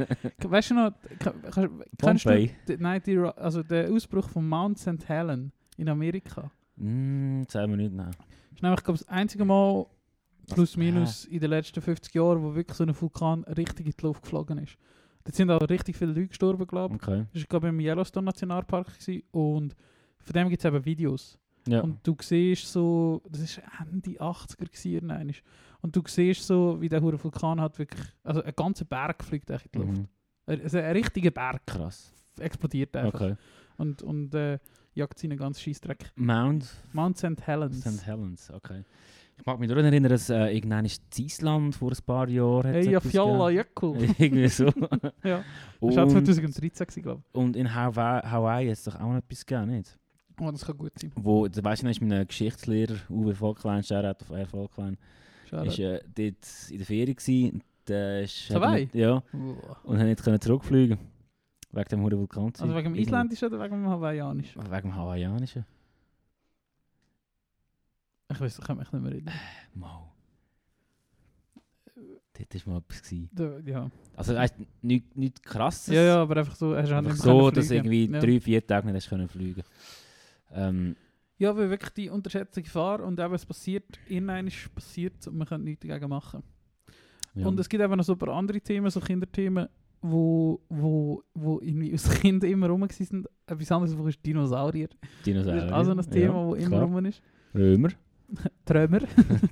[0.50, 2.48] weißt du noch, ka- kannst, kannst du,
[2.78, 5.08] nein, die, also der Ausbruch von Mount St.
[5.08, 6.50] Helen in Amerika.
[6.76, 8.10] Mm, wir nicht, nein.
[8.10, 9.86] Das ist nämlich, glaube das einzige Mal,
[10.52, 14.02] plus minus, in den letzten 50 Jahren, wo wirklich so ein Vulkan richtig in die
[14.06, 14.76] Luft geflogen ist.
[15.26, 17.02] Dort sind auch richtig viele Leute gestorben, glaube ich.
[17.02, 17.26] Okay.
[17.32, 18.86] Das war, glaube ich, im Yellowstone Nationalpark.
[18.96, 19.24] Gewesen.
[19.32, 19.74] Und
[20.20, 21.36] von dem gibt es eben Videos.
[21.66, 21.80] Ja.
[21.80, 25.34] Und du siehst so, das war Ende 80er gewesen, irgendwann.
[25.80, 29.50] Und du siehst so, wie der hure Vulkan hat wirklich, also ein ganzer Berg fliegt
[29.50, 29.98] in die Luft.
[29.98, 30.08] Mhm.
[30.46, 32.12] Also ein richtiger Berg Krass.
[32.38, 33.20] explodiert einfach.
[33.20, 33.36] Okay.
[33.78, 34.60] Und, und äh,
[34.94, 36.12] jagt seinen ganzen Scheissdreck.
[36.14, 37.44] Mount Mount St.
[37.44, 37.80] Helens.
[37.80, 38.06] St.
[38.06, 38.84] Helens, okay.
[39.38, 42.72] Ich mag mich daran erinnern, dass äh, irgendwann ist in Island vor ein paar Jahren...
[42.72, 43.56] Hey, ja, etwas Fiala gegeben.
[43.56, 43.96] Jökull.
[44.18, 44.64] Irgendwie so.
[45.22, 45.44] ja.
[45.80, 49.18] Das war auch und, 2013, glaube und in Hawaii, Hawaii hat es doch auch noch
[49.18, 49.88] etwas gegeben, nicht?
[49.88, 50.42] ich.
[50.44, 51.12] Oh, das kann gut sein.
[51.16, 54.46] Wo, da weißt du, noch, mein Geschichtslehrer, Uwe Volklein, Shoutout auf R.
[54.46, 54.96] Volklein,
[55.64, 57.62] ist äh, dort in der Ferien gewesen.
[57.86, 58.88] Der ist, Hawaii?
[58.92, 59.76] Ja, Uah.
[59.84, 60.98] und hat nicht können zurückfliegen
[61.76, 62.52] Wegen dem hohen Vulkan.
[62.58, 64.62] Also wegen dem Isländischen oder wegen dem Hawaiianischen?
[64.62, 65.66] Wegen dem Hawaiianischen.
[68.30, 69.34] Ich weiß, ich kann mich nicht mehr erinnern.
[69.74, 70.12] Mau.
[72.38, 73.02] Dort war mal etwas.
[73.02, 73.30] Gewesen.
[73.32, 73.90] Da, ja.
[74.14, 75.94] Also weißt, nichts nicht krasses.
[75.94, 78.20] ja, ja, aber einfach so, hast du Einfach nicht so, dass irgendwie ja.
[78.20, 79.62] drei, vier Tage nicht hast können fliegen
[80.52, 80.96] ähm,
[81.38, 85.46] Ja, weil wirklich die unterschätzte Gefahr und eben es passiert, irgendwann ist passiert und man
[85.46, 86.42] kann nichts dagegen machen.
[87.34, 87.46] ja.
[87.46, 89.68] Und es gibt eben noch so ein paar andere Themen, so Kinderthemen,
[90.02, 93.26] wo, wo, wo irgendwie als Kind immer rum sind.
[93.46, 94.88] Etwas anderes wo ist Dinosaurier.
[94.88, 95.66] Das Dinosaurier.
[95.66, 96.82] ist also ein Thema, ja, wo immer klar.
[96.82, 97.22] rum ist.
[97.54, 97.88] Römer.
[98.64, 99.00] Trömer.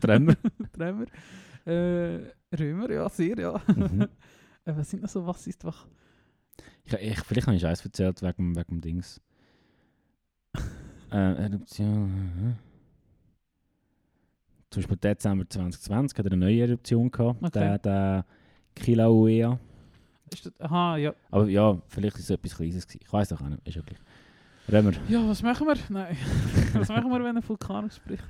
[0.00, 0.34] Tremmer.
[0.72, 1.06] Trömer.
[1.66, 3.60] Äh, Römer, ja, sehr, ja.
[3.74, 4.08] mhm.
[4.66, 5.86] Äh, was sind noch so, was ist doch...
[6.86, 9.20] ich, ich, vielleicht habe ich Scheiß erzählt wegen, wegen dem Dings.
[11.12, 12.56] äh, Eruption.
[14.70, 17.42] Zum Beispiel Dezember 2020 hat er eine neue Eruption gehabt.
[17.42, 17.50] Okay.
[17.50, 18.24] Der, der
[18.74, 19.58] Kilauea.
[20.32, 21.14] Ist das, aha, ja.
[21.30, 23.00] Aber ja, vielleicht ist es etwas Kleines gewesen.
[23.04, 23.68] Ich weiß doch auch nicht.
[23.68, 24.00] Ist ja gleich.
[24.72, 24.92] Römer.
[25.08, 25.76] Ja, was machen wir?
[25.90, 26.16] Nein.
[26.72, 28.24] was machen wir, wenn ein Vulkan ausbricht?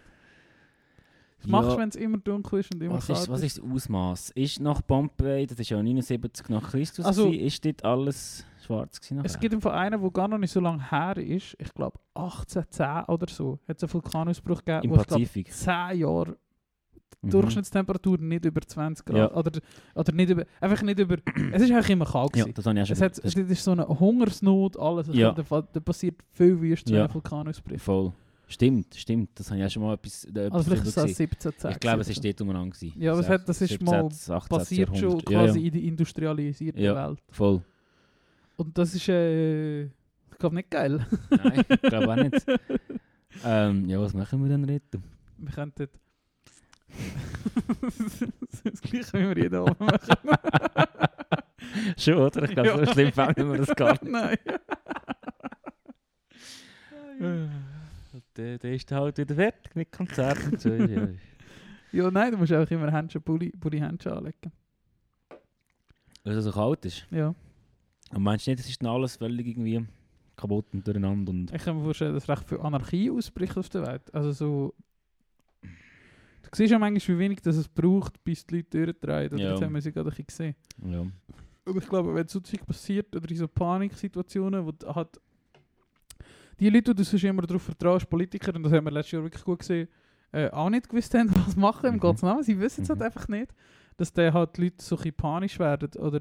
[1.45, 1.79] Was machst du, Ja.
[1.79, 4.31] wenn es immer dunkel ist und immer Was kalt ist, was ist das Ausmaß?
[4.31, 9.01] Ist nach Pompeii, das ist ja 79 nach Christus, Also- gewesen, ist dort alles schwarz
[9.01, 9.21] gewesen?
[9.25, 13.05] Es gibt von einer, der gar noch nicht so lange her ist, ich glaube 1810
[13.09, 15.53] oder so, hat es einen Vulkanausbruch gegeben, Im wo ich glaube Pazifik.
[15.53, 16.37] 10 Jahre
[17.23, 17.31] Mhm.
[17.31, 19.17] Durchschnittstemperatur nicht über 20 Grad.
[19.17, 19.35] Ja.
[19.35, 19.53] Oder,
[19.95, 21.17] oder nicht über, einfach nicht über,
[21.53, 22.55] es ist eigentlich immer kalt Ja, gewesen.
[22.55, 25.09] das habe ich auch schon es hat, das das ist so eine Hungersnot, alles.
[25.11, 25.33] Ja.
[25.33, 27.05] Da, passiert viel wüst, wenn Ja.
[27.07, 27.83] ein Vulkan ausbricht.
[27.83, 28.13] Voll.
[28.47, 29.31] Stimmt, stimmt.
[29.35, 31.29] Das habe ich auch schon mal etwas, äh, Also vielleicht ist das gesehen.
[31.31, 31.71] 1710.
[31.73, 32.75] Ich glaube, es ist dort umeinander.
[32.77, 33.01] gewesen.
[33.03, 34.49] Ja, aber hat- das ist mal 17., 18.
[34.59, 35.67] passiert schon quasi Ja, ja.
[35.67, 36.95] in der industrialisierten Ja.
[37.09, 37.19] Welt.
[37.31, 37.63] Voll.
[38.57, 41.05] Und das ist, äh, ich glaube, nicht geil.
[41.31, 42.47] Nein, ich glaube auch nicht.
[43.45, 45.03] Ähm, ja, was machen wir denn dort?
[45.39, 45.89] Wir könnten...
[48.63, 50.39] das gleiche wie wir jeden Abend machen.
[51.99, 52.45] Schon, oder?
[52.45, 52.79] Ich glaube, Ja.
[52.87, 54.05] so schlimm fanden wir das gar nicht.
[54.05, 54.39] Nein.
[58.37, 60.71] Der, der ist halt wieder fertig mit Konzerten und so.
[60.71, 61.09] Ja.
[61.93, 64.53] ja, nein, du musst auch immer Händchen, Händchen anlegen.
[66.25, 67.07] Weil es so kalt ist.
[67.11, 67.35] Ja.
[68.11, 69.87] Und meinst du nicht, es ist dann alles völlig irgendwie
[70.37, 71.53] kaputt und durcheinander und...
[71.53, 74.15] Ich kann mir vorstellen, dass recht viel Anarchie ausbricht auf der Welt.
[74.15, 74.75] Also so...
[75.63, 79.39] Du siehst ja manchmal, wie wenig das es braucht, bis die Leute durchdrehen.
[79.39, 79.51] Ja.
[79.51, 80.55] Jetzt haben wir sie gerade ein bisschen gesehen.
[80.85, 81.01] Ja.
[81.65, 85.21] Und ich glaube, wenn so Zeug passiert, oder in so Paniksituationen, wo halt...
[86.61, 89.23] Die Leute, die du sonst immer darauf vertraust, Politiker, und das haben wir letztes Jahr
[89.23, 89.89] wirklich gut gesehen,
[90.33, 92.01] äh, auch nicht gewusst haben, was machen im Mhm.
[92.01, 92.43] Gottes Namen.
[92.43, 93.05] Sie wissen es halt Mhm.
[93.07, 93.55] einfach nicht.
[93.97, 95.89] Dass dann halt die Leute so ein panisch werden.
[96.01, 96.21] Oder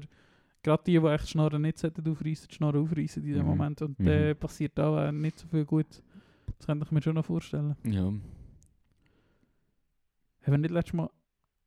[0.62, 3.48] gerade die, die echt Schnorren nicht sollten aufreißen, die Schnorren aufreißen in dem Mhm.
[3.48, 3.82] Moment.
[3.82, 5.86] Und dann passiert auch äh, nicht so viel gut.
[6.58, 7.74] Das könnte ich mir schon noch vorstellen.
[7.84, 8.02] Ja.
[8.02, 8.22] Haben
[10.46, 11.10] wir nicht letztes Mal...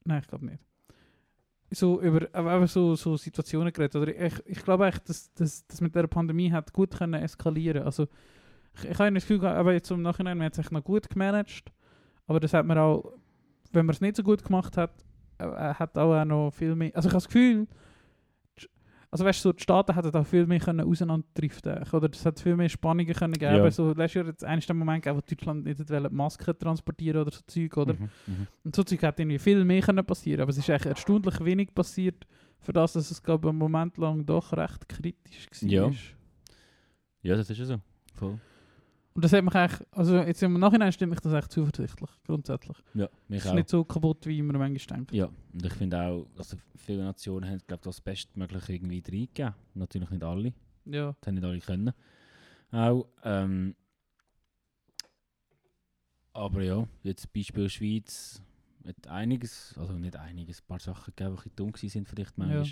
[0.05, 0.59] Nein, ich glaube nicht.
[1.71, 3.95] So über aber eben so, so Situationen geredet.
[3.97, 7.83] Oder ich, ich glaube echt, dass das mit der Pandemie hat gut können eskalieren.
[7.83, 8.07] Also
[8.77, 11.09] ich, ich habe das Gefühl, aber jetzt im Nachhinein, man hat es echt noch gut
[11.09, 11.71] gemanagt.
[12.27, 13.13] Aber das hat man auch,
[13.71, 14.91] wenn man es nicht so gut gemacht hat,
[15.39, 16.91] äh, äh, hat auch, auch noch viel mehr...
[16.95, 17.67] Also ich habe das Gefühl,
[19.09, 22.39] also weißt du, so, die Staaten hätten auch viel mehr können auseinanderdriften Oder es hat
[22.39, 23.55] viel mehr Spannungen können geben.
[23.55, 23.71] Ja.
[23.71, 27.39] So, letztes Jahr hat es einen Moment gegeben, wo Deutschland nicht Masken transportieren oder so
[27.47, 27.93] Zeug, oder?
[27.93, 28.09] Mhm.
[28.27, 28.47] Mhm.
[28.65, 31.73] Und so Zeug hätte irgendwie viel mehr können passieren aber es ist eigentlich erstaunlich wenig
[31.73, 32.27] passiert,
[32.59, 35.69] für das, dass es, glaube ich, einen Moment lang doch recht kritisch war.
[35.69, 35.91] Ja.
[37.21, 37.77] Ja, das ist ja so.
[38.13, 38.39] Voll.
[39.17, 42.77] Und das hat mich eigentlich, also jetzt im Nachhinein stimmt mich das echt zuversichtlich, grundsätzlich.
[42.93, 43.55] Ja, mich Es ist auch.
[43.55, 45.11] nicht so kaputt, wie man manchmal denkt.
[45.11, 49.55] Ja, und ich finde auch, also viele Nationen haben, glaube ich, das Bestmögliche irgendwie reingegeben.
[49.73, 50.53] Natürlich nicht alle.
[50.85, 51.15] Ja.
[51.19, 51.93] Das haben nicht alle können.
[52.69, 53.75] Auch, ähm,
[56.33, 58.39] aber ja, jetzt Beispiel Schweiz
[58.85, 62.37] hat einiges, also nicht einiges, ein paar Sachen gegeben, die ein bisschen dumm sind vielleicht
[62.37, 62.67] manchmal.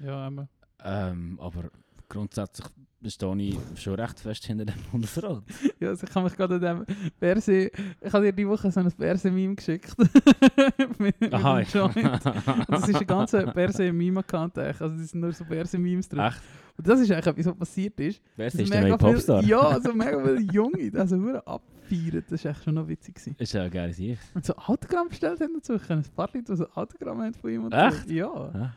[0.00, 0.48] Ja, immer.
[0.82, 1.70] Ähm, aber
[2.08, 2.66] grundsätzlich
[3.06, 5.42] stehe ich schon recht fest hinter dem Bundesrat.
[5.80, 8.80] Ja, also ich habe mich gerade an dem Berse, ich habe dir die Woche so
[8.80, 9.94] ein Berse-Meme geschickt.
[10.98, 11.58] mit, mit Aha.
[11.60, 14.80] Und das ist ein ganzer Berse-Meme-Account eigentlich.
[14.80, 16.20] Also das sind nur so Berse-Memes drin.
[16.20, 16.40] Echt?
[16.76, 18.20] Und das ist eigentlich etwas, was passiert ist.
[18.36, 19.42] Wer Das ist der neue mega viel- Popstar?
[19.44, 22.24] Ja, also mega viele Junge, also nur abfeiern.
[22.28, 23.14] Das war echt schon noch witzig.
[23.14, 23.36] Gewesen.
[23.38, 24.20] Ist ja eine geile Sicht.
[24.34, 25.74] Und so Autogramm bestellt haben dazu.
[25.74, 28.08] Ich kenne ein paar Leute, die so Autogramm haben von und Echt?
[28.08, 28.12] So.
[28.14, 28.72] Ja.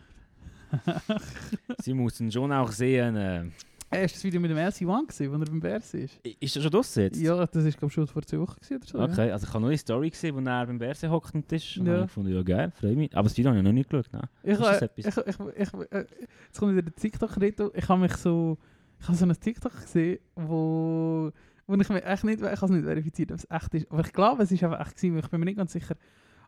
[1.82, 3.16] Sie müssen schon auch sehen.
[3.16, 3.46] Äh,
[3.94, 6.18] Hey, hast du das Video mit dem LC1 gesehen, wo er beim Berse ist?
[6.26, 7.20] ist das schon draussen jetzt?
[7.20, 8.98] Ja, das ist glaube schon vor zwei Wochen gewesen oder so.
[9.00, 9.04] ja.
[9.04, 11.76] Okay, also ich habe nur eine Story gesehen, wo er beim Berse hockt und ist.
[11.76, 11.92] Und Ja.
[11.92, 11.98] ja.
[11.98, 13.14] habe ich gefunden, ja geil, freue mich.
[13.14, 14.08] Aber das Video habe ich noch nicht geschaut.
[14.14, 14.30] Nein.
[14.44, 15.14] Ich, Ist das äh, ich, ich,
[15.58, 16.06] ich, äh,
[16.48, 17.72] jetzt kommt wieder der TikTok-Reto.
[17.76, 18.58] Ich habe mich so...
[19.02, 21.32] Ich habe so ein TikTok gesehen, wo...
[21.68, 22.40] Wo ich mir echt nicht...
[22.40, 23.92] Ich habe es nicht verifiziert, ob es echt ist.
[23.92, 25.96] Aber ich glaube, es ist einfach echt gewesen, weil ich bin mir nicht ganz sicher.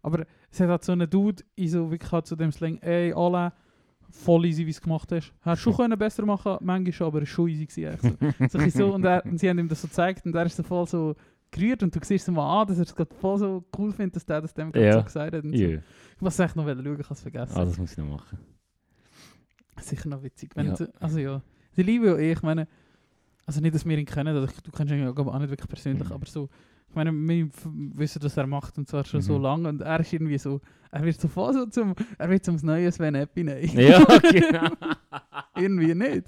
[0.02, 3.12] Aber es hat halt so einen Dude in so wirklich halt zu dem Slang, ey,
[3.12, 3.52] alle,
[4.16, 5.34] voll easy, wie du es gemacht hast.
[5.42, 8.18] Hast schon können besser machen, manchmal aber es war schon easy gewesen.
[8.54, 8.80] eigentlich So.
[8.88, 10.88] so, und, er, und sie haben ihm das so gezeigt und er ist so voll
[10.88, 11.16] so
[11.52, 14.16] gerührt und du siehst es mal an, dass er es gerade voll so cool findet,
[14.16, 14.94] dass der das dem gerade Ja.
[15.00, 15.44] so gesagt hat.
[15.44, 15.64] Und so.
[15.64, 15.80] Ja.
[16.16, 17.58] Ich muss es echt noch schauen, ich habe es vergessen.
[17.58, 18.38] Ah, das muss ich noch machen.
[19.80, 20.52] Sicher noch witzig.
[20.56, 20.76] Wenn Ja.
[20.76, 21.42] sie- also ja,
[21.76, 22.68] die Liebe ja eh, ich meine,
[23.46, 26.08] also nicht, dass wir ihn kennen, also, du kennst ihn ja auch nicht wirklich persönlich,
[26.08, 26.14] Mhm.
[26.14, 26.50] aber so,
[26.94, 27.50] ich meine, wir
[27.96, 29.42] wissen, was er macht und zwar schon so Mhm.
[29.44, 30.62] lange und er ist irgendwie so,
[30.92, 33.66] er wird so voll so zum, er wird zum neuen Sven Epiney.
[33.82, 34.70] Ja, genau.
[35.56, 36.24] irgendwie nicht.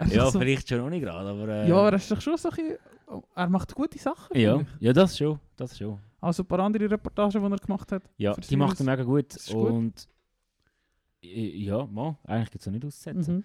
[0.00, 1.46] Er ja, so, vielleicht schon noch nicht gerade, aber...
[1.48, 2.76] Äh, ja, aber er ist doch schon so ein bisschen,
[3.36, 4.36] er macht gute Sachen.
[4.36, 4.66] ja, ich.
[4.80, 5.96] ja, das schon, das schon.
[6.20, 8.02] Also ein paar andere Reportagen, die er gemacht hat.
[8.16, 9.28] Ja, die macht er mega gut.
[9.46, 9.70] Gut.
[9.70, 10.08] Und
[11.22, 13.36] äh, ja, mal, eigentlich gibt es auch nicht auszusetzen.
[13.36, 13.44] Mhm.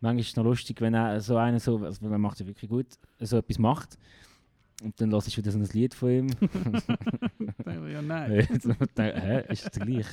[0.00, 2.70] Manchmal ist es noch lustig, wenn er so einer so, also man macht ja wirklich
[2.70, 2.86] gut,
[3.18, 3.98] so etwas macht.
[4.82, 6.26] Und dann lasse ich wieder so ein Lied von ihm.
[7.68, 8.30] Ich, ja, nein.
[8.96, 10.06] Denke, Hä, ist das gleich?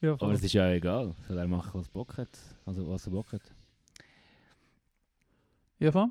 [0.00, 1.14] ja, Aber es ist ja egal.
[1.26, 2.38] Soll er machen, was er Bock hat.
[2.66, 3.42] Also was er Bock hat.
[5.78, 6.08] ja, voll.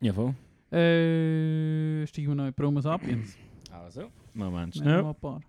[0.00, 0.34] Ja, voll.
[0.70, 3.36] Äh, steigen wir noch in Promo Sapiens.
[3.72, 4.10] Also.
[4.34, 5.02] Moment, schnell.
[5.02, 5.40] mal ein paar.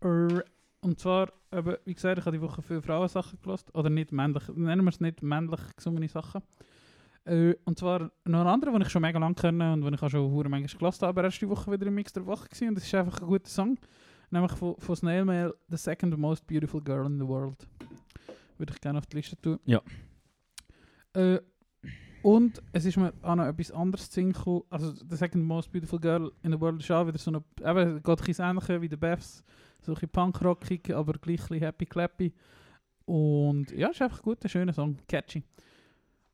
[0.00, 0.44] Er-
[0.80, 3.72] Und zwar, eben, wie gesagt, ich habe die Woche viele Frauensachen gelost.
[3.74, 6.42] Oder nicht männlich, nennen wir es nicht männlich gesungene Sachen.
[7.24, 10.02] Äh, und zwar noch ein anderer, den ich schon mega lange kenne und den ich
[10.02, 12.48] auch schon hure manchmal gelost habe, aber erst die Woche wieder im Mix der Woche
[12.48, 12.68] gewesen.
[12.68, 13.78] Und das ist einfach ein guter Song.
[14.30, 17.66] Nämlich von, von Snail Mail, The Second Most Beautiful Girl in the World.
[18.58, 19.58] Würde ich gerne auf die Liste tun.
[19.64, 19.82] Ja.
[21.12, 21.40] Äh,
[22.22, 24.62] und es ist mir auch noch etwas anderes zu Sinn gekommen.
[24.70, 27.96] Also, The Second Most Beautiful Girl in the World ist auch wieder so eine, eben,
[27.96, 29.44] es geht ein bisschen ähnlich wie The Beths.
[29.82, 32.32] So ein punkrockig, aber gleich ein happy clappy.
[33.04, 35.42] Und ja, ist einfach gut, ein schöner Song, catchy.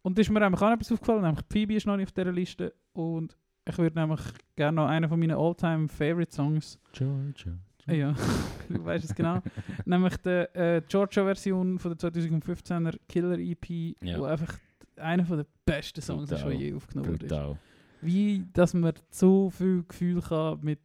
[0.03, 2.13] Und da ist mir einfach auch noch etwas aufgefallen, nämlich Phoebe ist noch nicht auf
[2.13, 2.75] dieser Liste.
[2.93, 3.37] Und
[3.69, 4.21] ich würde nämlich
[4.57, 7.53] gerne noch einen von meinen all-time favorite Songs Georgia.
[7.87, 8.15] Ja,
[8.69, 9.41] du weißt es genau.
[9.87, 13.69] Nämlich die äh, Georgia-Version von der 2015er Killer EP,
[14.03, 14.19] Ja.
[14.19, 14.59] wo einfach
[14.97, 17.27] einer der besten Songs ist, die je aufgenommen wurde.
[17.27, 17.59] Brutal.
[18.03, 20.81] Wie, dass man so viel Gefühl kann mit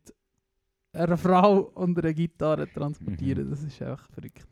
[0.93, 3.49] einer Frau und einer Gitarre transportieren, Mhm.
[3.51, 4.47] das ist einfach verrückt.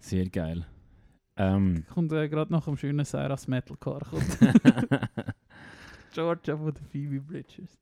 [0.00, 0.66] Sehr geil.
[1.40, 4.04] Ähm, Kommt äh, gerade nach dem schönen Sarah's Metalcore.
[6.12, 7.78] Georgia von den Phoebe Bridges.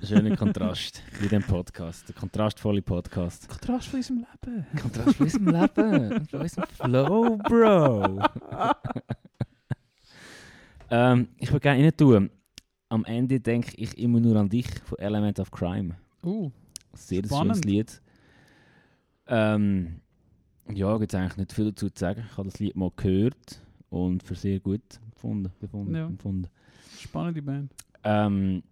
[0.00, 2.08] schöner Kontrast wie dem Podcast.
[2.08, 3.48] Der kontrastvolle Podcast.
[3.48, 4.66] Kontrast von unserem Leben.
[4.80, 6.26] Kontrast von unserem Leben.
[6.30, 8.22] Von unserem Flow, Bro.
[10.90, 12.30] ähm, ich würde gerne rein tun.
[12.90, 15.96] Am Ende denke ich immer nur an dich von Element of Crime.
[16.22, 16.50] Uh,
[16.94, 17.56] Sehr Spannend.
[17.56, 18.02] schönes Lied.
[19.26, 20.00] Ähm,
[20.72, 22.24] ja, gibt es eigentlich nicht viel dazu zu sagen.
[22.30, 25.50] Ich habe das Lied mal gehört und für sehr gut befunden.
[25.60, 26.06] befunden, Ja.
[26.06, 26.48] empfunden.
[26.98, 27.74] spannende Band.
[28.04, 28.62] Ähm,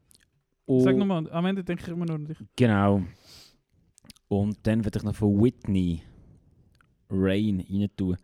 [0.68, 2.39] Sag und- nochmal, am Ende denke ich immer nur an dich.
[2.56, 3.02] Genau.
[4.28, 6.02] Und dann werde ich noch von Whitney
[7.09, 8.16] Rain rein tun.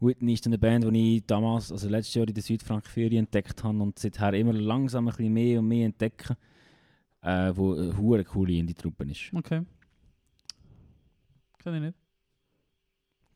[0.00, 3.78] Whitney ist eine Band, die ich damals, also letztes Jahr in der Südfrankferien entdeckt habe
[3.80, 6.36] und seither immer langsam ein bisschen mehr und mehr entdecke,
[7.22, 9.32] äh, wo eine coole Indie-Truppe ist.
[9.34, 9.62] Okay.
[11.58, 11.97] Kann ich nicht.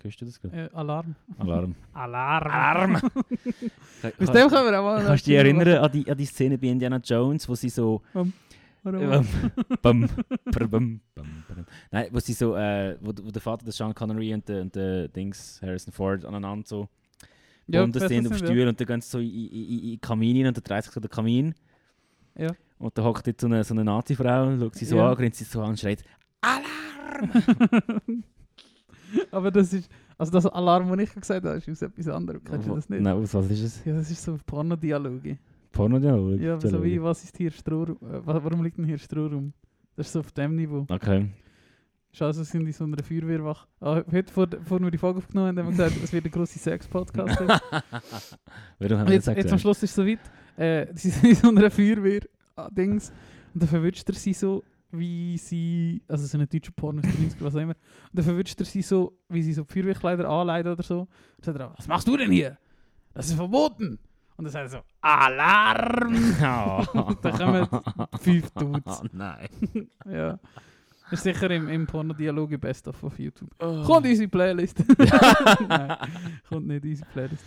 [0.03, 0.65] Hörst du das gerade?
[0.65, 1.15] Äh, Alarm.
[1.39, 1.74] Alarm.
[1.93, 2.51] Alarm.
[2.51, 2.95] Alarm!
[2.97, 6.59] Aus dem können wir auch mal Kannst du dich erinnern an die, an die Szene
[6.59, 8.33] bei Indiana Jones, wo sie so Warum?
[8.85, 9.24] Ähm,
[9.81, 10.09] bum,
[10.45, 11.66] bum, bum, bum.
[11.93, 14.74] Nein, wo sie so, äh, wo, wo der Vater des Sean Connery und der, und
[14.74, 16.89] der Dings, Harrison Ford, aneinander so
[17.69, 18.39] Ja, das sind auf.
[18.39, 20.65] Stühlen und dann gehen sie so in, in, in, in den Kamin rein und dann
[20.65, 21.55] dreht sich so der Kamin.
[22.37, 22.51] Ja.
[22.79, 25.11] Und da hockt jetzt so eine, so eine Nazi-Frau und schaut sie so Ja.
[25.11, 26.03] an, grinst sie so an und schreit
[29.30, 32.43] Aber das ist, also das Alarm, das ich gesagt habe, ist aus etwas anderem.
[32.44, 33.02] Kennst du das nicht?
[33.02, 33.84] Nein, was, was ist es?
[33.84, 35.39] Ja, das ist so Pornodialoge.
[35.72, 36.39] Porno-Dialog?
[36.39, 37.97] Ja, so wie, was ist hier Strohrum?
[38.02, 39.55] Äh, wa- warum liegt denn hier Strohrum?
[39.97, 40.84] Das ist so auf dem Niveau.
[40.89, 41.28] Okay.
[42.12, 43.66] Schau, also sind in so einer Feuerwehrwache.
[43.80, 46.30] Ah, heute, vor, vor wir die Folge aufgenommen haben, haben wir gesagt, es wird ein
[46.30, 47.40] grosser Sex-Podcast.
[48.78, 49.59] Wir jetzt, jetzt am?
[49.59, 50.18] Schluss ist es soweit.
[50.59, 53.10] Äh, sie sind in so einer Feuerwehr-Dings.
[53.55, 54.62] Und dann verwünscht er sie so,
[54.93, 56.02] wie sie.
[56.09, 57.74] Also so eine deutsche Porno aus den 90 was auch immer.
[57.74, 61.01] Und dann verwünscht er sie so, wie sie so die Feuerwehrkleider anleitet oder so.
[61.01, 61.09] Und
[61.39, 62.59] dann sagt er, was machst du denn hier?
[63.14, 63.98] Das ist verboten.
[64.36, 66.14] Und dann sagt er so, Alarm!
[66.94, 67.12] Oh.
[67.23, 67.69] dann kommen
[68.20, 69.01] fünf Dudes.
[69.02, 69.48] Oh nein.
[70.10, 70.39] Ja.
[71.10, 73.51] Das ist sicher im, im Porno-Dialog Best of auf YouTube.
[73.60, 73.82] Oh.
[73.82, 74.82] Kommt in unsere Playlist.
[75.69, 75.97] Nein,
[76.48, 77.44] kommt nicht in unsere Playlist.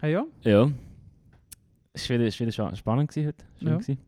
[0.00, 0.24] Hey ja?
[0.42, 0.70] Ja.
[1.92, 3.44] Es war wieder, ist wieder spannend gewesen heute.
[3.58, 3.74] Schön Ja.
[3.74, 3.98] gewesen.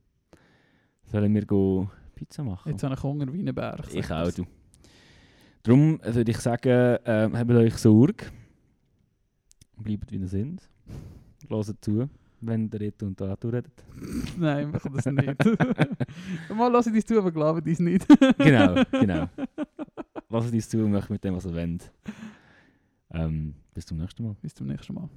[1.06, 2.72] Sollen wir go Pizza machen?
[2.72, 3.92] Jetzt habe ich Hunger wie ein Berg.
[3.92, 4.44] ich auch, du.
[5.62, 8.26] Darum würde ich sagen, ähm, habt euch Sorge.
[9.76, 10.68] Bleibt wie ihr sind.
[11.48, 12.08] Hört zu,
[12.40, 13.72] wenn der Reto und Arthur redet.
[14.38, 15.44] Nein, machen das nicht.
[16.54, 18.06] Mal lass ich dich zu, aber glaube dies nicht.
[18.38, 19.28] Genau, genau.
[20.28, 21.92] Lasst uns zu und macht mit dem, was ihr wollt.
[23.10, 24.36] Ähm, bis zum nächsten Mal.
[24.42, 25.08] Bis zum nächsten Mal.